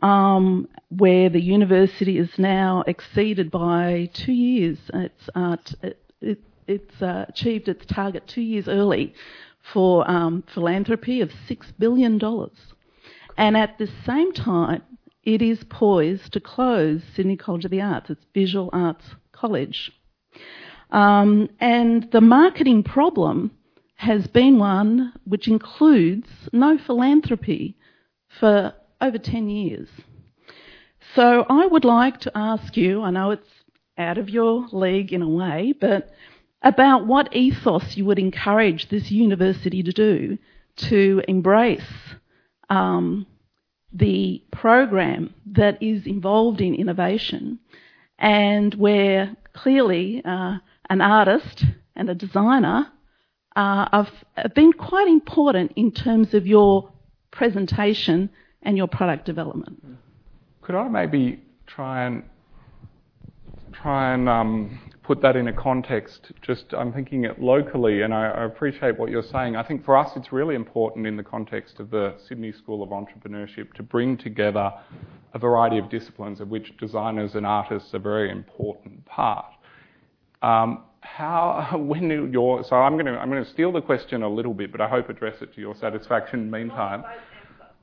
um, 0.00 0.68
where 0.90 1.28
the 1.28 1.40
university 1.40 2.18
is 2.18 2.30
now 2.38 2.84
exceeded 2.86 3.50
by 3.50 4.10
two 4.14 4.32
years. 4.32 4.78
It's, 4.94 5.28
uh, 5.34 5.56
it, 6.20 6.40
it's 6.68 7.02
uh, 7.02 7.26
achieved 7.28 7.68
its 7.68 7.84
target 7.86 8.28
two 8.28 8.42
years 8.42 8.68
early 8.68 9.12
for 9.72 10.08
um, 10.08 10.44
philanthropy 10.54 11.20
of 11.20 11.30
$6 11.48 11.72
billion. 11.80 12.20
And 13.36 13.56
at 13.56 13.76
the 13.78 13.88
same 14.06 14.32
time, 14.32 14.82
it 15.24 15.42
is 15.42 15.64
poised 15.68 16.32
to 16.34 16.40
close 16.40 17.02
Sydney 17.14 17.36
College 17.36 17.64
of 17.64 17.72
the 17.72 17.82
Arts, 17.82 18.08
its 18.08 18.24
visual 18.32 18.70
arts 18.72 19.04
college. 19.32 19.90
Um, 20.92 21.48
and 21.60 22.10
the 22.10 22.20
marketing 22.20 22.82
problem 22.82 23.52
has 23.96 24.26
been 24.26 24.58
one 24.58 25.12
which 25.24 25.46
includes 25.46 26.28
no 26.52 26.78
philanthropy 26.78 27.76
for 28.40 28.72
over 29.00 29.18
10 29.18 29.48
years. 29.48 29.88
So 31.14 31.44
I 31.48 31.66
would 31.66 31.84
like 31.84 32.20
to 32.20 32.32
ask 32.34 32.76
you, 32.76 33.02
I 33.02 33.10
know 33.10 33.32
it's 33.32 33.48
out 33.98 34.18
of 34.18 34.30
your 34.30 34.66
league 34.72 35.12
in 35.12 35.22
a 35.22 35.28
way, 35.28 35.74
but 35.78 36.10
about 36.62 37.06
what 37.06 37.34
ethos 37.34 37.96
you 37.96 38.04
would 38.04 38.18
encourage 38.18 38.88
this 38.88 39.10
university 39.10 39.82
to 39.82 39.92
do 39.92 40.38
to 40.76 41.22
embrace 41.28 41.82
um, 42.68 43.26
the 43.92 44.42
program 44.52 45.34
that 45.46 45.82
is 45.82 46.06
involved 46.06 46.60
in 46.60 46.74
innovation 46.74 47.58
and 48.18 48.74
where 48.74 49.36
clearly 49.52 50.22
uh, 50.24 50.58
an 50.90 51.00
artist 51.00 51.64
and 51.96 52.10
a 52.10 52.14
designer 52.14 52.88
uh, 53.56 53.86
have, 53.92 54.54
been 54.54 54.72
quite 54.72 55.08
important 55.08 55.72
in 55.76 55.90
terms 55.90 56.34
of 56.34 56.46
your 56.46 56.92
presentation 57.30 58.28
and 58.62 58.76
your 58.76 58.88
product 58.88 59.24
development. 59.24 59.82
Could 60.62 60.74
I 60.74 60.88
maybe 60.88 61.40
try 61.66 62.04
and 62.04 62.24
try 63.72 64.12
and 64.14 64.28
um, 64.28 64.80
put 65.02 65.22
that 65.22 65.36
in 65.36 65.48
a 65.48 65.52
context? 65.52 66.32
Just 66.42 66.74
I'm 66.76 66.92
thinking 66.92 67.24
it 67.24 67.40
locally, 67.40 68.02
and 68.02 68.12
I, 68.12 68.28
I, 68.30 68.44
appreciate 68.44 68.98
what 68.98 69.10
you're 69.10 69.22
saying. 69.22 69.56
I 69.56 69.62
think 69.62 69.84
for 69.84 69.96
us, 69.96 70.10
it's 70.16 70.32
really 70.32 70.54
important 70.54 71.06
in 71.06 71.16
the 71.16 71.22
context 71.22 71.80
of 71.80 71.90
the 71.90 72.14
Sydney 72.28 72.52
School 72.52 72.82
of 72.82 72.90
Entrepreneurship 72.90 73.72
to 73.74 73.82
bring 73.82 74.16
together 74.16 74.72
a 75.32 75.38
variety 75.38 75.78
of 75.78 75.88
disciplines, 75.88 76.40
of 76.40 76.48
which 76.48 76.76
designers 76.76 77.36
and 77.36 77.46
artists 77.46 77.94
are 77.94 77.98
a 77.98 78.00
very 78.00 78.30
important 78.30 79.04
part. 79.06 79.46
Um, 80.42 80.84
how 81.00 81.76
when 81.78 82.30
you're 82.32 82.64
so 82.64 82.76
I'm 82.76 82.94
going 82.94 83.06
to 83.06 83.12
I'm 83.12 83.30
going 83.30 83.44
to 83.44 83.50
steal 83.50 83.72
the 83.72 83.80
question 83.80 84.22
a 84.22 84.28
little 84.28 84.54
bit, 84.54 84.72
but 84.72 84.80
I 84.80 84.88
hope 84.88 85.08
address 85.08 85.40
it 85.40 85.54
to 85.54 85.60
your 85.60 85.74
satisfaction. 85.74 86.40
In 86.40 86.50
the 86.50 86.58
meantime, 86.58 87.04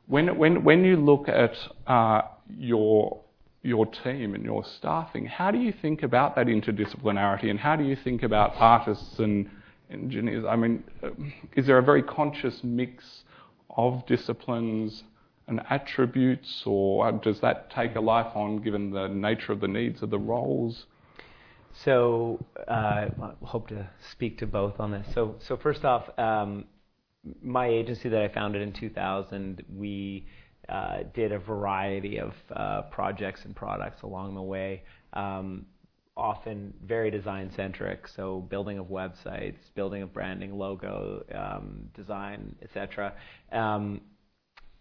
when 0.08 0.38
when 0.38 0.64
when 0.64 0.84
you 0.84 0.96
look 0.96 1.28
at 1.28 1.56
uh, 1.88 2.22
your 2.50 3.20
your 3.64 3.86
team 3.86 4.34
and 4.36 4.44
your 4.44 4.64
staffing, 4.64 5.26
how 5.26 5.52
do 5.52 5.58
you 5.58 5.74
think 5.82 6.04
about 6.04 6.36
that 6.36 6.48
interdisciplinarity, 6.48 7.50
and 7.50 7.60
how 7.60 7.76
do 7.76 7.84
you 7.84 7.96
think 7.96 8.24
about 8.24 8.54
artists 8.58 9.20
and 9.20 9.50
engineers? 9.92 10.46
I 10.48 10.56
mean, 10.56 10.84
is 11.56 11.68
there 11.68 11.78
a 11.78 11.84
very 11.84 12.04
conscious 12.04 12.64
mix 12.64 13.24
of 13.70 14.06
disciplines? 14.06 15.04
and 15.50 15.62
attributes, 15.70 16.64
or 16.66 17.10
does 17.12 17.40
that 17.40 17.72
take 17.72 17.96
a 17.96 18.02
life 18.02 18.36
on 18.36 18.58
given 18.58 18.92
the 18.92 19.08
nature 19.08 19.54
of 19.54 19.62
the 19.62 19.68
needs 19.68 20.02
of 20.02 20.10
the 20.10 20.20
roles? 20.20 20.86
So 21.84 22.44
uh, 22.68 22.72
I 22.72 23.10
hope 23.44 23.68
to 23.70 23.88
speak 24.12 24.40
to 24.40 24.48
both 24.48 24.80
on 24.80 24.92
this. 24.92 25.08
So, 25.14 25.36
so 25.40 25.58
first 25.58 25.86
off, 25.86 26.10
um, 26.18 26.66
my 27.42 27.68
agency 27.68 28.10
that 28.10 28.22
I 28.22 28.28
founded 28.30 28.62
in 28.62 28.74
2000, 28.74 29.64
we 29.76 30.26
uh, 30.70 31.00
did 31.14 31.32
a 31.32 31.40
variety 31.40 32.20
of 32.20 32.34
uh, 32.56 32.84
projects 32.84 33.46
and 33.46 33.56
products 33.56 34.02
along 34.02 34.36
the 34.36 34.42
way. 34.42 34.84
Um, 35.14 35.66
often 36.16 36.74
very 36.84 37.12
design 37.12 37.52
centric, 37.56 38.08
so 38.08 38.42
building 38.50 38.80
of 38.80 38.88
websites, 38.88 39.58
building 39.76 40.02
of 40.02 40.12
branding, 40.12 40.58
logo 40.58 41.24
um, 41.34 41.90
design, 41.94 42.56
etc. 42.64 43.14
Um, 43.52 44.02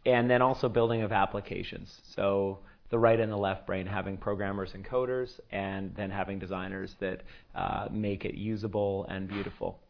and 0.07 0.31
then 0.31 0.41
also 0.41 0.69
building 0.69 1.03
of 1.03 1.13
applications. 1.13 2.01
So 2.15 2.61
the 2.91 2.99
right 2.99 3.19
and 3.19 3.31
the 3.31 3.37
left 3.37 3.67
brain 3.67 3.87
having 3.87 4.17
programmers 4.17 4.75
and 4.75 4.85
coders, 4.85 5.41
and 5.51 5.95
then 5.97 6.11
having 6.11 6.39
designers 6.39 6.95
that 7.01 7.23
uh, 7.55 7.89
make 7.91 8.25
it 8.25 8.35
usable 8.35 9.07
and 9.09 9.29
beautiful. 9.29 9.81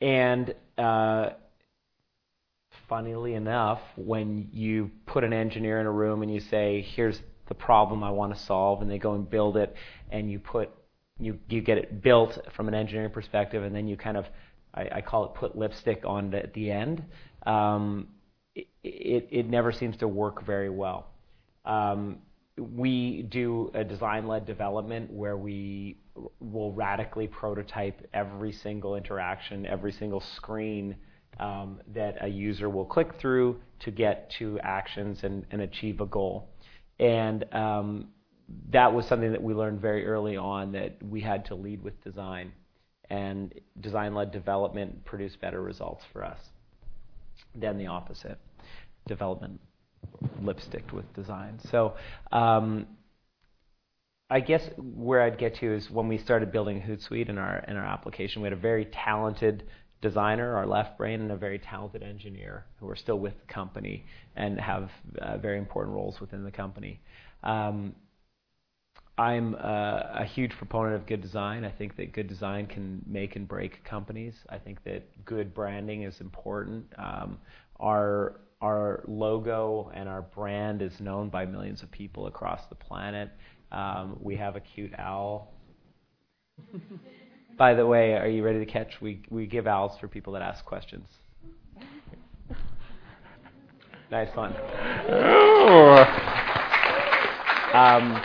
And 0.00 0.54
uh, 0.78 1.30
funnily 2.88 3.34
enough, 3.34 3.80
when 3.96 4.48
you 4.52 4.90
put 5.06 5.24
an 5.24 5.32
engineer 5.32 5.80
in 5.80 5.86
a 5.86 5.92
room 5.92 6.22
and 6.22 6.32
you 6.32 6.40
say, 6.40 6.82
"Here's 6.94 7.20
the 7.48 7.54
problem 7.54 8.02
I 8.02 8.10
want 8.10 8.34
to 8.34 8.40
solve," 8.40 8.82
and 8.82 8.90
they 8.90 8.98
go 8.98 9.14
and 9.14 9.28
build 9.28 9.56
it, 9.56 9.74
and 10.10 10.30
you 10.30 10.38
put 10.38 10.70
you 11.18 11.38
you 11.48 11.60
get 11.60 11.78
it 11.78 12.02
built 12.02 12.38
from 12.56 12.68
an 12.68 12.74
engineering 12.74 13.12
perspective, 13.12 13.62
and 13.62 13.74
then 13.74 13.88
you 13.88 13.96
kind 13.96 14.16
of 14.16 14.26
I, 14.74 14.88
I 14.96 15.00
call 15.00 15.24
it 15.26 15.34
put 15.34 15.56
lipstick 15.56 16.02
on 16.04 16.34
it 16.34 16.44
at 16.44 16.54
the 16.54 16.70
end. 16.70 17.04
Um, 17.46 18.08
it, 18.54 18.66
it, 18.82 19.28
it 19.30 19.48
never 19.48 19.72
seems 19.72 19.96
to 19.98 20.08
work 20.08 20.44
very 20.44 20.70
well. 20.70 21.08
Um, 21.64 22.18
we 22.56 23.22
do 23.22 23.70
a 23.74 23.82
design-led 23.82 24.46
development 24.46 25.10
where 25.12 25.36
we 25.36 25.98
will 26.40 26.72
radically 26.72 27.26
prototype 27.26 28.06
every 28.14 28.52
single 28.52 28.94
interaction, 28.96 29.66
every 29.66 29.92
single 29.92 30.20
screen 30.20 30.96
um, 31.40 31.80
that 31.92 32.16
a 32.20 32.28
user 32.28 32.68
will 32.70 32.84
click 32.84 33.18
through 33.18 33.60
to 33.80 33.90
get 33.90 34.30
to 34.38 34.58
actions 34.60 35.24
and, 35.24 35.44
achieve 35.50 36.00
a 36.00 36.06
goal. 36.06 36.48
And 37.00 37.44
um, 37.52 38.08
that 38.70 38.92
was 38.92 39.06
something 39.06 39.32
that 39.32 39.42
we 39.42 39.52
learned 39.52 39.80
very 39.80 40.06
early 40.06 40.36
on 40.36 40.72
that 40.72 41.02
we 41.02 41.20
had 41.20 41.44
to 41.46 41.56
lead 41.56 41.82
with 41.82 42.00
design. 42.04 42.52
And 43.10 43.52
design-led 43.80 44.30
development 44.30 45.04
produced 45.04 45.40
better 45.40 45.60
results 45.60 46.04
for 46.12 46.24
us 46.24 46.38
than 47.54 47.78
the 47.78 47.88
opposite 47.88 48.38
development 49.06 49.60
lipstick 50.42 50.92
with 50.92 51.12
design. 51.14 51.58
So 51.70 51.94
um, 52.32 52.86
I 54.30 54.40
guess 54.40 54.68
where 54.78 55.22
I'd 55.22 55.38
get 55.38 55.56
to 55.56 55.74
is 55.74 55.90
when 55.90 56.08
we 56.08 56.18
started 56.18 56.50
building 56.50 56.80
Hootsuite 56.80 57.28
in 57.28 57.38
our 57.38 57.58
in 57.68 57.76
our 57.76 57.84
application, 57.84 58.42
we 58.42 58.46
had 58.46 58.52
a 58.52 58.60
very 58.60 58.86
talented 58.86 59.64
designer, 60.00 60.56
our 60.56 60.66
left 60.66 60.98
brain, 60.98 61.20
and 61.20 61.32
a 61.32 61.36
very 61.36 61.58
talented 61.58 62.02
engineer 62.02 62.66
who 62.78 62.88
are 62.88 62.96
still 62.96 63.18
with 63.18 63.34
the 63.40 63.52
company 63.52 64.04
and 64.36 64.60
have 64.60 64.90
uh, 65.20 65.38
very 65.38 65.58
important 65.58 65.94
roles 65.94 66.20
within 66.20 66.44
the 66.44 66.50
company. 66.50 67.00
Um, 67.42 67.94
I'm 69.16 69.54
a, 69.54 70.16
a, 70.20 70.24
huge 70.24 70.50
proponent 70.52 70.96
of 70.96 71.06
good 71.06 71.22
design. 71.22 71.64
I 71.64 71.70
think 71.70 71.96
that 71.96 72.12
good 72.12 72.26
design 72.26 72.66
can 72.66 73.02
make 73.06 73.36
and 73.36 73.46
break 73.46 73.84
companies. 73.84 74.34
I 74.48 74.58
think 74.58 74.82
that 74.84 75.24
good 75.24 75.54
branding 75.54 76.02
is 76.02 76.20
important. 76.20 76.86
Um, 76.98 77.38
our 77.78 78.40
our 78.64 79.04
logo 79.06 79.92
and 79.94 80.08
our 80.08 80.22
brand 80.22 80.80
is 80.80 80.98
known 80.98 81.28
by 81.28 81.44
millions 81.44 81.82
of 81.82 81.90
people 81.90 82.26
across 82.28 82.62
the 82.70 82.74
planet. 82.74 83.30
Um, 83.70 84.16
we 84.22 84.36
have 84.36 84.56
a 84.56 84.60
cute 84.60 84.92
owl. 84.98 85.52
by 87.58 87.74
the 87.74 87.86
way, 87.86 88.14
are 88.14 88.26
you 88.26 88.42
ready 88.42 88.60
to 88.60 88.66
catch? 88.66 89.02
We, 89.02 89.20
we 89.28 89.46
give 89.46 89.66
owls 89.66 89.98
for 90.00 90.08
people 90.08 90.32
that 90.32 90.40
ask 90.40 90.64
questions. 90.64 91.06
nice 94.10 94.34
one. 94.34 94.54
Um, 97.74 98.22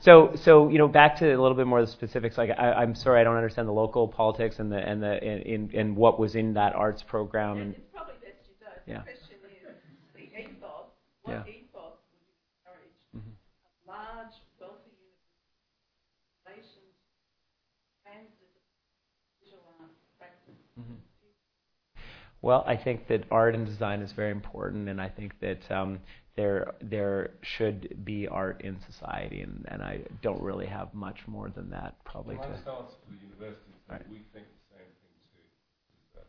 so, 0.00 0.36
so 0.42 0.68
you 0.68 0.76
know, 0.76 0.88
back 0.88 1.16
to 1.20 1.32
a 1.32 1.40
little 1.40 1.56
bit 1.56 1.66
more 1.66 1.78
of 1.78 1.86
the 1.86 1.92
specifics. 1.92 2.36
Like, 2.36 2.50
I, 2.50 2.82
am 2.82 2.94
sorry, 2.94 3.22
I 3.22 3.24
don't 3.24 3.36
understand 3.36 3.68
the 3.68 3.72
local 3.72 4.06
politics 4.06 4.56
and 4.58 4.70
the 4.70 4.76
and 4.76 5.02
the 5.02 5.22
in, 5.24 5.70
in, 5.70 5.94
what 5.94 6.20
was 6.20 6.34
in 6.34 6.52
that 6.54 6.74
arts 6.74 7.02
program. 7.02 7.58
And, 7.58 7.74
it's 7.74 7.84
probably 7.94 8.14
best 8.20 8.36
you 8.46 8.54
don't. 8.60 9.06
Yeah. 9.06 9.25
What 11.26 11.42
yeah. 11.42 11.54
ethos 11.58 11.98
would 12.06 12.22
you 12.22 12.38
encourage 12.54 12.94
mm-hmm. 13.10 13.34
large, 13.82 14.38
wealthy 14.62 14.94
organizations 16.46 16.94
and 18.06 18.30
visual 19.42 19.66
art 19.82 19.90
practice? 20.22 20.54
Mm-hmm. 20.78 21.02
Well, 22.42 22.62
I 22.64 22.76
think 22.76 23.08
that 23.08 23.24
art 23.32 23.56
and 23.56 23.66
design 23.66 24.02
is 24.02 24.12
very 24.12 24.30
important, 24.30 24.88
and 24.88 25.00
I 25.00 25.08
think 25.08 25.34
that 25.40 25.68
um, 25.68 25.98
there 26.36 26.74
there 26.80 27.30
should 27.42 28.04
be 28.04 28.28
art 28.28 28.60
in 28.60 28.78
society, 28.88 29.40
and, 29.40 29.66
and 29.66 29.82
I 29.82 30.02
don't 30.22 30.40
really 30.40 30.66
have 30.66 30.94
much 30.94 31.26
more 31.26 31.50
than 31.50 31.70
that 31.70 31.96
probably. 32.04 32.36
Well, 32.36 32.44
to 32.44 32.54
my 32.54 32.60
stance 32.60 32.92
for 33.02 33.10
the 33.10 33.18
university 33.18 33.72
is 33.74 33.90
right. 33.90 34.08
we 34.08 34.22
think 34.32 34.46
the 34.46 34.78
same 34.78 34.86
thing 35.02 35.16
too. 35.34 35.42
Is 35.42 36.22
that 36.22 36.28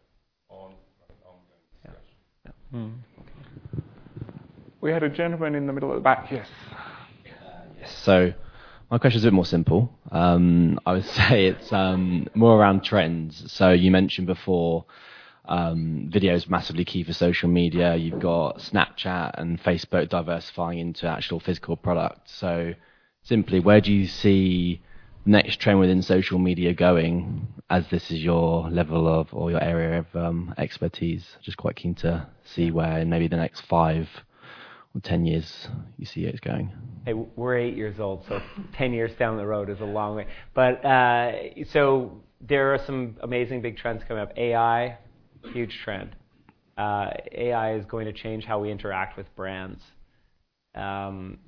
on 0.49 0.73
ongoing 1.21 1.61
discussion. 1.69 2.17
Yeah. 2.45 2.51
Yeah. 2.73 2.79
Mm. 2.79 2.93
We 4.87 4.93
had 4.93 5.03
a 5.03 5.09
gentleman 5.09 5.53
in 5.53 5.67
the 5.67 5.73
middle 5.73 5.89
of 5.89 5.95
the 5.95 6.01
back. 6.01 6.31
Yes. 6.31 6.47
So 8.05 8.31
my 8.89 8.97
question 8.97 9.17
is 9.17 9.25
a 9.25 9.27
bit 9.27 9.33
more 9.33 9.45
simple. 9.45 9.93
Um, 10.13 10.79
I 10.85 10.93
would 10.93 11.03
say 11.27 11.47
it's 11.47 11.73
um, 11.73 12.29
more 12.33 12.57
around 12.57 12.85
trends. 12.85 13.51
So 13.51 13.71
you 13.71 13.91
mentioned 13.91 14.27
before 14.27 14.85
um, 15.43 16.09
videos 16.09 16.49
massively 16.49 16.85
key 16.85 17.03
for 17.03 17.11
social 17.11 17.49
media. 17.49 17.97
You've 17.97 18.21
got 18.21 18.59
Snapchat 18.59 19.31
and 19.37 19.61
Facebook 19.61 20.07
diversifying 20.07 20.79
into 20.79 21.05
actual 21.05 21.41
physical 21.41 21.75
products. 21.75 22.31
So 22.35 22.73
simply, 23.23 23.59
where 23.59 23.81
do 23.81 23.91
you 23.91 24.07
see 24.07 24.81
next 25.25 25.59
trend 25.59 25.81
within 25.81 26.01
social 26.01 26.39
media 26.39 26.73
going 26.73 27.45
as 27.69 27.89
this 27.89 28.09
is 28.09 28.23
your 28.23 28.69
level 28.69 29.05
of 29.05 29.33
or 29.33 29.51
your 29.51 29.61
area 29.61 29.99
of 29.99 30.15
um, 30.15 30.55
expertise? 30.57 31.35
Just 31.41 31.57
quite 31.57 31.75
keen 31.75 31.93
to 31.95 32.25
see 32.45 32.71
where 32.71 32.99
in 32.99 33.09
maybe 33.09 33.27
the 33.27 33.35
next 33.35 33.65
five 33.65 34.07
10 35.03 35.25
years 35.25 35.67
you 35.97 36.05
see 36.05 36.25
it's 36.25 36.39
going? 36.39 36.71
Hey, 37.05 37.13
we're 37.13 37.57
eight 37.57 37.75
years 37.75 37.99
old, 37.99 38.25
so 38.27 38.41
10 38.77 38.93
years 38.93 39.11
down 39.17 39.37
the 39.37 39.45
road 39.45 39.69
is 39.69 39.79
a 39.79 39.85
long 39.85 40.15
way. 40.15 40.27
But 40.53 40.83
uh, 40.83 41.31
so 41.71 42.21
there 42.41 42.73
are 42.73 42.79
some 42.85 43.17
amazing 43.21 43.61
big 43.61 43.77
trends 43.77 44.03
coming 44.07 44.23
up. 44.23 44.37
AI, 44.37 44.97
huge 45.53 45.77
trend. 45.83 46.15
Uh, 46.77 47.09
AI 47.31 47.75
is 47.75 47.85
going 47.85 48.05
to 48.05 48.13
change 48.13 48.43
how 48.45 48.59
we 48.59 48.71
interact 48.71 49.17
with 49.17 49.33
brands. 49.35 49.81
Um, 50.75 51.39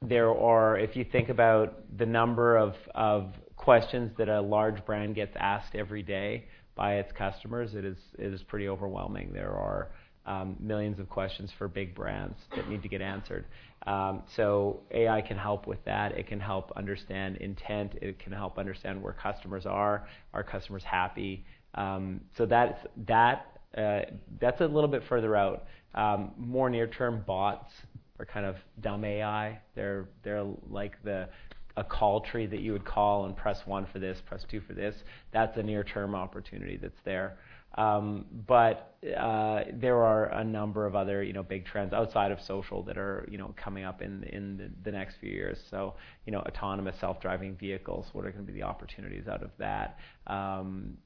there 0.00 0.30
are, 0.34 0.78
if 0.78 0.96
you 0.96 1.04
think 1.04 1.28
about 1.28 1.84
the 1.96 2.06
number 2.06 2.56
of, 2.56 2.74
of 2.94 3.34
questions 3.56 4.10
that 4.18 4.28
a 4.28 4.40
large 4.40 4.84
brand 4.84 5.14
gets 5.14 5.36
asked 5.38 5.74
every 5.74 6.02
day 6.02 6.46
by 6.74 6.94
its 6.94 7.12
customers, 7.12 7.74
it 7.74 7.84
is, 7.84 7.98
it 8.18 8.32
is 8.32 8.42
pretty 8.42 8.68
overwhelming. 8.68 9.32
There 9.32 9.52
are 9.52 9.90
um, 10.26 10.56
millions 10.60 10.98
of 10.98 11.08
questions 11.08 11.50
for 11.58 11.68
big 11.68 11.94
brands 11.94 12.36
that 12.54 12.68
need 12.68 12.82
to 12.82 12.88
get 12.88 13.00
answered. 13.00 13.44
Um, 13.86 14.22
so 14.36 14.80
AI 14.92 15.22
can 15.22 15.36
help 15.36 15.66
with 15.66 15.84
that. 15.84 16.12
It 16.12 16.28
can 16.28 16.38
help 16.38 16.72
understand 16.76 17.38
intent. 17.38 17.94
It 18.00 18.18
can 18.18 18.32
help 18.32 18.58
understand 18.58 19.02
where 19.02 19.12
customers 19.12 19.66
are. 19.66 20.06
Are 20.32 20.44
customers 20.44 20.84
happy? 20.84 21.44
Um, 21.74 22.20
so 22.36 22.46
that's 22.46 22.78
that. 23.06 23.46
Uh, 23.76 24.02
that's 24.40 24.60
a 24.60 24.66
little 24.66 24.88
bit 24.88 25.02
further 25.08 25.34
out. 25.34 25.64
Um, 25.94 26.32
more 26.36 26.70
near-term 26.70 27.24
bots 27.26 27.72
are 28.18 28.26
kind 28.26 28.46
of 28.46 28.56
dumb 28.80 29.04
AI. 29.04 29.58
They're 29.74 30.06
they're 30.22 30.44
like 30.68 31.02
the 31.02 31.28
a 31.76 31.84
call 31.84 32.20
tree 32.20 32.46
that 32.46 32.60
you 32.60 32.72
would 32.72 32.84
call 32.84 33.24
and 33.24 33.36
press 33.36 33.58
one 33.64 33.86
for 33.92 33.98
this, 33.98 34.18
press 34.26 34.44
two 34.50 34.60
for 34.60 34.74
this. 34.74 34.94
That's 35.32 35.56
a 35.56 35.62
near-term 35.62 36.14
opportunity 36.14 36.76
that's 36.76 37.00
there. 37.04 37.38
Um, 37.74 38.26
but 38.46 38.96
uh, 39.16 39.64
there 39.72 40.02
are 40.02 40.26
a 40.26 40.44
number 40.44 40.86
of 40.86 40.94
other, 40.94 41.22
you 41.22 41.32
know, 41.32 41.42
big 41.42 41.64
trends 41.64 41.92
outside 41.92 42.30
of 42.30 42.40
social 42.40 42.82
that 42.84 42.98
are, 42.98 43.26
you 43.30 43.38
know, 43.38 43.54
coming 43.56 43.84
up 43.84 44.02
in 44.02 44.24
in 44.24 44.56
the, 44.58 44.70
the 44.84 44.92
next 44.92 45.16
few 45.20 45.30
years. 45.30 45.58
So, 45.70 45.94
you 46.26 46.32
know, 46.32 46.40
autonomous 46.40 46.96
self-driving 47.00 47.56
vehicles. 47.56 48.06
What 48.12 48.24
are 48.26 48.30
going 48.30 48.46
to 48.46 48.52
be 48.52 48.58
the 48.58 48.66
opportunities 48.66 49.26
out 49.26 49.42
of 49.42 49.50
that? 49.58 49.98
Um, 50.26 50.98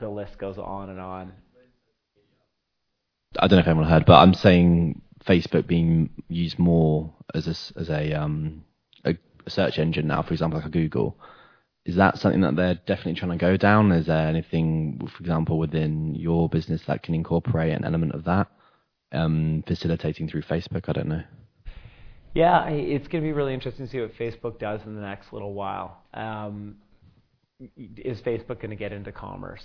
the 0.00 0.08
list 0.08 0.38
goes 0.38 0.58
on 0.58 0.90
and 0.90 1.00
on. 1.00 1.32
I 3.38 3.46
don't 3.46 3.58
know 3.58 3.62
if 3.62 3.68
anyone 3.68 3.88
heard, 3.88 4.06
but 4.06 4.14
I'm 4.14 4.34
saying 4.34 5.02
Facebook 5.24 5.66
being 5.66 6.10
used 6.28 6.58
more 6.58 7.12
as 7.34 7.46
a, 7.46 7.78
as 7.78 7.88
a, 7.88 8.12
um, 8.12 8.64
a 9.04 9.14
search 9.48 9.78
engine 9.78 10.06
now, 10.06 10.22
for 10.22 10.32
example, 10.32 10.58
like 10.58 10.66
a 10.66 10.70
Google. 10.70 11.16
Is 11.86 11.96
that 11.96 12.18
something 12.18 12.42
that 12.42 12.56
they're 12.56 12.80
definitely 12.86 13.14
trying 13.14 13.32
to 13.32 13.38
go 13.38 13.56
down? 13.56 13.90
Is 13.92 14.06
there 14.06 14.28
anything, 14.28 15.00
for 15.16 15.20
example, 15.20 15.58
within 15.58 16.14
your 16.14 16.48
business 16.48 16.82
that 16.86 17.02
can 17.02 17.14
incorporate 17.14 17.72
an 17.72 17.84
element 17.84 18.12
of 18.12 18.24
that, 18.24 18.48
um, 19.12 19.64
facilitating 19.66 20.28
through 20.28 20.42
Facebook? 20.42 20.88
I 20.88 20.92
don't 20.92 21.08
know. 21.08 21.22
Yeah, 22.34 22.68
it's 22.68 23.08
going 23.08 23.24
to 23.24 23.26
be 23.26 23.32
really 23.32 23.54
interesting 23.54 23.86
to 23.86 23.90
see 23.90 24.00
what 24.00 24.14
Facebook 24.16 24.58
does 24.58 24.80
in 24.84 24.94
the 24.94 25.00
next 25.00 25.32
little 25.32 25.54
while. 25.54 26.02
Um, 26.14 26.76
is 27.76 28.20
Facebook 28.20 28.60
going 28.60 28.70
to 28.70 28.76
get 28.76 28.92
into 28.92 29.10
commerce? 29.10 29.64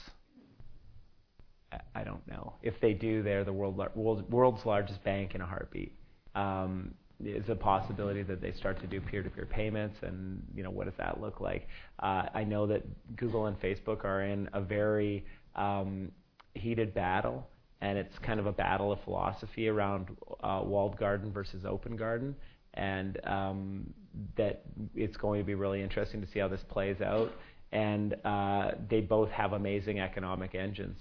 I 1.93 2.03
don't 2.03 2.25
know. 2.27 2.53
If 2.63 2.79
they 2.81 2.93
do, 2.93 3.21
they're 3.21 3.43
the 3.43 3.53
world, 3.53 3.77
world, 3.95 4.31
world's 4.31 4.65
largest 4.65 5.03
bank 5.03 5.35
in 5.35 5.41
a 5.41 5.45
heartbeat. 5.45 5.93
Um, 6.33 6.95
is 7.23 7.49
a 7.49 7.55
possibility 7.55 8.23
that 8.23 8.41
they 8.41 8.51
start 8.51 8.79
to 8.81 8.87
do 8.87 8.99
peer-to-peer 8.99 9.45
payments, 9.45 9.97
and 10.01 10.41
you 10.53 10.63
know 10.63 10.71
what 10.71 10.85
does 10.85 10.97
that 10.97 11.21
look 11.21 11.39
like? 11.39 11.67
Uh, 11.99 12.23
I 12.33 12.43
know 12.43 12.67
that 12.67 12.83
Google 13.15 13.45
and 13.45 13.59
Facebook 13.59 14.03
are 14.03 14.23
in 14.23 14.49
a 14.53 14.61
very 14.61 15.25
um, 15.55 16.11
heated 16.53 16.93
battle, 16.93 17.47
and 17.81 17.97
it's 17.97 18.17
kind 18.19 18.39
of 18.39 18.47
a 18.47 18.51
battle 18.51 18.91
of 18.91 18.99
philosophy 19.03 19.67
around 19.67 20.07
uh, 20.43 20.61
walled 20.63 20.97
garden 20.97 21.31
versus 21.31 21.65
open 21.65 21.95
garden, 21.95 22.35
and 22.73 23.19
um, 23.25 23.93
that 24.37 24.63
it's 24.93 25.17
going 25.17 25.39
to 25.39 25.45
be 25.45 25.55
really 25.55 25.81
interesting 25.81 26.21
to 26.21 26.27
see 26.27 26.39
how 26.39 26.47
this 26.47 26.63
plays 26.69 27.01
out. 27.01 27.31
And 27.71 28.15
uh, 28.23 28.71
they 28.89 29.01
both 29.01 29.29
have 29.31 29.51
amazing 29.51 29.99
economic 29.99 30.55
engines. 30.55 30.97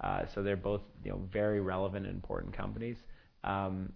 Uh, 0.00 0.22
so 0.34 0.42
they're 0.42 0.56
both 0.56 0.82
you 1.02 1.10
know, 1.10 1.22
very 1.32 1.60
relevant 1.60 2.06
and 2.06 2.14
important 2.14 2.54
companies. 2.56 2.96
Um, 3.44 3.92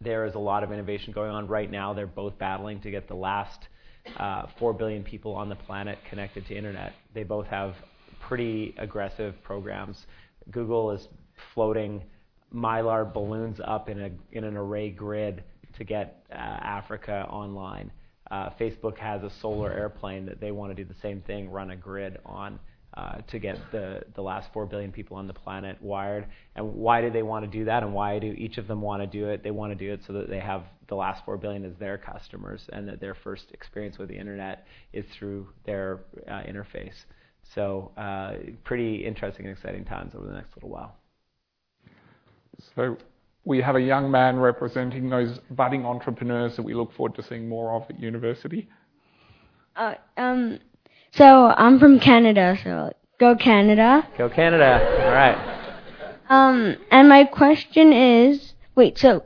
there 0.00 0.26
is 0.26 0.34
a 0.34 0.38
lot 0.38 0.62
of 0.62 0.72
innovation 0.72 1.12
going 1.12 1.30
on 1.30 1.46
right 1.46 1.70
now. 1.70 1.94
They're 1.94 2.06
both 2.06 2.38
battling 2.38 2.80
to 2.80 2.90
get 2.90 3.08
the 3.08 3.14
last 3.14 3.68
uh, 4.18 4.46
4 4.58 4.72
billion 4.72 5.02
people 5.02 5.34
on 5.34 5.48
the 5.48 5.56
planet 5.56 5.98
connected 6.08 6.46
to 6.46 6.54
internet. 6.54 6.92
They 7.14 7.24
both 7.24 7.46
have 7.46 7.74
pretty 8.20 8.74
aggressive 8.78 9.34
programs. 9.42 10.06
Google 10.50 10.90
is 10.90 11.08
floating 11.54 12.02
mylar 12.54 13.10
balloons 13.12 13.60
up 13.64 13.88
in, 13.88 14.00
a, 14.00 14.10
in 14.32 14.44
an 14.44 14.56
array 14.56 14.90
grid 14.90 15.42
to 15.76 15.84
get 15.84 16.24
uh, 16.30 16.34
Africa 16.34 17.26
online. 17.28 17.90
Uh, 18.30 18.50
Facebook 18.58 18.98
has 18.98 19.22
a 19.22 19.30
solar 19.40 19.72
airplane 19.72 20.26
that 20.26 20.40
they 20.40 20.50
want 20.50 20.74
to 20.74 20.74
do 20.74 20.84
the 20.84 20.98
same 21.00 21.20
thing, 21.22 21.50
run 21.50 21.70
a 21.70 21.76
grid 21.76 22.18
on. 22.24 22.58
Uh, 22.94 23.18
to 23.28 23.38
get 23.38 23.58
the, 23.72 24.00
the 24.14 24.22
last 24.22 24.50
4 24.54 24.64
billion 24.64 24.90
people 24.90 25.18
on 25.18 25.26
the 25.26 25.32
planet 25.34 25.76
wired. 25.82 26.26
And 26.54 26.72
why 26.72 27.02
do 27.02 27.10
they 27.10 27.22
want 27.22 27.44
to 27.44 27.50
do 27.50 27.66
that? 27.66 27.82
And 27.82 27.92
why 27.92 28.18
do 28.18 28.28
each 28.38 28.56
of 28.56 28.66
them 28.66 28.80
want 28.80 29.02
to 29.02 29.06
do 29.06 29.28
it? 29.28 29.42
They 29.42 29.50
want 29.50 29.70
to 29.70 29.74
do 29.76 29.92
it 29.92 30.00
so 30.06 30.14
that 30.14 30.30
they 30.30 30.40
have 30.40 30.62
the 30.88 30.94
last 30.94 31.22
4 31.26 31.36
billion 31.36 31.62
as 31.66 31.74
their 31.78 31.98
customers 31.98 32.62
and 32.72 32.88
that 32.88 32.98
their 32.98 33.14
first 33.14 33.50
experience 33.52 33.98
with 33.98 34.08
the 34.08 34.16
internet 34.16 34.66
is 34.94 35.04
through 35.18 35.46
their 35.66 36.04
uh, 36.26 36.42
interface. 36.44 36.94
So, 37.54 37.92
uh, 37.98 38.36
pretty 38.64 39.04
interesting 39.04 39.44
and 39.44 39.54
exciting 39.54 39.84
times 39.84 40.14
over 40.14 40.26
the 40.26 40.34
next 40.34 40.56
little 40.56 40.70
while. 40.70 40.96
So, 42.74 42.96
we 43.44 43.60
have 43.60 43.76
a 43.76 43.80
young 43.80 44.10
man 44.10 44.38
representing 44.38 45.10
those 45.10 45.38
budding 45.50 45.84
entrepreneurs 45.84 46.56
that 46.56 46.62
we 46.62 46.72
look 46.72 46.94
forward 46.94 47.14
to 47.16 47.22
seeing 47.22 47.46
more 47.46 47.74
of 47.74 47.82
at 47.90 48.00
university. 48.00 48.68
Uh, 49.76 49.94
um, 50.16 50.58
so 51.16 51.46
I'm 51.46 51.78
from 51.78 51.98
Canada, 51.98 52.58
so 52.62 52.92
go 53.18 53.36
Canada. 53.36 54.06
Go 54.18 54.28
Canada. 54.28 54.80
All 55.04 55.12
right. 55.12 55.56
Um, 56.28 56.76
and 56.90 57.08
my 57.08 57.24
question 57.24 57.92
is, 57.92 58.52
wait, 58.74 58.98
so 58.98 59.24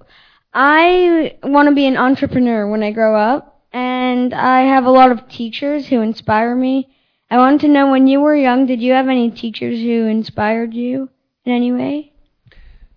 I 0.52 1.36
want 1.42 1.68
to 1.68 1.74
be 1.74 1.86
an 1.86 1.96
entrepreneur 1.96 2.68
when 2.68 2.82
I 2.82 2.92
grow 2.92 3.16
up, 3.16 3.62
and 3.72 4.34
I 4.34 4.62
have 4.62 4.84
a 4.84 4.90
lot 4.90 5.10
of 5.10 5.28
teachers 5.28 5.86
who 5.88 6.00
inspire 6.00 6.54
me. 6.54 6.88
I 7.30 7.38
wanted 7.38 7.60
to 7.60 7.68
know 7.68 7.90
when 7.90 8.06
you 8.06 8.20
were 8.20 8.34
young, 8.34 8.66
did 8.66 8.80
you 8.80 8.92
have 8.92 9.08
any 9.08 9.30
teachers 9.30 9.78
who 9.78 10.06
inspired 10.06 10.74
you 10.74 11.08
in 11.44 11.52
any 11.52 11.72
way? 11.72 12.12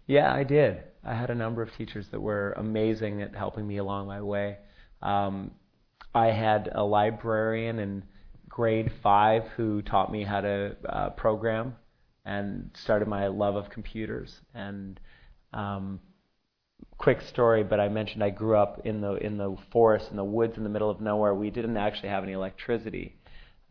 Yeah, 0.07 0.33
I 0.33 0.43
did. 0.43 0.83
I 1.05 1.13
had 1.13 1.29
a 1.29 1.35
number 1.35 1.61
of 1.61 1.73
teachers 1.75 2.07
that 2.09 2.19
were 2.19 2.53
amazing 2.57 3.21
at 3.21 3.35
helping 3.35 3.67
me 3.67 3.77
along 3.77 4.07
my 4.07 4.21
way. 4.21 4.57
Um, 5.01 5.51
I 6.15 6.27
had 6.27 6.69
a 6.73 6.83
librarian 6.83 7.79
and 7.79 8.03
grade 8.53 8.91
five 9.01 9.47
who 9.57 9.81
taught 9.81 10.11
me 10.11 10.23
how 10.23 10.39
to 10.39 10.75
uh, 10.87 11.09
program 11.09 11.75
and 12.23 12.69
started 12.75 13.07
my 13.07 13.25
love 13.25 13.55
of 13.55 13.67
computers. 13.71 14.41
And 14.53 14.99
um, 15.53 15.99
quick 16.99 17.21
story, 17.21 17.63
but 17.63 17.79
I 17.79 17.89
mentioned 17.89 18.23
I 18.23 18.29
grew 18.29 18.55
up 18.55 18.81
in 18.85 19.01
the 19.01 19.13
in 19.15 19.37
the 19.37 19.55
forest 19.71 20.11
in 20.11 20.17
the 20.17 20.23
woods 20.23 20.55
in 20.55 20.63
the 20.63 20.69
middle 20.69 20.91
of 20.91 21.01
nowhere. 21.01 21.33
We 21.33 21.49
didn't 21.49 21.77
actually 21.77 22.09
have 22.09 22.23
any 22.23 22.33
electricity. 22.33 23.17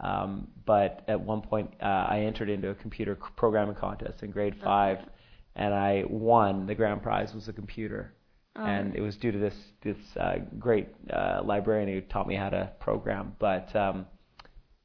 Um, 0.00 0.48
but 0.66 1.04
at 1.06 1.20
one 1.20 1.42
point, 1.42 1.74
uh, 1.80 2.06
I 2.08 2.22
entered 2.22 2.50
into 2.50 2.70
a 2.70 2.74
computer 2.74 3.16
programming 3.36 3.76
contest 3.76 4.24
in 4.24 4.32
grade 4.32 4.56
five, 4.64 4.98
okay. 4.98 5.08
and 5.54 5.72
I 5.72 6.02
won. 6.08 6.66
The 6.66 6.74
grand 6.74 7.04
prize 7.04 7.32
was 7.32 7.46
a 7.46 7.52
computer, 7.52 8.14
oh. 8.56 8.64
and 8.64 8.96
it 8.96 9.00
was 9.00 9.16
due 9.16 9.30
to 9.30 9.38
this 9.38 9.54
this 9.84 10.16
uh, 10.18 10.38
great 10.58 10.88
uh, 11.08 11.42
librarian 11.44 11.88
who 11.88 12.00
taught 12.00 12.26
me 12.26 12.34
how 12.34 12.50
to 12.50 12.72
program. 12.80 13.36
But 13.38 13.76
um, 13.76 14.06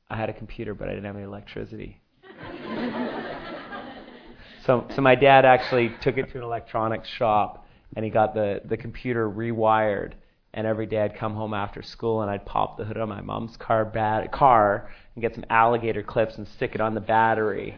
I 0.09 0.15
had 0.15 0.29
a 0.29 0.33
computer, 0.33 0.73
but 0.73 0.87
I 0.87 0.91
didn't 0.91 1.05
have 1.05 1.15
any 1.15 1.25
electricity. 1.25 1.99
so, 4.65 4.87
so 4.95 5.01
my 5.01 5.15
dad 5.15 5.43
actually 5.43 5.91
took 6.01 6.17
it 6.17 6.31
to 6.31 6.37
an 6.37 6.43
electronics 6.43 7.09
shop, 7.09 7.65
and 7.95 8.05
he 8.05 8.11
got 8.11 8.33
the, 8.33 8.61
the 8.65 8.77
computer 8.77 9.29
rewired. 9.29 10.13
And 10.53 10.65
every 10.65 10.85
day 10.85 11.01
I'd 11.01 11.15
come 11.15 11.35
home 11.35 11.53
after 11.53 11.83
school, 11.83 12.21
and 12.21 12.31
I'd 12.31 12.45
pop 12.45 12.77
the 12.77 12.85
hood 12.85 12.97
on 12.97 13.09
my 13.09 13.21
mom's 13.21 13.57
car, 13.57 13.83
bat- 13.83 14.31
car 14.31 14.89
and 15.15 15.21
get 15.21 15.35
some 15.35 15.45
alligator 15.49 16.03
clips 16.03 16.37
and 16.37 16.47
stick 16.47 16.73
it 16.73 16.81
on 16.81 16.93
the 16.93 17.01
battery. 17.01 17.77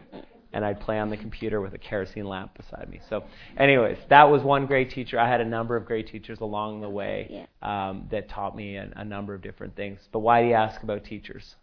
And 0.52 0.64
I'd 0.64 0.80
play 0.80 0.98
on 0.98 1.10
the 1.10 1.16
computer 1.16 1.60
with 1.60 1.74
a 1.74 1.78
kerosene 1.78 2.26
lamp 2.26 2.56
beside 2.56 2.88
me. 2.90 3.00
So, 3.08 3.24
anyways, 3.56 3.98
that 4.08 4.30
was 4.30 4.42
one 4.42 4.66
great 4.66 4.90
teacher. 4.90 5.18
I 5.18 5.28
had 5.28 5.40
a 5.40 5.44
number 5.44 5.76
of 5.76 5.84
great 5.84 6.08
teachers 6.08 6.40
along 6.40 6.80
the 6.80 6.88
way 6.88 7.46
um, 7.62 8.08
that 8.10 8.28
taught 8.28 8.56
me 8.56 8.76
a, 8.76 8.90
a 8.96 9.04
number 9.04 9.34
of 9.34 9.42
different 9.42 9.76
things. 9.76 10.00
But 10.10 10.20
why 10.20 10.42
do 10.42 10.48
you 10.48 10.54
ask 10.54 10.82
about 10.82 11.04
teachers? 11.04 11.54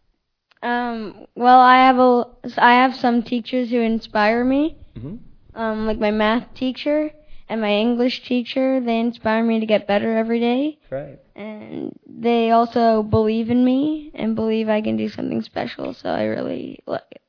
Um, 0.62 1.28
well, 1.36 1.60
I 1.60 1.78
have 1.78 2.00
a, 2.00 2.26
I 2.58 2.74
have 2.74 2.96
some 2.96 3.24
teachers 3.24 3.70
who 3.70 3.80
inspire 3.80 4.44
me. 4.44 4.78
Mm-hmm. 4.98 5.16
Um, 5.56 5.88
like 5.88 6.00
my 6.00 6.12
math 6.12 6.54
teacher 6.54 7.12
and 7.50 7.62
my 7.62 7.72
English 7.72 8.24
teacher, 8.24 8.80
they 8.80 9.00
inspire 9.00 9.44
me 9.44 9.60
to 9.60 9.66
get 9.66 9.88
better 9.88 10.18
every 10.18 10.40
day. 10.40 10.80
Right. 10.92 11.20
And 11.36 11.98
they 12.08 12.52
also 12.52 13.04
believe 13.04 13.50
in 13.50 13.64
me 13.64 14.12
and 14.14 14.36
believe 14.36 14.70
I 14.70 14.82
can 14.82 14.98
do 14.98 15.10
something 15.10 15.42
special. 15.42 15.94
So 15.94 16.10
I 16.10 16.24
really 16.24 16.80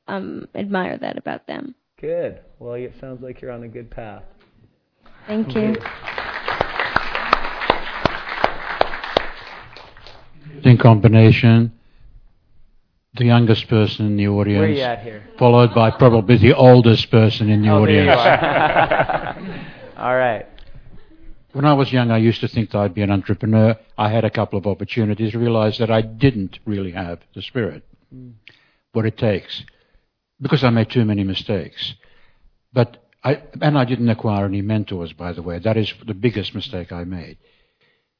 um 0.07 0.47
admire 0.55 0.97
that 0.97 1.17
about 1.17 1.47
them. 1.47 1.75
Good. 1.99 2.41
Well, 2.59 2.73
it 2.73 2.93
sounds 2.99 3.21
like 3.21 3.41
you're 3.41 3.51
on 3.51 3.63
a 3.63 3.67
good 3.67 3.89
path. 3.89 4.23
Thank 5.27 5.55
you. 5.55 5.75
In 10.63 10.77
combination 10.77 11.78
the 13.19 13.25
youngest 13.25 13.67
person 13.67 14.07
in 14.07 14.17
the 14.17 14.27
audience. 14.27 14.61
Where 14.61 14.69
are 14.69 14.71
you 14.71 14.81
at 14.81 15.03
here? 15.03 15.23
Followed 15.37 15.75
by 15.75 15.91
probably 15.91 16.37
the 16.37 16.55
oldest 16.55 17.11
person 17.11 17.49
in 17.49 17.61
the 17.61 17.69
oh, 17.69 17.83
audience. 17.83 18.09
All 19.97 20.15
right. 20.15 20.47
When 21.51 21.65
I 21.65 21.73
was 21.73 21.91
young, 21.91 22.09
I 22.11 22.17
used 22.17 22.41
to 22.41 22.47
think 22.47 22.71
that 22.71 22.79
I'd 22.79 22.93
be 22.93 23.01
an 23.01 23.11
entrepreneur. 23.11 23.75
I 23.97 24.09
had 24.09 24.23
a 24.23 24.29
couple 24.29 24.57
of 24.57 24.65
opportunities, 24.65 25.35
realized 25.35 25.79
that 25.79 25.91
I 25.91 26.01
didn't 26.01 26.59
really 26.65 26.91
have 26.91 27.19
the 27.35 27.41
spirit, 27.41 27.83
mm. 28.13 28.33
what 28.93 29.05
it 29.05 29.17
takes, 29.17 29.63
because 30.39 30.63
I 30.63 30.69
made 30.69 30.89
too 30.89 31.05
many 31.05 31.23
mistakes. 31.23 31.95
But 32.71 33.03
I, 33.23 33.41
and 33.61 33.77
I 33.77 33.83
didn't 33.83 34.09
acquire 34.09 34.45
any 34.45 34.61
mentors, 34.61 35.11
by 35.11 35.33
the 35.33 35.41
way. 35.41 35.59
That 35.59 35.75
is 35.75 35.93
the 36.07 36.13
biggest 36.13 36.55
mistake 36.55 36.91
I 36.91 37.03
made. 37.03 37.37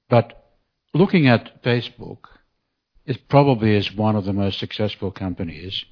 But 0.09 0.53
looking 0.93 1.27
at 1.27 1.63
Facebook, 1.63 2.17
it 3.09 3.27
probably 3.27 3.75
is 3.75 3.91
one 3.95 4.15
of 4.15 4.23
the 4.23 4.33
most 4.33 4.59
successful 4.59 5.09
companies, 5.09 5.83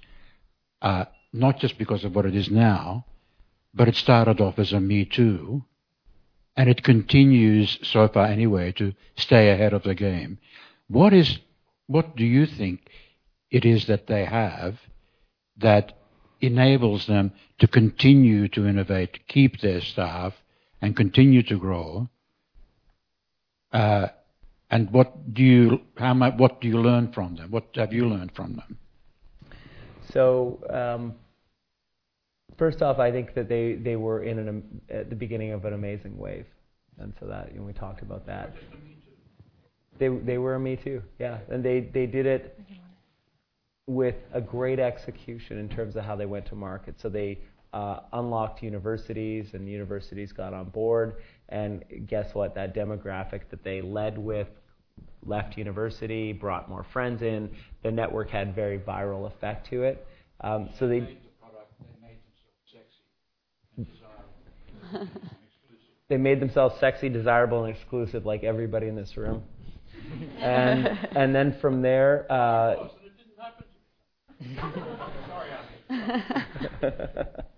uh, 0.84 1.06
not 1.34 1.58
just 1.58 1.76
because 1.80 2.04
of 2.04 2.16
what 2.16 2.28
it 2.28 2.36
is 2.36 2.52
now, 2.52 3.08
but 3.74 3.88
it 3.88 3.96
started 3.96 4.40
off 4.40 4.60
as 4.60 4.72
a 4.72 4.80
Me 4.80 5.04
Too, 5.04 5.64
and 6.56 6.70
it 6.70 6.84
continues 6.84 7.80
so 7.82 8.08
far 8.08 8.28
anyway 8.28 8.72
to 8.74 8.94
stay 9.16 9.50
ahead 9.50 9.74
of 9.74 9.82
the 9.82 9.96
game. 9.96 10.38
What 10.90 11.12
is, 11.12 11.40
what 11.88 12.16
do 12.16 12.24
you 12.24 12.46
think 12.46 12.88
it 13.50 13.66
is 13.66 13.88
that 13.88 14.06
they 14.06 14.26
have 14.26 14.78
that 15.58 15.98
enables 16.40 17.08
them 17.08 17.32
to 17.58 17.68
continue 17.68 18.48
to 18.50 18.68
innovate, 18.68 19.28
keep 19.28 19.60
their 19.60 19.82
staff, 19.82 20.36
and 20.84 20.96
continue 20.96 21.42
to 21.42 21.58
grow? 21.58 22.10
Uh, 23.74 24.10
and 24.70 24.92
what 24.92 25.34
do 25.34 25.44
you 25.44 25.82
how 25.98 26.14
much, 26.14 26.34
what 26.38 26.62
do 26.62 26.68
you 26.68 26.80
learn 26.80 27.12
from 27.12 27.36
them? 27.36 27.52
What 27.52 27.68
have 27.76 27.94
you 27.94 28.08
learned 28.08 28.32
from 28.36 28.56
them? 28.56 28.78
So 30.12 30.60
um, 30.70 31.16
first 32.58 32.82
off, 32.82 33.00
I 33.00 33.12
think 33.12 33.34
that 33.34 33.50
they, 33.50 33.74
they 33.74 33.96
were 33.96 34.24
in 34.24 34.40
an, 34.40 34.82
at 34.90 35.10
the 35.10 35.16
beginning 35.16 35.52
of 35.52 35.66
an 35.66 35.74
amazing 35.74 36.18
wave, 36.18 36.46
and 36.98 37.14
so 37.20 37.28
that 37.28 37.52
you 37.54 37.60
know, 37.60 37.66
we 37.66 37.74
talked 37.74 38.02
about 38.02 38.26
that. 38.26 38.54
They 40.00 40.10
they 40.10 40.38
were 40.38 40.56
a 40.56 40.60
Me 40.60 40.76
Too, 40.76 41.02
yeah, 41.20 41.40
and 41.50 41.64
they 41.64 41.80
they 41.80 42.06
did 42.06 42.26
it 42.26 42.60
with 43.88 44.16
a 44.34 44.42
great 44.42 44.80
execution 44.80 45.58
in 45.58 45.70
terms 45.70 45.96
of 45.96 46.04
how 46.04 46.16
they 46.16 46.26
went 46.26 46.46
to 46.48 46.56
market. 46.56 47.00
So 47.00 47.10
they 47.10 47.40
uh, 47.74 48.02
unlocked 48.14 48.62
universities, 48.62 49.50
and 49.54 49.68
universities 49.68 50.32
got 50.32 50.54
on 50.54 50.66
board. 50.70 51.18
And 51.50 51.84
guess 52.08 52.34
what? 52.34 52.56
That 52.56 52.76
demographic 52.76 53.42
that 53.50 53.64
they 53.64 53.82
led 53.82 54.18
with 54.18 54.48
left 55.26 55.58
university, 55.58 56.34
brought 56.34 56.70
more 56.70 56.84
friends 56.84 57.22
in. 57.22 57.50
The 57.84 57.92
network 57.92 58.30
had 58.30 58.56
very 58.56 58.80
viral 58.80 59.28
effect 59.28 59.70
to 59.70 59.84
it. 59.84 60.06
Um, 60.42 60.70
so 60.78 60.88
they. 60.88 61.18
they 66.08 66.18
made 66.18 66.40
themselves 66.40 66.80
sexy, 66.80 67.10
desirable, 67.10 67.66
and 67.66 67.76
exclusive, 67.76 68.26
like 68.26 68.44
everybody 68.44 68.88
in 68.88 68.96
this 68.96 69.18
room. 69.18 69.44
and 70.40 70.88
and 71.16 71.36
then 71.36 71.58
from 71.60 71.82
there, 71.82 72.26
uh, 72.32 72.88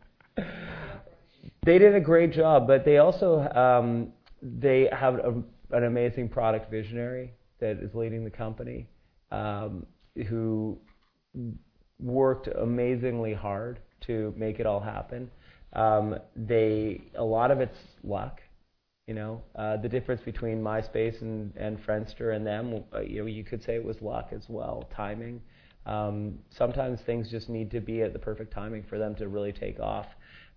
they 1.63 1.77
did 1.77 1.95
a 1.95 1.99
great 1.99 2.31
job, 2.31 2.67
but 2.67 2.85
they 2.85 2.97
also 2.97 3.41
um, 3.49 4.13
they 4.41 4.89
have 4.91 5.15
a, 5.15 5.43
an 5.71 5.83
amazing 5.83 6.29
product 6.29 6.71
visionary 6.71 7.33
that 7.59 7.77
is 7.77 7.93
leading 7.93 8.23
the 8.23 8.29
company, 8.29 8.87
um, 9.31 9.85
who 10.27 10.77
worked 11.99 12.47
amazingly 12.47 13.33
hard 13.33 13.79
to 14.01 14.33
make 14.37 14.59
it 14.59 14.65
all 14.65 14.79
happen. 14.79 15.29
Um, 15.73 16.17
they 16.35 17.01
a 17.15 17.23
lot 17.23 17.51
of 17.51 17.59
it's 17.59 17.77
luck. 18.03 18.41
You 19.07 19.15
know, 19.15 19.41
uh, 19.55 19.77
the 19.77 19.89
difference 19.89 20.21
between 20.21 20.61
MySpace 20.61 21.21
and, 21.23 21.51
and 21.57 21.83
Friendster 21.83 22.35
and 22.35 22.45
them, 22.45 22.83
uh, 22.93 23.01
you 23.01 23.21
know, 23.21 23.25
you 23.25 23.43
could 23.43 23.63
say 23.63 23.73
it 23.73 23.83
was 23.83 23.99
luck 24.01 24.29
as 24.31 24.43
well, 24.47 24.87
timing. 24.95 25.41
Um, 25.87 26.37
sometimes 26.51 27.01
things 27.01 27.31
just 27.31 27.49
need 27.49 27.71
to 27.71 27.79
be 27.79 28.03
at 28.03 28.13
the 28.13 28.19
perfect 28.19 28.53
timing 28.53 28.83
for 28.83 28.99
them 28.99 29.15
to 29.15 29.27
really 29.27 29.51
take 29.51 29.79
off. 29.79 30.05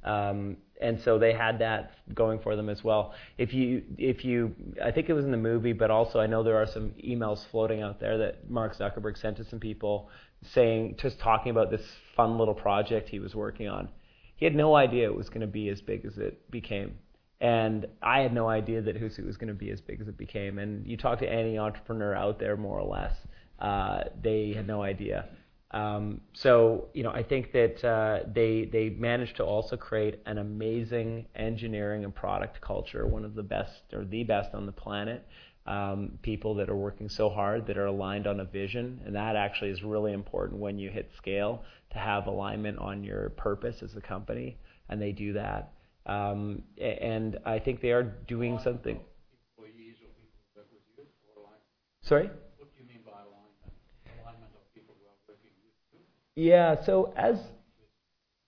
Um, 0.05 0.59
and 0.83 1.01
so 1.01 1.19
they 1.19 1.33
had 1.33 1.59
that 1.61 1.93
going 2.15 2.39
for 2.41 2.57
them 2.57 2.69
as 2.69 2.83
well. 2.83 3.15
If 3.39 3.55
you, 3.55 3.83
if 3.99 4.25
you, 4.25 4.55
I 4.83 4.91
think 4.91 5.09
it 5.09 5.13
was 5.13 5.25
in 5.25 5.31
the 5.31 5.37
movie, 5.37 5.73
but 5.73 5.91
also 5.91 6.19
I 6.21 6.27
know 6.27 6.43
there 6.43 6.61
are 6.61 6.67
some 6.67 6.91
emails 7.05 7.47
floating 7.51 7.83
out 7.83 8.01
there 8.01 8.19
that 8.19 8.51
Mark 8.51 8.77
Zuckerberg 8.77 9.17
sent 9.17 9.37
to 9.39 9.45
some 9.45 9.61
people 9.61 10.11
saying, 10.53 10.97
just 11.01 11.19
talking 11.21 11.51
about 11.51 11.71
this 11.71 11.83
fun 12.17 12.39
little 12.39 12.55
project 12.55 13.09
he 13.09 13.21
was 13.21 13.35
working 13.35 13.69
on. 13.69 13.89
He 14.37 14.45
had 14.45 14.55
no 14.57 14.75
idea 14.75 15.07
it 15.07 15.15
was 15.15 15.29
going 15.29 15.43
to 15.43 15.47
be 15.47 15.69
as 15.69 15.81
big 15.81 16.05
as 16.05 16.19
it 16.19 16.51
became. 16.51 16.99
And 17.41 17.87
I 18.03 18.21
had 18.21 18.33
no 18.33 18.49
idea 18.49 18.83
that 18.83 19.01
Hootsuite 19.01 19.27
was 19.27 19.37
going 19.37 19.49
to 19.49 19.55
be 19.55 19.71
as 19.71 19.81
big 19.81 20.01
as 20.01 20.09
it 20.09 20.17
became. 20.17 20.59
And 20.59 20.87
you 20.87 20.97
talk 20.97 21.19
to 21.21 21.29
any 21.29 21.59
entrepreneur 21.59 22.15
out 22.15 22.39
there, 22.39 22.57
more 22.57 22.79
or 22.79 22.89
less, 22.89 23.15
uh, 23.59 24.05
they 24.23 24.53
had 24.55 24.67
no 24.67 24.83
idea. 24.83 25.27
Um, 25.73 26.21
so 26.35 26.89
you 26.93 27.03
know, 27.03 27.11
I 27.11 27.23
think 27.23 27.53
that 27.53 27.83
uh, 27.85 28.21
they 28.33 28.69
they 28.71 28.91
managed 28.91 29.37
to 29.37 29.45
also 29.45 29.77
create 29.77 30.21
an 30.27 30.39
amazing 30.39 31.27
engineering 31.35 32.05
and 32.05 32.15
product 32.15 32.61
culture, 32.61 33.07
one 33.07 33.25
of 33.25 33.35
the 33.35 33.43
best 33.43 33.83
or 33.93 34.05
the 34.05 34.23
best 34.25 34.55
on 34.55 34.67
the 34.67 34.73
planet. 34.73 35.27
Um, 35.65 36.19
people 36.23 36.57
that 36.57 36.69
are 36.69 36.77
working 36.77 37.09
so 37.09 37.31
hard 37.31 37.69
that 37.69 37.79
are 37.79 37.87
aligned 37.87 38.27
on 38.27 38.41
a 38.41 38.45
vision, 38.45 39.01
and 39.07 39.15
that 39.15 39.37
actually 39.37 39.71
is 39.71 39.85
really 39.85 40.13
important 40.13 40.61
when 40.61 40.77
you 40.77 40.91
hit 40.91 41.11
scale 41.17 41.63
to 41.93 41.99
have 41.99 42.27
alignment 42.27 42.79
on 42.79 43.05
your 43.05 43.31
purpose 43.31 43.81
as 43.81 43.95
a 43.95 44.01
company, 44.01 44.59
and 44.89 45.01
they 45.01 45.13
do 45.13 45.35
that. 45.35 45.73
Um, 46.05 46.65
and 46.81 47.39
I 47.47 47.61
think 47.61 47.81
they 47.81 47.93
are 47.93 48.03
doing 48.03 48.59
something. 48.59 48.99
Sorry. 52.03 52.29
Yeah. 56.37 56.77
So 56.85 57.13
as 57.17 57.37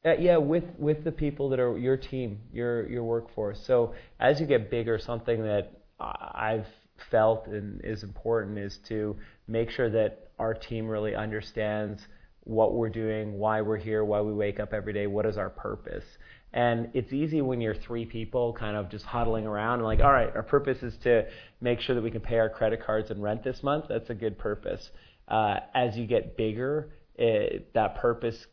uh, 0.06 0.14
yeah, 0.18 0.36
with 0.36 0.64
with 0.78 1.04
the 1.04 1.12
people 1.12 1.48
that 1.50 1.60
are 1.60 1.78
your 1.78 1.96
team, 1.96 2.40
your 2.52 2.88
your 2.88 3.04
workforce. 3.04 3.60
So 3.66 3.94
as 4.20 4.40
you 4.40 4.46
get 4.46 4.70
bigger, 4.70 4.98
something 4.98 5.42
that 5.42 5.72
I've 6.00 6.66
felt 7.10 7.46
and 7.46 7.80
is 7.84 8.02
important 8.02 8.58
is 8.58 8.78
to 8.88 9.16
make 9.48 9.70
sure 9.70 9.90
that 9.90 10.30
our 10.38 10.54
team 10.54 10.88
really 10.88 11.14
understands 11.14 12.00
what 12.44 12.74
we're 12.74 12.90
doing, 12.90 13.38
why 13.38 13.62
we're 13.62 13.78
here, 13.78 14.04
why 14.04 14.20
we 14.20 14.32
wake 14.32 14.60
up 14.60 14.72
every 14.74 14.92
day, 14.92 15.06
what 15.06 15.24
is 15.24 15.38
our 15.38 15.50
purpose. 15.50 16.04
And 16.52 16.90
it's 16.94 17.12
easy 17.12 17.40
when 17.40 17.60
you're 17.60 17.74
three 17.74 18.04
people 18.04 18.52
kind 18.52 18.76
of 18.76 18.90
just 18.90 19.04
huddling 19.04 19.46
around 19.46 19.78
and 19.78 19.84
like, 19.84 20.00
all 20.00 20.12
right, 20.12 20.30
our 20.36 20.42
purpose 20.42 20.82
is 20.82 20.94
to 21.02 21.26
make 21.60 21.80
sure 21.80 21.94
that 21.96 22.02
we 22.02 22.10
can 22.10 22.20
pay 22.20 22.38
our 22.38 22.48
credit 22.48 22.84
cards 22.84 23.10
and 23.10 23.22
rent 23.22 23.42
this 23.42 23.62
month. 23.62 23.86
That's 23.88 24.10
a 24.10 24.14
good 24.14 24.38
purpose. 24.38 24.90
Uh, 25.26 25.56
as 25.74 25.96
you 25.96 26.06
get 26.06 26.36
bigger, 26.36 26.90
it, 27.16 27.72
that 27.74 27.96
purpose 27.96 28.46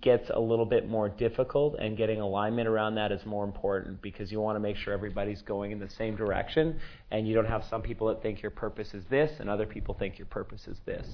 gets 0.00 0.30
a 0.30 0.38
little 0.38 0.66
bit 0.66 0.88
more 0.88 1.08
difficult, 1.08 1.76
and 1.78 1.96
getting 1.96 2.20
alignment 2.20 2.68
around 2.68 2.94
that 2.96 3.12
is 3.12 3.24
more 3.24 3.44
important 3.44 4.00
because 4.02 4.30
you 4.30 4.40
want 4.40 4.56
to 4.56 4.60
make 4.60 4.76
sure 4.76 4.92
everybody's 4.92 5.42
going 5.42 5.72
in 5.72 5.78
the 5.78 5.88
same 5.88 6.16
direction, 6.16 6.78
and 7.10 7.26
you 7.26 7.34
don't 7.34 7.46
have 7.46 7.64
some 7.70 7.80
people 7.80 8.08
that 8.08 8.22
think 8.22 8.42
your 8.42 8.50
purpose 8.50 8.92
is 8.92 9.04
this, 9.08 9.30
and 9.40 9.48
other 9.48 9.66
people 9.66 9.94
think 9.94 10.18
your 10.18 10.26
purpose 10.26 10.66
is 10.66 10.78
this. 10.84 11.06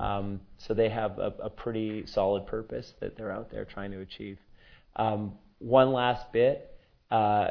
Um, 0.00 0.40
so 0.58 0.72
they 0.72 0.88
have 0.88 1.18
a, 1.18 1.32
a, 1.42 1.50
pretty 1.50 2.06
solid 2.06 2.46
purpose 2.46 2.92
that 3.00 3.16
they're 3.16 3.30
out 3.30 3.50
there 3.50 3.64
trying 3.64 3.90
to 3.92 4.00
achieve. 4.00 4.38
Um, 4.96 5.32
one 5.58 5.92
last 5.92 6.32
bit. 6.32 6.74
Uh, 7.10 7.48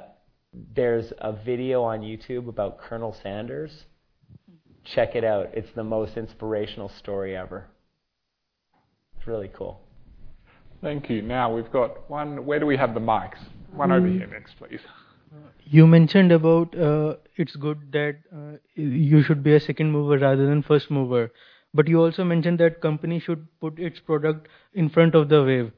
there's 0.75 1.11
a 1.19 1.33
video 1.33 1.83
on 1.83 2.01
YouTube 2.01 2.47
about 2.47 2.79
Colonel 2.79 3.15
Sanders. 3.23 3.85
Check 4.83 5.15
it 5.15 5.23
out. 5.23 5.49
It's 5.53 5.71
the 5.75 5.83
most 5.83 6.17
inspirational 6.17 6.89
story 6.89 7.35
ever 7.35 7.67
really 9.27 9.49
cool. 9.53 9.79
Thank 10.81 11.09
you. 11.09 11.21
Now 11.21 11.53
we've 11.53 11.71
got 11.71 12.09
one. 12.09 12.45
Where 12.45 12.59
do 12.59 12.65
we 12.65 12.77
have 12.77 12.93
the 12.93 12.99
mics? 12.99 13.39
One 13.73 13.91
over 13.91 14.07
here 14.07 14.27
next, 14.27 14.57
please. 14.57 14.81
You 15.65 15.87
mentioned 15.87 16.31
about 16.31 16.77
uh, 16.77 17.15
it's 17.35 17.55
good 17.55 17.91
that 17.91 18.17
uh, 18.33 18.57
you 18.75 19.23
should 19.23 19.43
be 19.43 19.55
a 19.55 19.59
second 19.59 19.91
mover 19.91 20.17
rather 20.19 20.45
than 20.45 20.61
first 20.61 20.91
mover, 20.91 21.31
but 21.73 21.87
you 21.87 22.01
also 22.01 22.23
mentioned 22.23 22.59
that 22.59 22.81
company 22.81 23.19
should 23.19 23.47
put 23.59 23.79
its 23.79 23.99
product 23.99 24.47
in 24.73 24.89
front 24.89 25.15
of 25.15 25.29
the 25.29 25.43
wave. 25.43 25.71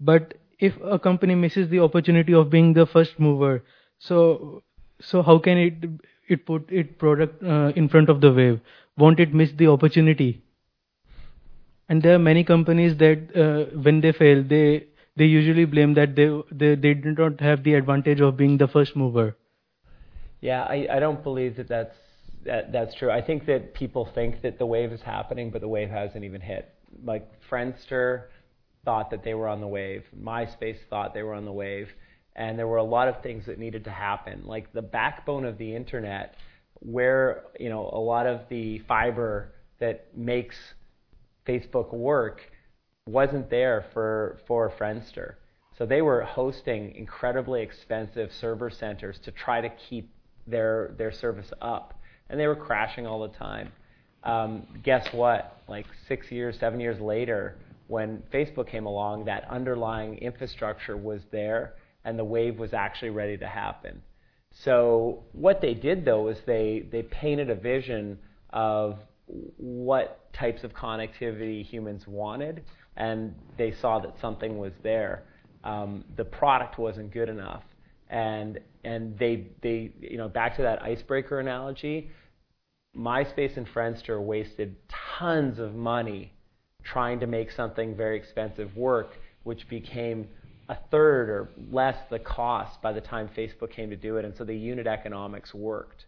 But 0.00 0.34
if 0.58 0.74
a 0.82 0.98
company 0.98 1.34
misses 1.34 1.68
the 1.68 1.80
opportunity 1.80 2.32
of 2.32 2.48
being 2.50 2.72
the 2.72 2.86
first 2.86 3.20
mover, 3.20 3.64
so 3.98 4.62
so 5.00 5.22
how 5.22 5.38
can 5.38 5.58
it 5.58 5.74
it 6.28 6.46
put 6.46 6.70
its 6.70 6.90
product 6.98 7.42
uh, 7.42 7.72
in 7.76 7.88
front 7.88 8.08
of 8.08 8.20
the 8.20 8.32
wave? 8.32 8.60
Won't 8.96 9.20
it 9.20 9.34
miss 9.34 9.52
the 9.52 9.66
opportunity? 9.66 10.43
And 11.88 12.02
there 12.02 12.14
are 12.14 12.18
many 12.18 12.44
companies 12.44 12.96
that 12.98 13.36
uh, 13.36 13.76
when 13.76 14.00
they 14.00 14.12
fail, 14.12 14.42
they 14.42 14.86
they 15.16 15.26
usually 15.26 15.64
blame 15.64 15.94
that 15.94 16.16
they 16.16 16.28
they 16.50 16.74
they 16.74 16.94
did 16.94 17.18
not 17.18 17.40
have 17.40 17.62
the 17.62 17.74
advantage 17.74 18.20
of 18.20 18.36
being 18.36 18.58
the 18.58 18.68
first 18.68 18.96
mover. 18.96 19.36
Yeah, 20.40 20.62
I, 20.64 20.86
I 20.90 20.98
don't 21.00 21.22
believe 21.22 21.56
that 21.56 21.68
that's 21.68 21.96
that, 22.44 22.72
that's 22.72 22.94
true. 22.94 23.10
I 23.10 23.20
think 23.20 23.46
that 23.46 23.74
people 23.74 24.08
think 24.14 24.42
that 24.42 24.58
the 24.58 24.66
wave 24.66 24.92
is 24.92 25.00
happening, 25.00 25.50
but 25.50 25.60
the 25.60 25.68
wave 25.68 25.90
hasn't 25.90 26.24
even 26.24 26.40
hit. 26.40 26.74
Like 27.02 27.28
Friendster 27.50 28.24
thought 28.84 29.10
that 29.10 29.24
they 29.24 29.34
were 29.34 29.48
on 29.48 29.60
the 29.60 29.66
wave. 29.66 30.04
MySpace 30.18 30.76
thought 30.90 31.14
they 31.14 31.22
were 31.22 31.34
on 31.34 31.44
the 31.44 31.52
wave, 31.52 31.88
and 32.36 32.58
there 32.58 32.68
were 32.68 32.76
a 32.78 32.84
lot 32.84 33.08
of 33.08 33.22
things 33.22 33.46
that 33.46 33.58
needed 33.58 33.84
to 33.84 33.90
happen. 33.90 34.42
Like 34.44 34.72
the 34.72 34.82
backbone 34.82 35.44
of 35.44 35.58
the 35.58 35.74
internet, 35.74 36.36
where 36.80 37.44
you 37.58 37.68
know 37.68 37.90
a 37.92 37.98
lot 37.98 38.26
of 38.26 38.40
the 38.48 38.80
fiber 38.80 39.52
that 39.80 40.16
makes 40.16 40.56
Facebook 41.46 41.92
work 41.92 42.40
wasn't 43.06 43.50
there 43.50 43.86
for 43.92 44.38
for 44.46 44.70
Friendster. 44.78 45.34
So 45.76 45.84
they 45.86 46.02
were 46.02 46.22
hosting 46.22 46.94
incredibly 46.94 47.62
expensive 47.62 48.32
server 48.32 48.70
centers 48.70 49.18
to 49.24 49.32
try 49.32 49.60
to 49.60 49.68
keep 49.68 50.10
their 50.46 50.94
their 50.98 51.12
service 51.12 51.52
up, 51.60 51.94
and 52.28 52.38
they 52.38 52.46
were 52.46 52.56
crashing 52.56 53.06
all 53.06 53.22
the 53.22 53.36
time. 53.36 53.72
Um, 54.22 54.66
guess 54.82 55.12
what? 55.12 55.60
Like 55.68 55.86
six 56.08 56.30
years, 56.30 56.58
seven 56.58 56.80
years 56.80 57.00
later, 57.00 57.56
when 57.88 58.22
Facebook 58.32 58.68
came 58.68 58.86
along, 58.86 59.26
that 59.26 59.46
underlying 59.50 60.16
infrastructure 60.18 60.96
was 60.96 61.20
there, 61.30 61.74
and 62.04 62.18
the 62.18 62.24
wave 62.24 62.58
was 62.58 62.72
actually 62.72 63.10
ready 63.10 63.36
to 63.36 63.46
happen. 63.46 64.00
So 64.62 65.24
what 65.32 65.60
they 65.60 65.74
did 65.74 66.04
though 66.04 66.28
is 66.28 66.38
they 66.46 66.86
they 66.90 67.02
painted 67.02 67.50
a 67.50 67.54
vision 67.54 68.18
of 68.50 68.98
what 69.26 70.23
types 70.34 70.64
of 70.64 70.72
connectivity 70.72 71.64
humans 71.64 72.06
wanted, 72.06 72.62
and 72.96 73.34
they 73.56 73.72
saw 73.80 73.98
that 74.00 74.14
something 74.20 74.58
was 74.58 74.72
there. 74.82 75.24
Um, 75.64 76.04
the 76.16 76.24
product 76.24 76.78
wasn't 76.78 77.12
good 77.12 77.28
enough, 77.28 77.62
and 78.10 78.60
and 78.84 79.18
they 79.18 79.48
they 79.62 79.92
you 80.00 80.16
know 80.16 80.28
back 80.28 80.56
to 80.56 80.62
that 80.62 80.82
icebreaker 80.82 81.40
analogy. 81.40 82.10
MySpace 82.96 83.56
and 83.56 83.66
Friendster 83.66 84.22
wasted 84.22 84.76
tons 85.18 85.58
of 85.58 85.74
money 85.74 86.32
trying 86.84 87.18
to 87.20 87.26
make 87.26 87.50
something 87.50 87.96
very 87.96 88.16
expensive 88.16 88.76
work, 88.76 89.18
which 89.42 89.68
became 89.68 90.28
a 90.68 90.76
third 90.90 91.28
or 91.28 91.48
less 91.70 91.96
the 92.10 92.18
cost 92.18 92.80
by 92.82 92.92
the 92.92 93.00
time 93.00 93.28
Facebook 93.36 93.70
came 93.70 93.90
to 93.90 93.96
do 93.96 94.16
it, 94.16 94.24
and 94.24 94.34
so 94.36 94.44
the 94.44 94.54
unit 94.54 94.86
economics 94.86 95.52
worked. 95.52 96.06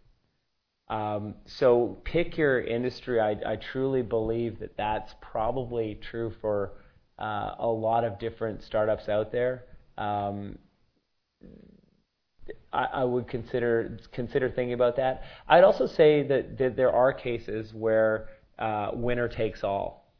Um, 0.89 1.35
so 1.47 1.99
pick 2.05 2.39
your 2.39 2.61
industry. 2.61 3.21
I, 3.21 3.37
I, 3.45 3.57
truly 3.57 4.03
believe 4.03 4.61
that 4.61 4.77
that's 4.77 5.13
probably 5.21 5.99
true 6.01 6.33
for 6.41 6.75
uh, 7.19 7.57
a 7.59 7.67
lot 7.67 8.05
of 8.05 8.21
different 8.21 8.63
startups 8.63 9.09
out 9.09 9.33
there. 9.33 9.65
Um, 9.99 10.59
I, 12.73 12.85
I, 12.85 13.05
would 13.05 13.27
consider 13.27 13.99
consider 14.13 14.49
thinking 14.49 14.75
about 14.75 14.95
that. 14.97 15.25
I'd 15.49 15.65
also 15.65 15.87
say 15.87 16.23
that, 16.29 16.57
that 16.59 16.77
there 16.77 16.93
are 16.93 17.13
cases 17.13 17.75
where 17.75 18.29
uh, 18.61 18.91
winner 18.93 19.27
takes 19.27 19.65
all, 19.65 20.13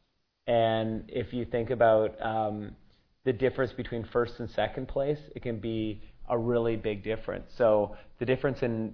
and 0.47 1.05
if 1.07 1.31
you 1.31 1.45
think 1.45 1.69
about 1.69 2.21
um, 2.21 2.75
the 3.23 3.31
difference 3.31 3.71
between 3.71 4.03
first 4.03 4.39
and 4.41 4.49
second 4.49 4.89
place, 4.89 5.19
it 5.33 5.43
can 5.43 5.59
be 5.59 6.01
a 6.29 6.37
really 6.37 6.75
big 6.75 7.03
difference. 7.03 7.51
So 7.57 7.95
the 8.19 8.25
difference 8.25 8.63
in 8.63 8.93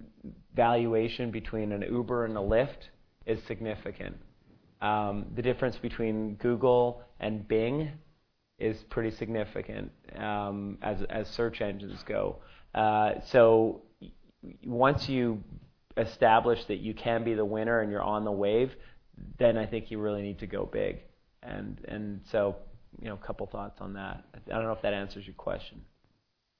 valuation 0.55 1.31
between 1.31 1.71
an 1.71 1.81
Uber 1.81 2.25
and 2.25 2.37
a 2.37 2.41
Lyft 2.41 2.89
is 3.25 3.41
significant. 3.43 4.17
Um, 4.81 5.25
the 5.35 5.41
difference 5.41 5.77
between 5.77 6.35
Google 6.35 7.01
and 7.19 7.47
Bing 7.47 7.91
is 8.59 8.77
pretty 8.89 9.11
significant 9.11 9.91
um, 10.17 10.77
as, 10.81 11.01
as 11.09 11.27
search 11.29 11.61
engines 11.61 12.03
go. 12.03 12.37
Uh, 12.75 13.13
so 13.25 13.81
once 14.65 15.07
you 15.09 15.41
establish 15.97 16.65
that 16.65 16.79
you 16.79 16.93
can 16.93 17.23
be 17.23 17.33
the 17.33 17.45
winner 17.45 17.79
and 17.81 17.91
you're 17.91 18.01
on 18.01 18.25
the 18.25 18.31
wave, 18.31 18.75
then 19.39 19.57
I 19.57 19.65
think 19.65 19.89
you 19.89 19.99
really 19.99 20.21
need 20.21 20.39
to 20.39 20.47
go 20.47 20.65
big. 20.65 20.99
And 21.41 21.79
and 21.87 22.21
so 22.31 22.55
you 23.01 23.07
know, 23.09 23.15
a 23.15 23.25
couple 23.25 23.47
thoughts 23.47 23.81
on 23.81 23.93
that. 23.93 24.23
I 24.33 24.53
don't 24.53 24.63
know 24.63 24.71
if 24.71 24.81
that 24.81 24.93
answers 24.93 25.25
your 25.25 25.35
question 25.35 25.81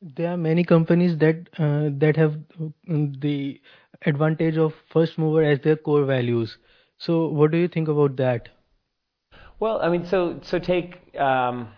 there 0.03 0.31
are 0.31 0.37
many 0.37 0.63
companies 0.63 1.17
that 1.19 1.47
uh, 1.57 1.89
that 1.99 2.15
have 2.17 2.35
um, 2.59 3.13
the 3.19 3.61
advantage 4.05 4.57
of 4.57 4.73
first 4.91 5.17
mover 5.17 5.43
as 5.43 5.59
their 5.61 5.77
core 5.77 6.05
values. 6.05 6.57
So, 6.97 7.27
what 7.27 7.51
do 7.51 7.57
you 7.57 7.67
think 7.67 7.87
about 7.87 8.17
that? 8.17 8.49
Well, 9.59 9.79
I 9.81 9.89
mean, 9.89 10.05
so 10.05 10.39
so 10.43 10.59
take 10.59 11.17
um, 11.17 11.69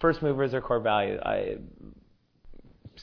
first 0.00 0.22
mover 0.22 0.44
as 0.44 0.52
their 0.52 0.60
core 0.60 0.80
value. 0.80 1.18
I, 1.22 1.58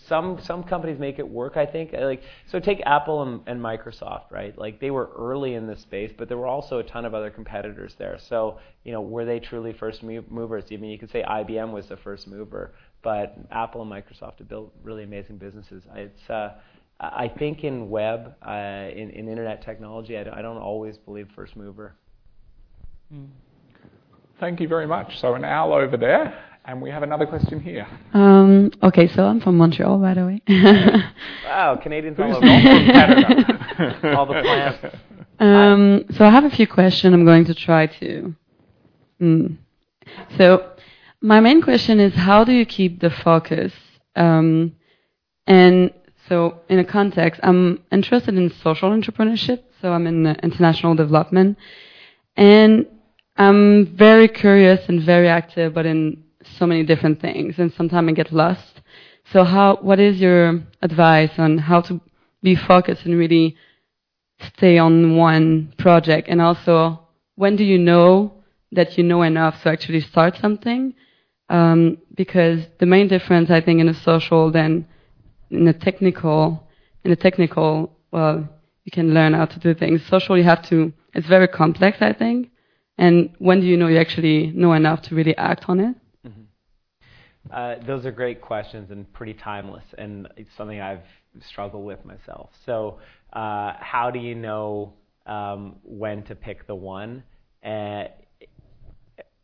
some 0.07 0.39
some 0.41 0.63
companies 0.63 0.99
make 0.99 1.19
it 1.19 1.27
work. 1.27 1.57
I 1.57 1.65
think 1.65 1.93
like 1.93 2.21
so 2.47 2.59
take 2.59 2.81
Apple 2.85 3.23
and, 3.23 3.41
and, 3.47 3.61
Microsoft, 3.61 4.31
right? 4.31 4.57
Like 4.57 4.79
they 4.79 4.91
were 4.91 5.09
early 5.17 5.53
in 5.53 5.67
this 5.67 5.81
space, 5.81 6.11
but 6.17 6.27
there 6.27 6.37
were 6.37 6.47
also 6.47 6.79
a 6.79 6.83
ton 6.83 7.05
of 7.05 7.13
other 7.13 7.29
competitors 7.29 7.95
there. 7.97 8.17
So 8.29 8.59
you 8.83 8.91
know, 8.91 9.01
were 9.01 9.25
they 9.25 9.39
truly 9.39 9.73
first 9.73 10.03
movers? 10.03 10.65
I 10.71 10.77
mean, 10.77 10.91
you 10.91 10.99
could 10.99 11.11
say 11.11 11.23
IBM 11.23 11.71
was 11.71 11.87
the 11.87 11.97
first 11.97 12.27
mover, 12.27 12.73
but 13.05 13.37
Apple 13.51 13.83
and 13.83 13.91
Microsoft 13.91 14.39
have 14.39 14.49
built 14.49 14.73
really 14.83 15.03
amazing 15.03 15.37
businesses. 15.37 15.83
It's 15.95 16.29
uh, 16.29 16.55
I 16.99 17.31
think 17.37 17.63
in 17.63 17.89
web, 17.89 18.33
uh, 18.45 18.51
in, 18.51 19.11
in 19.11 19.29
internet 19.29 19.61
technology, 19.61 20.17
I 20.17 20.23
don't, 20.23 20.33
I 20.33 20.41
don't 20.41 20.57
always 20.57 20.97
believe 20.97 21.29
first 21.35 21.55
mover. 21.55 21.93
Mm. 23.13 23.27
Thank 24.39 24.59
you 24.59 24.67
very 24.67 24.87
much. 24.87 25.19
So 25.19 25.35
an 25.35 25.45
owl 25.45 25.73
over 25.73 25.97
there, 25.97 26.35
and 26.65 26.81
we 26.81 26.89
have 26.89 27.03
another 27.03 27.27
question 27.27 27.59
here. 27.59 27.87
Um, 28.13 28.71
okay, 28.81 29.07
so 29.07 29.23
I'm 29.23 29.39
from 29.39 29.55
Montreal, 29.57 29.99
by 29.99 30.15
the 30.15 30.25
way. 30.25 30.41
wow, 31.45 31.75
Canadians 31.75 32.19
all 32.19 32.37
over. 32.37 32.39
Canada. 32.41 34.17
all 34.17 34.25
the 34.25 34.41
plants. 34.41 34.95
Um, 35.37 36.05
so 36.11 36.23
I 36.23 36.29
have 36.29 36.45
a 36.45 36.49
few 36.49 36.65
questions. 36.65 37.13
I'm 37.13 37.25
going 37.25 37.43
to 37.43 37.53
try 37.53 37.87
to. 37.87 38.33
Mm. 39.21 39.57
So 40.37 40.74
my 41.25 41.39
main 41.39 41.59
question 41.59 41.99
is 41.99 42.13
how 42.13 42.43
do 42.43 42.51
you 42.51 42.65
keep 42.67 42.99
the 42.99 43.09
focus? 43.09 43.73
Um, 44.15 44.75
and 45.47 45.91
so, 46.29 46.61
in 46.69 46.77
a 46.77 46.85
context, 46.85 47.39
I'm 47.43 47.83
interested 47.91 48.35
in 48.35 48.51
social 48.51 48.91
entrepreneurship, 48.91 49.63
so 49.81 49.91
I'm 49.91 50.05
in 50.05 50.27
international 50.43 50.93
development. 50.93 51.57
And 52.37 52.85
I'm 53.37 53.95
very 53.95 54.27
curious 54.27 54.87
and 54.87 55.01
very 55.01 55.27
active, 55.27 55.73
but 55.73 55.87
in 55.87 56.23
so 56.57 56.67
many 56.67 56.83
different 56.83 57.21
things, 57.21 57.57
and 57.57 57.73
sometimes 57.73 58.07
I 58.07 58.11
get 58.11 58.31
lost. 58.31 58.81
So, 59.31 59.43
how? 59.43 59.77
What 59.81 59.99
is 59.99 60.21
your 60.21 60.61
advice 60.83 61.39
on 61.39 61.57
how 61.57 61.81
to 61.81 61.99
be 62.43 62.55
focused 62.55 63.03
and 63.05 63.17
really 63.17 63.55
stay 64.55 64.77
on 64.77 65.15
one 65.17 65.73
project? 65.79 66.27
And 66.27 66.39
also, 66.39 66.99
when 67.35 67.55
do 67.55 67.63
you 67.63 67.79
know 67.79 68.33
that 68.71 68.95
you 68.95 69.03
know 69.03 69.23
enough 69.23 69.63
to 69.63 69.69
actually 69.69 70.01
start 70.01 70.37
something? 70.37 70.93
Um, 71.49 71.99
because 72.15 72.65
the 72.79 72.85
main 72.85 73.07
difference, 73.07 73.51
I 73.51 73.61
think, 73.61 73.79
in 73.79 73.87
a 73.87 73.93
social 73.93 74.51
than 74.51 74.87
in 75.51 75.67
a 75.67 75.73
technical, 75.73 76.67
in 77.03 77.11
a 77.11 77.15
technical, 77.15 77.91
well, 78.11 78.47
you 78.83 78.91
can 78.91 79.13
learn 79.13 79.33
how 79.33 79.45
to 79.45 79.59
do 79.59 79.73
things. 79.73 80.01
Social, 80.09 80.37
you 80.37 80.43
have 80.43 80.67
to. 80.69 80.91
It's 81.13 81.27
very 81.27 81.47
complex, 81.47 81.97
I 82.01 82.13
think. 82.13 82.49
And 82.97 83.31
when 83.39 83.61
do 83.61 83.67
you 83.67 83.77
know 83.77 83.87
you 83.87 83.97
actually 83.97 84.47
know 84.47 84.73
enough 84.73 85.01
to 85.03 85.15
really 85.15 85.35
act 85.37 85.65
on 85.67 85.79
it? 85.79 85.95
Mm-hmm. 86.27 86.41
Uh, 87.51 87.75
those 87.85 88.05
are 88.05 88.11
great 88.11 88.41
questions 88.41 88.89
and 88.91 89.11
pretty 89.13 89.33
timeless, 89.33 89.83
and 89.97 90.27
it's 90.37 90.49
something 90.57 90.79
I've 90.79 91.03
struggled 91.41 91.85
with 91.85 92.03
myself. 92.05 92.49
So, 92.65 92.99
uh, 93.33 93.73
how 93.79 94.11
do 94.11 94.19
you 94.19 94.35
know 94.35 94.93
um, 95.25 95.77
when 95.83 96.23
to 96.23 96.35
pick 96.35 96.67
the 96.67 96.75
one? 96.75 97.23
Uh, 97.63 98.05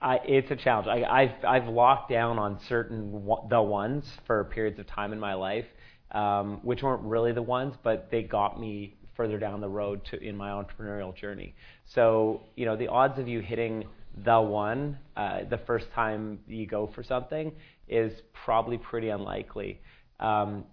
I, 0.01 0.19
it's 0.25 0.49
a 0.49 0.55
challenge. 0.55 0.87
I, 0.87 1.25
have 1.25 1.45
I've 1.45 1.67
locked 1.67 2.09
down 2.09 2.39
on 2.39 2.59
certain 2.67 3.11
the 3.49 3.61
ones 3.61 4.05
for 4.25 4.43
periods 4.45 4.79
of 4.79 4.87
time 4.87 5.13
in 5.13 5.19
my 5.19 5.35
life, 5.35 5.65
um, 6.11 6.59
which 6.63 6.81
weren't 6.81 7.03
really 7.03 7.33
the 7.33 7.41
ones, 7.41 7.75
but 7.83 8.09
they 8.09 8.23
got 8.23 8.59
me 8.59 8.95
further 9.15 9.37
down 9.37 9.61
the 9.61 9.69
road 9.69 10.03
to 10.05 10.19
in 10.19 10.35
my 10.35 10.49
entrepreneurial 10.49 11.15
journey. 11.15 11.53
So 11.85 12.41
you 12.55 12.65
know 12.65 12.75
the 12.75 12.87
odds 12.87 13.19
of 13.19 13.27
you 13.27 13.41
hitting 13.41 13.85
the 14.25 14.41
one 14.41 14.97
uh, 15.15 15.41
the 15.49 15.59
first 15.59 15.91
time 15.93 16.39
you 16.47 16.65
go 16.65 16.89
for 16.93 17.03
something 17.03 17.51
is 17.87 18.11
probably 18.33 18.77
pretty 18.77 19.09
unlikely. 19.09 19.81
Um, 20.19 20.65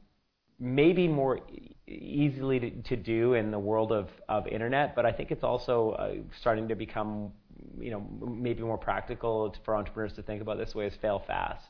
maybe 0.59 1.07
more 1.07 1.41
easily 1.87 2.59
to, 2.59 2.71
to, 2.83 2.97
do 2.97 3.35
in 3.35 3.51
the 3.51 3.59
world 3.59 3.93
of, 3.93 4.09
of 4.29 4.47
internet, 4.49 4.95
but 4.97 5.07
I 5.07 5.13
think 5.13 5.31
it's 5.31 5.45
also 5.45 5.91
uh, 5.93 6.15
starting 6.41 6.69
to 6.69 6.75
become 6.75 7.33
you 7.81 7.91
know, 7.91 8.07
maybe 8.27 8.63
more 8.63 8.79
practical 8.79 9.55
for 9.65 9.77
entrepreneurs 9.77 10.13
to 10.15 10.23
think 10.23 10.43
about 10.43 10.59
this 10.59 10.75
way 10.75 10.87
is 10.87 10.95
fail 10.97 11.23
fast. 11.27 11.65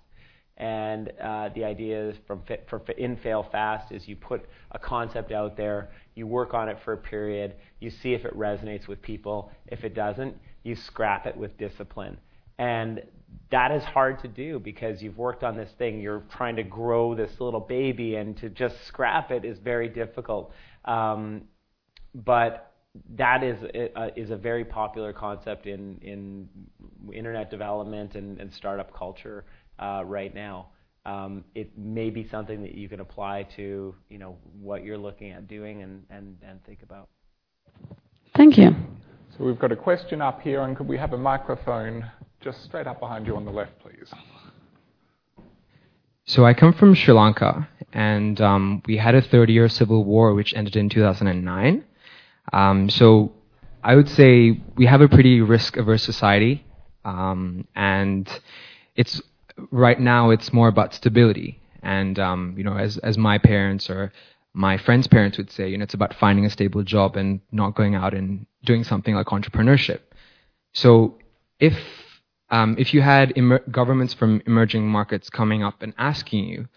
And 0.58 1.12
uh, 1.22 1.50
the 1.54 1.64
idea 1.64 2.08
is 2.08 2.16
from 2.26 2.42
for 2.68 2.82
in 2.98 3.16
fail 3.16 3.46
fast 3.52 3.92
is 3.92 4.08
you 4.08 4.16
put 4.16 4.44
a 4.72 4.78
concept 4.78 5.30
out 5.30 5.56
there, 5.56 5.90
you 6.16 6.26
work 6.26 6.52
on 6.52 6.68
it 6.68 6.78
for 6.84 6.94
a 6.94 6.96
period, 6.96 7.54
you 7.78 7.90
see 7.90 8.12
if 8.12 8.24
it 8.24 8.36
resonates 8.36 8.88
with 8.88 9.00
people. 9.00 9.52
If 9.68 9.84
it 9.84 9.94
doesn't, 9.94 10.36
you 10.64 10.74
scrap 10.74 11.26
it 11.26 11.36
with 11.36 11.56
discipline. 11.58 12.18
And 12.58 13.02
that 13.50 13.70
is 13.70 13.84
hard 13.84 14.20
to 14.22 14.28
do 14.28 14.58
because 14.58 15.00
you've 15.00 15.16
worked 15.16 15.44
on 15.44 15.56
this 15.56 15.70
thing, 15.78 16.00
you're 16.00 16.24
trying 16.30 16.56
to 16.56 16.64
grow 16.64 17.14
this 17.14 17.40
little 17.40 17.60
baby, 17.60 18.16
and 18.16 18.36
to 18.38 18.48
just 18.48 18.84
scrap 18.84 19.30
it 19.30 19.44
is 19.44 19.58
very 19.58 19.88
difficult. 19.88 20.52
Um, 20.84 21.42
but 22.14 22.67
that 23.16 23.42
is 23.42 23.56
uh, 23.96 24.08
is 24.16 24.30
a 24.30 24.36
very 24.36 24.64
popular 24.64 25.12
concept 25.12 25.66
in 25.66 25.98
in 26.02 26.48
internet 27.12 27.50
development 27.50 28.14
and, 28.14 28.40
and 28.40 28.52
startup 28.52 28.92
culture 28.94 29.44
uh, 29.78 30.02
right 30.04 30.34
now. 30.34 30.68
Um, 31.06 31.44
it 31.54 31.76
may 31.78 32.10
be 32.10 32.28
something 32.28 32.60
that 32.62 32.74
you 32.74 32.88
can 32.88 33.00
apply 33.00 33.44
to 33.56 33.94
you 34.08 34.18
know 34.18 34.36
what 34.60 34.84
you're 34.84 34.98
looking 34.98 35.30
at 35.30 35.48
doing 35.48 35.82
and, 35.82 36.04
and, 36.10 36.36
and 36.42 36.62
think 36.64 36.82
about. 36.82 37.08
Thank 38.36 38.58
you. 38.58 38.74
So 39.36 39.44
we've 39.44 39.58
got 39.58 39.72
a 39.72 39.76
question 39.76 40.20
up 40.20 40.40
here, 40.42 40.62
and 40.62 40.76
could 40.76 40.88
we 40.88 40.98
have 40.98 41.12
a 41.12 41.18
microphone 41.18 42.10
just 42.40 42.62
straight 42.64 42.86
up 42.86 43.00
behind 43.00 43.26
you 43.26 43.36
on 43.36 43.44
the 43.44 43.50
left, 43.50 43.78
please? 43.80 44.12
So 46.24 46.44
I 46.44 46.54
come 46.54 46.72
from 46.72 46.94
Sri 46.94 47.14
Lanka, 47.14 47.68
and 47.92 48.40
um, 48.40 48.82
we 48.86 48.96
had 48.96 49.14
a 49.14 49.22
30-year 49.22 49.68
civil 49.68 50.04
war 50.04 50.34
which 50.34 50.54
ended 50.54 50.76
in 50.76 50.88
2009. 50.88 51.84
Um, 52.52 52.90
so 52.90 53.32
I 53.82 53.94
would 53.94 54.08
say 54.08 54.60
we 54.76 54.86
have 54.86 55.00
a 55.00 55.08
pretty 55.08 55.40
risk-averse 55.40 56.02
society, 56.02 56.64
um, 57.04 57.66
and 57.74 58.28
it's 58.96 59.20
right 59.70 59.98
now 59.98 60.30
it's 60.30 60.52
more 60.52 60.68
about 60.68 60.94
stability. 60.94 61.60
And 61.82 62.18
um, 62.18 62.54
you 62.56 62.64
know, 62.64 62.76
as 62.76 62.98
as 62.98 63.16
my 63.16 63.38
parents 63.38 63.88
or 63.88 64.12
my 64.54 64.76
friends' 64.76 65.06
parents 65.06 65.38
would 65.38 65.50
say, 65.50 65.68
you 65.68 65.78
know, 65.78 65.84
it's 65.84 65.94
about 65.94 66.14
finding 66.14 66.44
a 66.44 66.50
stable 66.50 66.82
job 66.82 67.16
and 67.16 67.40
not 67.52 67.74
going 67.74 67.94
out 67.94 68.14
and 68.14 68.46
doing 68.64 68.82
something 68.82 69.14
like 69.14 69.26
entrepreneurship. 69.26 70.00
So 70.72 71.18
if 71.60 71.76
um, 72.50 72.74
if 72.78 72.94
you 72.94 73.02
had 73.02 73.34
governments 73.70 74.14
from 74.14 74.42
emerging 74.46 74.88
markets 74.88 75.30
coming 75.30 75.62
up 75.62 75.82
and 75.82 75.92
asking 75.98 76.44
you, 76.48 76.68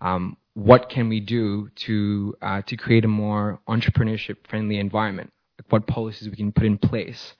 um, 0.00 0.36
what 0.54 0.88
can 0.88 1.08
we 1.08 1.20
do 1.20 1.68
to 1.74 2.34
uh, 2.42 2.62
to 2.62 2.76
create 2.76 3.04
a 3.04 3.08
more 3.08 3.60
entrepreneurship 3.68 4.36
friendly 4.48 4.78
environment? 4.78 5.32
What 5.70 5.86
policies 5.86 6.28
we 6.28 6.36
can 6.36 6.52
put 6.52 6.64
in 6.64 6.78
place? 6.78 7.34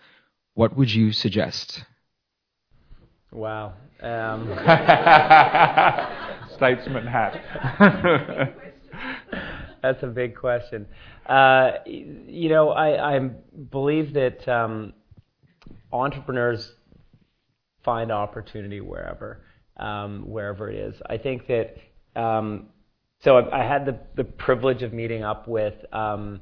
What 0.54 0.76
would 0.76 0.92
you 0.92 1.12
suggest? 1.12 1.84
Wow. 3.30 3.74
Um, 4.00 4.48
Statesman 6.56 7.06
hat. 7.06 7.40
That's 9.82 10.02
a 10.02 10.06
big 10.06 10.36
question. 10.36 10.86
Uh, 11.26 11.72
you 11.86 12.48
know, 12.48 12.70
I, 12.70 13.16
I 13.16 13.18
believe 13.18 14.14
that 14.14 14.46
um, 14.48 14.92
entrepreneurs 15.92 16.72
find 17.82 18.12
opportunity 18.12 18.80
wherever, 18.80 19.40
um, 19.76 20.28
wherever 20.28 20.70
it 20.70 20.76
is. 20.76 20.94
I 21.06 21.18
think 21.18 21.46
that. 21.48 21.76
Um, 22.14 22.68
so 23.22 23.38
I, 23.38 23.62
I, 23.62 23.66
had 23.66 23.86
the, 23.86 23.98
the 24.16 24.24
privilege 24.24 24.82
of 24.82 24.92
meeting 24.92 25.22
up 25.22 25.46
with 25.46 25.74
um, 25.92 26.40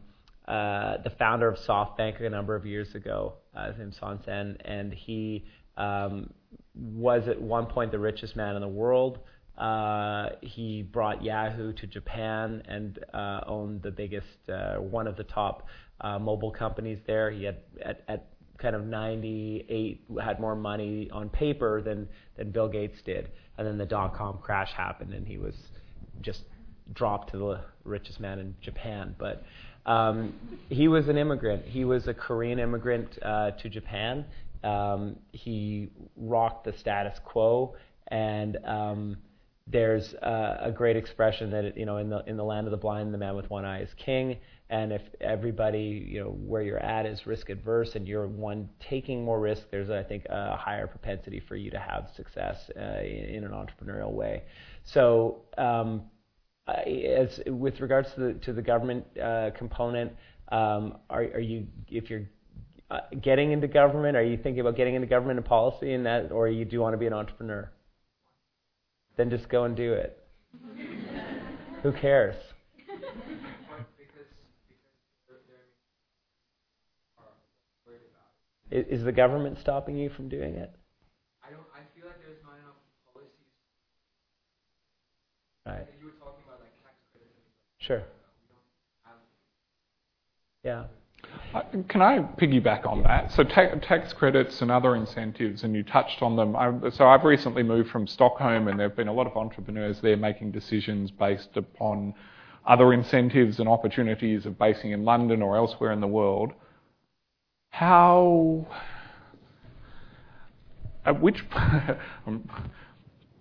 uh, 0.48 0.98
the 1.04 1.10
founder 1.18 1.48
of 1.48 1.58
SoftBank 1.58 2.24
a 2.24 2.30
number 2.30 2.54
of 2.54 2.64
years 2.66 2.94
ago, 2.94 3.34
uh, 3.54 3.68
his 3.68 3.78
name's 3.78 3.98
Son 3.98 4.20
Sen, 4.24 4.56
and 4.64 4.92
he 4.92 5.44
um, 5.76 6.30
was 6.74 7.28
at 7.28 7.40
one 7.40 7.66
point 7.66 7.90
the 7.92 7.98
richest 7.98 8.36
man 8.36 8.54
in 8.56 8.62
the 8.62 8.68
world. 8.68 9.18
Uh, 9.58 10.30
he 10.40 10.82
brought 10.82 11.22
Yahoo 11.22 11.72
to 11.74 11.86
Japan 11.86 12.62
and 12.66 12.98
uh, 13.12 13.40
owned 13.46 13.82
the 13.82 13.90
biggest, 13.90 14.48
uh, 14.48 14.76
one 14.76 15.06
of 15.06 15.16
the 15.16 15.24
top 15.24 15.66
uh, 16.00 16.18
mobile 16.18 16.50
companies 16.50 16.98
there. 17.06 17.30
He 17.30 17.44
had 17.44 17.58
at, 17.84 18.02
at 18.08 18.26
kind 18.56 18.74
of 18.74 18.86
98 18.86 20.04
had 20.22 20.40
more 20.40 20.56
money 20.56 21.10
on 21.12 21.28
paper 21.28 21.82
than 21.82 22.08
than 22.36 22.50
Bill 22.50 22.68
Gates 22.68 23.00
did. 23.04 23.30
And 23.58 23.66
then 23.66 23.76
the 23.76 23.86
dot 23.86 24.14
com 24.14 24.38
crash 24.38 24.72
happened, 24.72 25.12
and 25.12 25.26
he 25.26 25.36
was 25.36 25.54
just 26.22 26.44
dropped 26.92 27.30
to 27.32 27.38
the 27.38 27.60
richest 27.84 28.20
man 28.20 28.38
in 28.38 28.54
Japan. 28.60 29.14
But 29.18 29.44
um, 29.86 30.34
he 30.68 30.88
was 30.88 31.08
an 31.08 31.16
immigrant. 31.16 31.64
He 31.64 31.84
was 31.84 32.08
a 32.08 32.14
Korean 32.14 32.58
immigrant 32.58 33.18
uh, 33.22 33.52
to 33.52 33.68
Japan. 33.68 34.24
Um, 34.62 35.16
he 35.32 35.88
rocked 36.16 36.64
the 36.64 36.72
status 36.72 37.18
quo, 37.24 37.76
and 38.08 38.58
um, 38.64 39.16
there's 39.66 40.14
uh, 40.14 40.58
a 40.60 40.70
great 40.70 40.96
expression 40.96 41.50
that 41.50 41.76
you 41.76 41.86
know 41.86 41.96
in 41.96 42.10
the 42.10 42.22
in 42.26 42.36
the 42.36 42.44
land 42.44 42.66
of 42.66 42.70
the 42.70 42.76
blind, 42.76 43.14
the 43.14 43.18
man 43.18 43.36
with 43.36 43.48
one 43.50 43.64
eye 43.64 43.82
is 43.82 43.90
king. 43.96 44.36
And 44.68 44.92
if 44.92 45.02
everybody 45.20 46.06
you 46.08 46.22
know 46.22 46.30
where 46.30 46.62
you're 46.62 46.78
at 46.78 47.06
is 47.06 47.26
risk 47.26 47.48
adverse, 47.48 47.96
and 47.96 48.06
you're 48.06 48.26
one 48.26 48.68
taking 48.80 49.24
more 49.24 49.40
risk, 49.40 49.62
there's 49.70 49.90
I 49.90 50.02
think 50.02 50.26
a 50.28 50.56
higher 50.56 50.86
propensity 50.86 51.40
for 51.40 51.56
you 51.56 51.70
to 51.70 51.78
have 51.78 52.10
success 52.14 52.70
uh, 52.76 53.00
in, 53.00 53.24
in, 53.36 53.44
an 53.44 53.52
entrepreneurial 53.52 54.12
way. 54.12 54.42
So 54.84 55.42
um, 55.56 56.02
as 56.74 57.40
with 57.46 57.80
regards 57.80 58.12
to 58.14 58.20
the 58.20 58.32
to 58.34 58.52
the 58.52 58.62
government 58.62 59.04
uh, 59.22 59.50
component, 59.56 60.12
um, 60.50 60.98
are, 61.08 61.22
are 61.22 61.40
you 61.40 61.66
if 61.88 62.10
you're 62.10 62.26
uh, 62.90 63.00
getting 63.20 63.52
into 63.52 63.68
government, 63.68 64.16
are 64.16 64.22
you 64.22 64.36
thinking 64.36 64.60
about 64.60 64.76
getting 64.76 64.94
into 64.94 65.06
government 65.06 65.38
and 65.38 65.46
policy 65.46 65.92
and 65.92 66.04
that, 66.06 66.32
or 66.32 66.48
you 66.48 66.64
do 66.64 66.80
want 66.80 66.92
to 66.92 66.98
be 66.98 67.06
an 67.06 67.12
entrepreneur? 67.12 67.70
Then 69.16 69.30
just 69.30 69.48
go 69.48 69.64
and 69.64 69.76
do 69.76 69.92
it. 69.92 70.18
Who 71.82 71.92
cares? 71.92 72.36
Is 78.70 79.02
the 79.02 79.10
government 79.10 79.58
stopping 79.58 79.96
you 79.96 80.10
from 80.10 80.28
doing 80.28 80.54
it? 80.54 80.70
I 81.42 81.50
don't. 81.50 81.66
I 81.74 81.82
feel 81.98 82.06
like 82.06 82.22
there's 82.22 82.38
not 82.46 82.54
enough 82.62 82.78
policies. 83.02 83.50
Right. 85.66 85.90
You 85.98 86.06
were 86.06 86.18
talking 86.22 86.46
about 86.46 86.62
like 86.62 86.70
tax 86.86 86.94
credits. 87.10 87.34
Sure. 87.90 88.04
Yeah. 90.62 90.84
Uh, 91.52 91.62
can 91.88 92.00
I 92.00 92.20
piggyback 92.20 92.86
on 92.86 93.02
that? 93.02 93.32
So 93.32 93.42
ta- 93.42 93.74
tax 93.82 94.12
credits 94.12 94.62
and 94.62 94.70
other 94.70 94.94
incentives, 94.94 95.64
and 95.64 95.74
you 95.74 95.82
touched 95.82 96.22
on 96.22 96.36
them. 96.36 96.54
I, 96.54 96.90
so 96.90 97.08
I've 97.08 97.24
recently 97.24 97.64
moved 97.64 97.90
from 97.90 98.06
Stockholm, 98.06 98.68
and 98.68 98.78
there 98.78 98.88
have 98.88 98.96
been 98.96 99.08
a 99.08 99.12
lot 99.12 99.26
of 99.26 99.36
entrepreneurs 99.36 100.00
there 100.02 100.16
making 100.16 100.52
decisions 100.52 101.10
based 101.10 101.56
upon 101.56 102.14
other 102.64 102.92
incentives 102.92 103.58
and 103.58 103.68
opportunities 103.68 104.46
of 104.46 104.56
basing 104.56 104.92
in 104.92 105.04
London 105.04 105.42
or 105.42 105.56
elsewhere 105.56 105.90
in 105.90 106.00
the 106.00 106.06
world. 106.06 106.52
How? 107.70 108.68
At 111.04 111.20
which? 111.20 111.42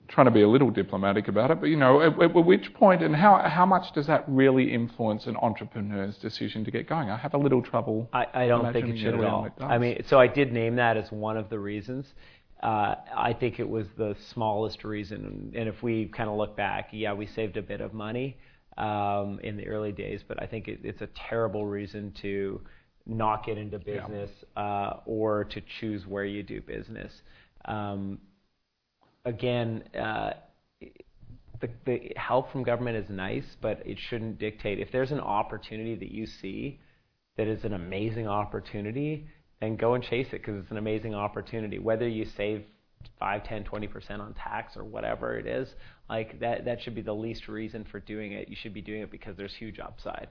trying 0.09 0.25
to 0.25 0.31
be 0.31 0.41
a 0.41 0.47
little 0.47 0.69
diplomatic 0.69 1.27
about 1.27 1.51
it, 1.51 1.59
but 1.59 1.67
you 1.67 1.75
know, 1.75 2.01
at, 2.01 2.19
at, 2.21 2.33
which 2.33 2.73
point 2.73 3.01
and 3.01 3.15
how 3.15 3.37
how 3.47 3.65
much 3.65 3.93
does 3.93 4.07
that 4.07 4.25
really 4.27 4.73
influence 4.73 5.27
an 5.27 5.35
entrepreneur's 5.37 6.17
decision 6.17 6.65
to 6.65 6.71
get 6.71 6.87
going? 6.87 7.09
I 7.09 7.17
have 7.17 7.33
a 7.33 7.37
little 7.37 7.61
trouble. 7.61 8.09
I, 8.11 8.25
I 8.33 8.47
don't 8.47 8.73
think 8.73 8.87
it 8.87 8.97
should 8.97 9.13
at 9.13 9.23
all. 9.23 9.47
I 9.59 9.77
mean, 9.77 10.03
so 10.07 10.19
I 10.19 10.27
did 10.27 10.51
name 10.51 10.75
that 10.77 10.97
as 10.97 11.11
one 11.11 11.37
of 11.37 11.49
the 11.49 11.59
reasons. 11.59 12.05
Uh, 12.61 12.95
I 13.15 13.33
think 13.39 13.59
it 13.59 13.69
was 13.69 13.87
the 13.97 14.15
smallest 14.33 14.83
reason, 14.83 15.53
and 15.55 15.69
if 15.69 15.81
we 15.81 16.07
kind 16.07 16.29
of 16.29 16.35
look 16.35 16.57
back, 16.57 16.89
yeah, 16.91 17.13
we 17.13 17.25
saved 17.25 17.55
a 17.55 17.61
bit 17.61 17.79
of 17.79 17.93
money 17.93 18.37
um, 18.77 19.39
in 19.43 19.55
the 19.55 19.67
early 19.67 19.93
days, 19.93 20.21
but 20.27 20.41
I 20.41 20.45
think 20.45 20.67
it, 20.67 20.79
it's 20.83 21.01
a 21.01 21.09
terrible 21.29 21.65
reason 21.65 22.13
to 22.21 22.59
not 23.05 23.45
get 23.45 23.57
into 23.57 23.79
business 23.79 24.29
yeah. 24.55 24.63
uh, 24.63 24.99
or 25.05 25.45
to 25.45 25.61
choose 25.79 26.05
where 26.05 26.25
you 26.25 26.43
do 26.43 26.61
business. 26.61 27.11
Um, 27.65 28.19
again, 29.29 29.83
uh, 29.97 30.31
the, 31.61 31.69
the 31.85 32.13
help 32.15 32.51
from 32.51 32.63
government 32.63 32.97
is 32.97 33.09
nice, 33.09 33.45
but 33.61 33.85
it 33.85 33.97
shouldn't 33.99 34.39
dictate. 34.39 34.79
If 34.79 34.91
there's 34.91 35.11
an 35.11 35.19
opportunity 35.19 35.95
that 35.95 36.11
you 36.11 36.25
see 36.25 36.79
that 37.37 37.47
is 37.47 37.63
an 37.63 37.73
amazing 37.73 38.27
opportunity, 38.27 39.27
then 39.61 39.75
go 39.75 39.93
and 39.93 40.03
chase 40.03 40.27
it 40.27 40.41
because 40.41 40.61
it's 40.61 40.71
an 40.71 40.77
amazing 40.77 41.15
opportunity. 41.15 41.79
Whether 41.79 42.07
you 42.07 42.25
save 42.25 42.63
5, 43.19 43.43
10, 43.43 43.63
20% 43.63 44.19
on 44.19 44.33
tax 44.33 44.75
or 44.75 44.83
whatever 44.83 45.37
it 45.37 45.45
is, 45.45 45.69
like 46.09 46.39
that, 46.39 46.65
that 46.65 46.81
should 46.81 46.95
be 46.95 47.01
the 47.01 47.13
least 47.13 47.47
reason 47.47 47.85
for 47.89 47.99
doing 47.99 48.33
it. 48.33 48.49
You 48.49 48.55
should 48.55 48.73
be 48.73 48.81
doing 48.81 49.01
it 49.01 49.11
because 49.11 49.37
there's 49.37 49.53
huge 49.53 49.79
upside. 49.79 50.27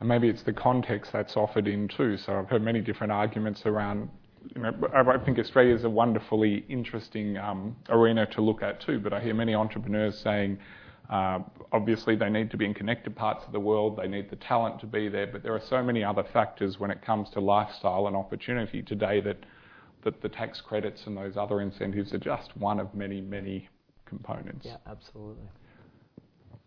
And 0.00 0.08
maybe 0.08 0.28
it's 0.28 0.42
the 0.42 0.52
context 0.52 1.12
that's 1.12 1.36
offered 1.36 1.68
in 1.68 1.88
too. 1.88 2.16
So 2.16 2.38
I've 2.38 2.48
heard 2.48 2.62
many 2.62 2.80
different 2.80 3.12
arguments 3.12 3.62
around 3.66 4.08
you 4.54 4.62
know, 4.62 4.72
I 4.92 5.18
think 5.18 5.38
Australia 5.38 5.74
is 5.74 5.84
a 5.84 5.90
wonderfully 5.90 6.64
interesting 6.68 7.36
um, 7.36 7.76
arena 7.88 8.26
to 8.26 8.40
look 8.40 8.62
at 8.62 8.80
too. 8.80 8.98
But 8.98 9.12
I 9.12 9.20
hear 9.20 9.34
many 9.34 9.54
entrepreneurs 9.54 10.18
saying, 10.18 10.58
uh, 11.10 11.40
obviously 11.72 12.16
they 12.16 12.28
need 12.28 12.50
to 12.50 12.56
be 12.56 12.64
in 12.64 12.74
connected 12.74 13.16
parts 13.16 13.44
of 13.46 13.52
the 13.52 13.60
world, 13.60 13.96
they 13.96 14.08
need 14.08 14.28
the 14.30 14.36
talent 14.36 14.78
to 14.80 14.86
be 14.86 15.08
there, 15.08 15.26
but 15.26 15.42
there 15.42 15.54
are 15.54 15.60
so 15.60 15.82
many 15.82 16.04
other 16.04 16.24
factors 16.32 16.78
when 16.78 16.90
it 16.90 17.00
comes 17.02 17.30
to 17.30 17.40
lifestyle 17.40 18.06
and 18.06 18.16
opportunity 18.16 18.82
today 18.82 19.20
that 19.20 19.38
that 20.04 20.20
the 20.22 20.28
tax 20.28 20.60
credits 20.60 21.06
and 21.06 21.16
those 21.16 21.36
other 21.36 21.60
incentives 21.60 22.14
are 22.14 22.18
just 22.18 22.56
one 22.56 22.78
of 22.78 22.94
many, 22.94 23.20
many 23.20 23.68
components. 24.06 24.64
Yeah, 24.64 24.76
absolutely. 24.86 25.48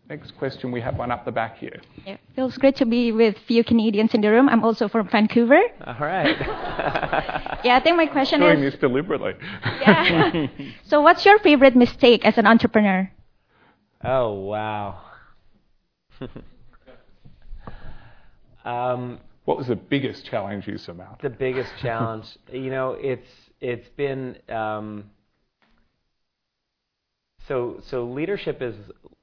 Next 0.08 0.36
question, 0.36 0.72
we 0.72 0.80
have 0.80 0.98
one 0.98 1.10
up 1.10 1.24
the 1.24 1.30
back 1.30 1.58
here. 1.58 1.80
Yeah, 2.04 2.16
feels 2.34 2.58
great 2.58 2.76
to 2.76 2.84
be 2.84 3.12
with 3.12 3.36
few 3.46 3.62
Canadians 3.62 4.12
in 4.14 4.20
the 4.20 4.30
room. 4.30 4.48
I'm 4.48 4.64
also 4.64 4.88
from 4.88 5.08
Vancouver. 5.08 5.60
All 5.86 5.94
right. 6.00 6.36
yeah, 7.64 7.76
I 7.76 7.80
think 7.82 7.96
my 7.96 8.06
question 8.06 8.40
Doing 8.40 8.62
is. 8.62 8.72
this 8.72 8.80
deliberately. 8.80 9.34
yeah. 9.80 10.46
so, 10.84 11.00
what's 11.00 11.24
your 11.24 11.38
favorite 11.38 11.76
mistake 11.76 12.24
as 12.24 12.36
an 12.36 12.46
entrepreneur? 12.46 13.10
Oh 14.04 14.32
wow. 14.32 15.00
um, 18.64 19.20
what 19.44 19.56
was 19.56 19.68
the 19.68 19.76
biggest 19.76 20.26
challenge 20.26 20.66
you 20.66 20.78
surmounted? 20.78 21.32
The 21.32 21.36
biggest 21.36 21.72
challenge, 21.80 22.26
you 22.52 22.70
know, 22.70 22.96
it's 23.00 23.28
it's 23.60 23.88
been. 23.90 24.36
Um, 24.48 25.10
so 27.48 27.80
so 27.88 28.04
leadership 28.04 28.62
is 28.62 28.74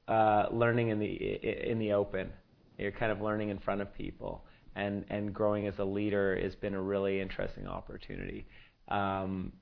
uh, 0.10 0.48
learning 0.52 0.90
in 0.90 1.00
the 1.00 1.08
in 1.08 1.80
the 1.80 1.94
open. 1.94 2.32
You're 2.78 2.92
kind 2.92 3.12
of 3.12 3.22
learning 3.22 3.50
in 3.50 3.60
front 3.60 3.82
of 3.82 3.94
people, 3.94 4.44
and 4.76 5.06
and 5.10 5.34
growing 5.34 5.68
as 5.68 5.80
a 5.80 5.84
leader 5.84 6.38
has 6.42 6.56
been 6.56 6.74
a 6.74 6.82
really 6.82 7.22
interesting 7.22 7.68
opportunity. 7.68 8.46
Um, 8.88 9.54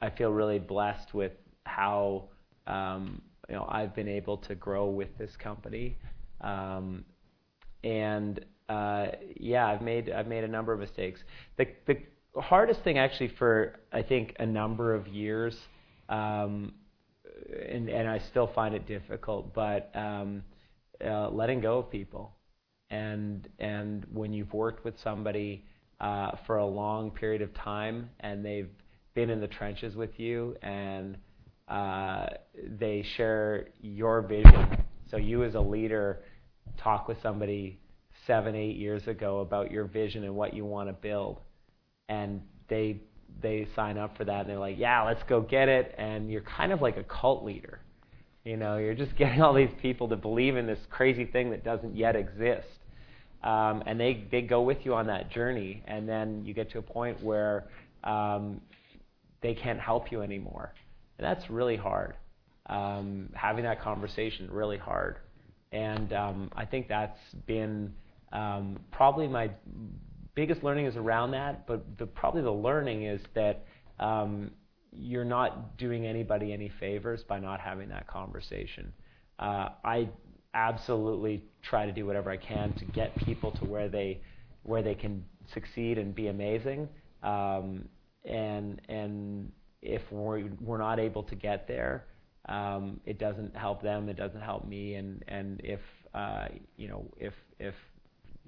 I 0.00 0.10
feel 0.10 0.30
really 0.30 0.58
blessed 0.58 1.14
with 1.14 1.32
how 1.64 2.24
um, 2.66 3.22
you 3.48 3.54
know 3.54 3.66
I've 3.70 3.94
been 3.94 4.08
able 4.08 4.38
to 4.38 4.54
grow 4.56 4.86
with 4.86 5.16
this 5.18 5.36
company, 5.36 5.96
um, 6.40 7.04
and 7.84 8.44
uh, 8.68 9.06
yeah, 9.36 9.68
I've 9.68 9.82
made 9.82 10.10
I've 10.10 10.26
made 10.26 10.42
a 10.42 10.48
number 10.48 10.72
of 10.72 10.80
mistakes. 10.80 11.20
The 11.58 11.68
the 11.86 11.96
hardest 12.40 12.82
thing 12.82 12.98
actually 12.98 13.28
for 13.38 13.78
I 13.92 14.02
think 14.02 14.34
a 14.40 14.46
number 14.46 14.94
of 14.94 15.06
years, 15.06 15.56
um, 16.08 16.72
and 17.52 17.88
and 17.88 18.08
I 18.08 18.18
still 18.18 18.46
find 18.46 18.74
it 18.74 18.86
difficult, 18.86 19.54
but 19.54 19.90
um, 19.94 20.42
uh, 21.04 21.28
letting 21.30 21.60
go 21.60 21.78
of 21.78 21.90
people, 21.90 22.34
and 22.90 23.48
and 23.58 24.06
when 24.12 24.32
you've 24.32 24.52
worked 24.52 24.84
with 24.84 24.98
somebody 25.00 25.64
uh, 26.02 26.32
for 26.46 26.58
a 26.58 26.66
long 26.66 27.10
period 27.10 27.40
of 27.40 27.54
time 27.54 28.10
and 28.20 28.44
they've 28.44 28.68
been 29.14 29.30
in 29.30 29.40
the 29.40 29.46
trenches 29.46 29.94
with 29.94 30.18
you 30.18 30.56
and 30.62 31.16
uh, 31.68 32.26
they 32.78 33.04
share 33.16 33.68
your 33.80 34.20
vision. 34.20 34.84
So 35.10 35.16
you 35.16 35.44
as 35.44 35.54
a 35.54 35.60
leader 35.60 36.24
talk 36.76 37.06
with 37.06 37.18
somebody 37.22 37.78
seven, 38.26 38.56
eight 38.56 38.76
years 38.76 39.06
ago 39.06 39.40
about 39.40 39.70
your 39.70 39.84
vision 39.84 40.24
and 40.24 40.34
what 40.34 40.54
you 40.54 40.64
want 40.64 40.88
to 40.88 40.92
build, 40.92 41.40
and 42.08 42.42
they 42.68 43.00
they 43.40 43.66
sign 43.74 43.98
up 43.98 44.16
for 44.16 44.24
that 44.24 44.42
and 44.42 44.50
they're 44.50 44.58
like, 44.58 44.78
yeah, 44.78 45.02
let's 45.02 45.22
go 45.24 45.40
get 45.40 45.68
it, 45.68 45.94
and 45.98 46.30
you're 46.30 46.42
kind 46.42 46.72
of 46.72 46.80
like 46.80 46.96
a 46.96 47.04
cult 47.04 47.44
leader. 47.44 47.80
You 48.44 48.56
know, 48.56 48.78
you're 48.78 48.94
just 48.94 49.16
getting 49.16 49.40
all 49.40 49.54
these 49.54 49.74
people 49.80 50.08
to 50.08 50.16
believe 50.16 50.56
in 50.56 50.66
this 50.66 50.78
crazy 50.90 51.24
thing 51.24 51.50
that 51.50 51.64
doesn't 51.64 51.96
yet 51.96 52.16
exist. 52.16 52.68
Um, 53.42 53.82
and 53.86 53.98
they, 53.98 54.24
they 54.30 54.42
go 54.42 54.62
with 54.62 54.78
you 54.84 54.94
on 54.94 55.08
that 55.08 55.30
journey, 55.30 55.82
and 55.86 56.08
then 56.08 56.44
you 56.44 56.54
get 56.54 56.70
to 56.72 56.78
a 56.78 56.82
point 56.82 57.20
where 57.22 57.64
um, 58.04 58.60
they 59.40 59.54
can't 59.54 59.80
help 59.80 60.12
you 60.12 60.22
anymore. 60.22 60.72
And 61.18 61.26
that's 61.26 61.50
really 61.50 61.76
hard. 61.76 62.14
Um, 62.66 63.30
having 63.34 63.64
that 63.64 63.82
conversation 63.82 64.48
really 64.50 64.78
hard. 64.78 65.16
And 65.72 66.12
um, 66.12 66.50
I 66.54 66.64
think 66.64 66.86
that's 66.88 67.18
been 67.46 67.92
um, 68.32 68.78
probably 68.92 69.26
my 69.26 69.50
biggest 70.34 70.62
learning 70.62 70.86
is 70.86 70.96
around 70.96 71.32
that, 71.32 71.66
but 71.66 71.98
the, 71.98 72.06
probably 72.06 72.42
the 72.42 72.50
learning 72.50 73.04
is 73.04 73.20
that 73.34 73.64
um, 73.98 74.50
you're 74.92 75.24
not 75.24 75.76
doing 75.76 76.06
anybody 76.06 76.52
any 76.52 76.70
favors 76.80 77.22
by 77.22 77.38
not 77.38 77.60
having 77.60 77.88
that 77.88 78.06
conversation. 78.06 78.92
Uh, 79.38 79.70
I 79.84 80.08
absolutely 80.54 81.44
try 81.62 81.86
to 81.86 81.92
do 81.92 82.06
whatever 82.06 82.30
I 82.30 82.36
can 82.36 82.72
to 82.74 82.84
get 82.86 83.14
people 83.16 83.50
to 83.52 83.64
where 83.64 83.88
they 83.88 84.20
where 84.64 84.82
they 84.82 84.94
can 84.94 85.24
succeed 85.52 85.98
and 85.98 86.14
be 86.14 86.28
amazing. 86.28 86.88
Um, 87.22 87.88
and 88.24 88.80
and 88.88 89.50
if 89.80 90.02
we're 90.10 90.44
we're 90.60 90.78
not 90.78 91.00
able 91.00 91.22
to 91.24 91.34
get 91.34 91.66
there, 91.66 92.04
um, 92.48 93.00
it 93.06 93.18
doesn't 93.18 93.56
help 93.56 93.82
them. 93.82 94.08
It 94.08 94.16
doesn't 94.16 94.40
help 94.40 94.66
me. 94.66 94.94
And 94.94 95.24
and 95.28 95.60
if 95.64 95.80
uh, 96.14 96.48
you 96.76 96.88
know 96.88 97.10
if 97.18 97.34
if 97.58 97.74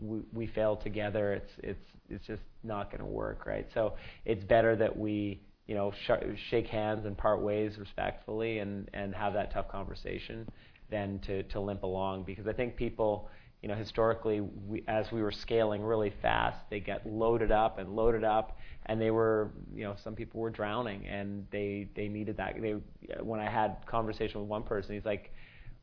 we, 0.00 0.20
we 0.32 0.46
fail 0.46 0.76
together, 0.76 1.32
it's 1.34 1.52
it's 1.58 1.80
it's 2.10 2.26
just 2.26 2.42
not 2.62 2.90
going 2.90 3.00
to 3.00 3.06
work, 3.06 3.46
right? 3.46 3.66
So 3.74 3.94
it's 4.24 4.44
better 4.44 4.76
that 4.76 4.96
we 4.96 5.40
you 5.66 5.74
know 5.74 5.92
sh- 6.06 6.38
shake 6.50 6.66
hands 6.66 7.06
and 7.06 7.16
part 7.16 7.40
ways 7.40 7.78
respectfully 7.78 8.58
and 8.58 8.88
and 8.92 9.14
have 9.14 9.32
that 9.34 9.52
tough 9.52 9.68
conversation 9.68 10.46
than 10.90 11.18
to, 11.20 11.42
to 11.44 11.60
limp 11.60 11.82
along 11.82 12.24
because 12.24 12.46
I 12.46 12.52
think 12.52 12.76
people, 12.76 13.28
you 13.62 13.68
know, 13.68 13.74
historically, 13.74 14.40
we, 14.40 14.84
as 14.86 15.10
we 15.10 15.22
were 15.22 15.32
scaling 15.32 15.82
really 15.82 16.12
fast, 16.20 16.58
they 16.70 16.80
get 16.80 17.06
loaded 17.06 17.50
up 17.50 17.78
and 17.78 17.96
loaded 17.96 18.22
up, 18.24 18.58
and 18.86 19.00
they 19.00 19.10
were, 19.10 19.50
you 19.74 19.84
know, 19.84 19.96
some 20.04 20.14
people 20.14 20.40
were 20.40 20.50
drowning, 20.50 21.06
and 21.06 21.46
they 21.50 21.88
they 21.96 22.08
needed 22.08 22.36
that. 22.36 22.60
They 22.60 22.74
when 23.22 23.40
I 23.40 23.50
had 23.50 23.76
conversation 23.86 24.40
with 24.40 24.48
one 24.48 24.62
person, 24.62 24.94
he's 24.94 25.06
like, 25.06 25.32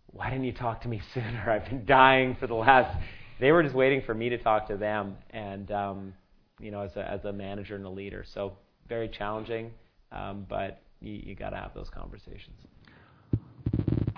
"Why 0.07 0.29
didn't 0.29 0.45
you 0.45 0.53
talk 0.53 0.81
to 0.83 0.87
me 0.87 1.01
sooner? 1.13 1.43
I've 1.49 1.65
been 1.69 1.85
dying 1.85 2.35
for 2.39 2.47
the 2.47 2.55
last." 2.55 2.97
They 3.41 3.51
were 3.51 3.63
just 3.63 3.73
waiting 3.73 4.03
for 4.03 4.13
me 4.13 4.29
to 4.29 4.37
talk 4.37 4.67
to 4.67 4.77
them, 4.77 5.17
and 5.31 5.71
um, 5.71 6.13
you 6.59 6.69
know, 6.69 6.81
as 6.81 6.95
a 6.95 7.09
as 7.09 7.25
a 7.25 7.33
manager 7.33 7.75
and 7.75 7.83
a 7.87 7.89
leader, 7.89 8.23
so 8.23 8.53
very 8.87 9.09
challenging, 9.09 9.71
um, 10.11 10.45
but 10.47 10.83
you, 10.99 11.13
you 11.13 11.35
got 11.35 11.49
to 11.49 11.57
have 11.57 11.73
those 11.73 11.89
conversations. 11.89 12.55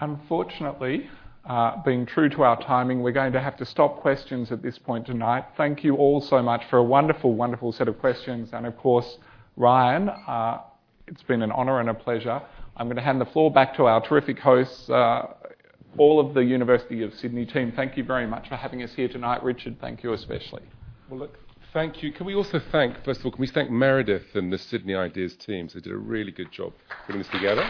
Unfortunately, 0.01 1.09
uh, 1.45 1.81
being 1.83 2.05
true 2.05 2.27
to 2.31 2.43
our 2.43 2.61
timing, 2.61 3.01
we're 3.01 3.13
going 3.13 3.31
to 3.31 3.39
have 3.39 3.55
to 3.55 3.65
stop 3.65 4.01
questions 4.01 4.51
at 4.51 4.61
this 4.61 4.77
point 4.77 5.05
tonight. 5.05 5.45
Thank 5.55 5.85
you 5.85 5.95
all 5.95 6.19
so 6.19 6.41
much 6.41 6.63
for 6.69 6.79
a 6.79 6.83
wonderful, 6.83 7.33
wonderful 7.33 7.71
set 7.71 7.87
of 7.87 7.97
questions. 7.99 8.49
And 8.51 8.65
of 8.65 8.75
course, 8.77 9.19
Ryan, 9.55 10.09
uh, 10.09 10.57
it's 11.07 11.23
been 11.23 11.41
an 11.41 11.51
honour 11.53 11.79
and 11.79 11.89
a 11.89 11.93
pleasure. 11.93 12.41
I'm 12.75 12.87
going 12.87 12.97
to 12.97 13.03
hand 13.03 13.21
the 13.21 13.25
floor 13.25 13.51
back 13.51 13.73
to 13.75 13.85
our 13.85 14.01
terrific 14.01 14.39
hosts, 14.39 14.89
uh, 14.89 15.27
all 15.97 16.19
of 16.19 16.33
the 16.33 16.43
University 16.43 17.03
of 17.03 17.13
Sydney 17.13 17.45
team. 17.45 17.71
Thank 17.75 17.97
you 17.97 18.03
very 18.03 18.27
much 18.27 18.49
for 18.49 18.55
having 18.55 18.83
us 18.83 18.93
here 18.93 19.07
tonight. 19.07 19.43
Richard, 19.43 19.77
thank 19.79 20.03
you 20.03 20.13
especially. 20.13 20.63
Well, 21.09 21.19
look, 21.19 21.37
thank 21.73 22.01
you. 22.01 22.11
Can 22.11 22.25
we 22.25 22.35
also 22.35 22.59
thank, 22.71 23.03
first 23.03 23.19
of 23.19 23.25
all, 23.25 23.31
can 23.31 23.41
we 23.41 23.47
thank 23.47 23.69
Meredith 23.69 24.35
and 24.35 24.51
the 24.51 24.57
Sydney 24.57 24.95
Ideas 24.95 25.35
teams? 25.35 25.73
They 25.73 25.79
did 25.79 25.93
a 25.93 25.97
really 25.97 26.31
good 26.31 26.51
job 26.51 26.73
putting 27.05 27.21
this 27.21 27.31
together. 27.31 27.67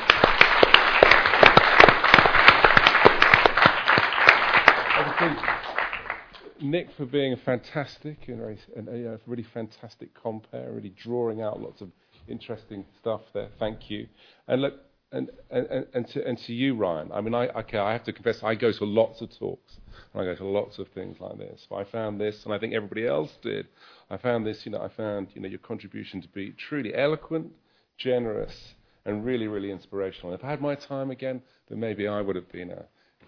Nick 6.62 6.88
for 6.96 7.06
being 7.06 7.34
a 7.34 7.38
fantastic 7.38 8.18
and, 8.28 8.40
very, 8.40 8.58
and 8.76 9.20
really 9.28 9.46
fantastic 9.54 10.10
compere, 10.14 10.72
really 10.72 10.94
drawing 10.98 11.42
out 11.42 11.62
lots 11.62 11.82
of 11.82 11.90
interesting 12.28 12.86
stuff 13.00 13.22
there. 13.34 13.50
Thank 13.60 13.90
you. 13.90 14.08
And 14.48 14.62
look, 14.62 14.76
and, 15.14 15.30
and, 15.52 15.86
and, 15.94 16.08
to, 16.10 16.28
and 16.28 16.38
to 16.40 16.54
you, 16.54 16.76
Ryan. 16.76 17.12
I 17.14 17.22
mean, 17.22 17.36
I, 17.36 17.48
okay, 17.50 17.78
I 17.78 17.94
have 17.94 18.04
to 18.06 18.14
confess, 18.14 18.42
I 18.44 18.56
go 18.56 18.72
to 18.72 18.86
lots 18.86 19.22
of 19.22 19.30
talks, 19.38 19.78
and 20.14 20.22
I 20.22 20.26
go 20.26 20.36
to 20.36 20.46
lots 20.46 20.80
of 20.80 20.88
things 20.90 21.18
like 21.20 21.38
this. 21.38 21.68
But 21.70 21.76
I 21.78 21.84
found 21.86 22.20
this, 22.20 22.44
and 22.44 22.54
I 22.54 22.58
think 22.58 22.74
everybody 22.74 23.08
else 23.08 23.32
did. 23.42 23.68
I 24.10 24.18
found 24.18 24.46
this, 24.46 24.66
you 24.66 24.72
know, 24.72 24.82
I 24.82 24.90
found, 24.90 25.28
you 25.36 25.42
know, 25.42 25.48
your 25.48 25.60
contribution 25.60 26.22
to 26.22 26.28
be 26.30 26.52
truly 26.52 26.94
eloquent, 26.96 27.52
generous, 27.98 28.74
and 29.06 29.24
really, 29.24 29.48
really 29.48 29.72
inspirational. 29.72 30.34
And 30.34 30.40
If 30.40 30.46
I 30.46 30.50
had 30.50 30.62
my 30.62 30.76
time 30.76 31.12
again, 31.12 31.42
then 31.70 31.80
maybe 31.80 32.08
I 32.08 32.20
would 32.20 32.36
have 32.36 32.52
been 32.52 32.72
a 32.72 32.86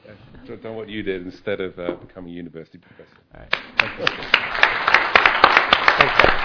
uh, 0.07 0.55
done 0.57 0.75
what 0.75 0.89
you 0.89 1.01
did 1.03 1.23
instead 1.25 1.61
of 1.61 1.77
uh, 1.79 1.95
becoming 1.95 2.31
a 2.31 2.36
university 2.36 2.77
professor. 2.77 3.17
All 3.33 3.41
right. 3.41 3.55
Thank 3.77 3.99
you. 3.99 4.05
Thanks, 5.97 6.41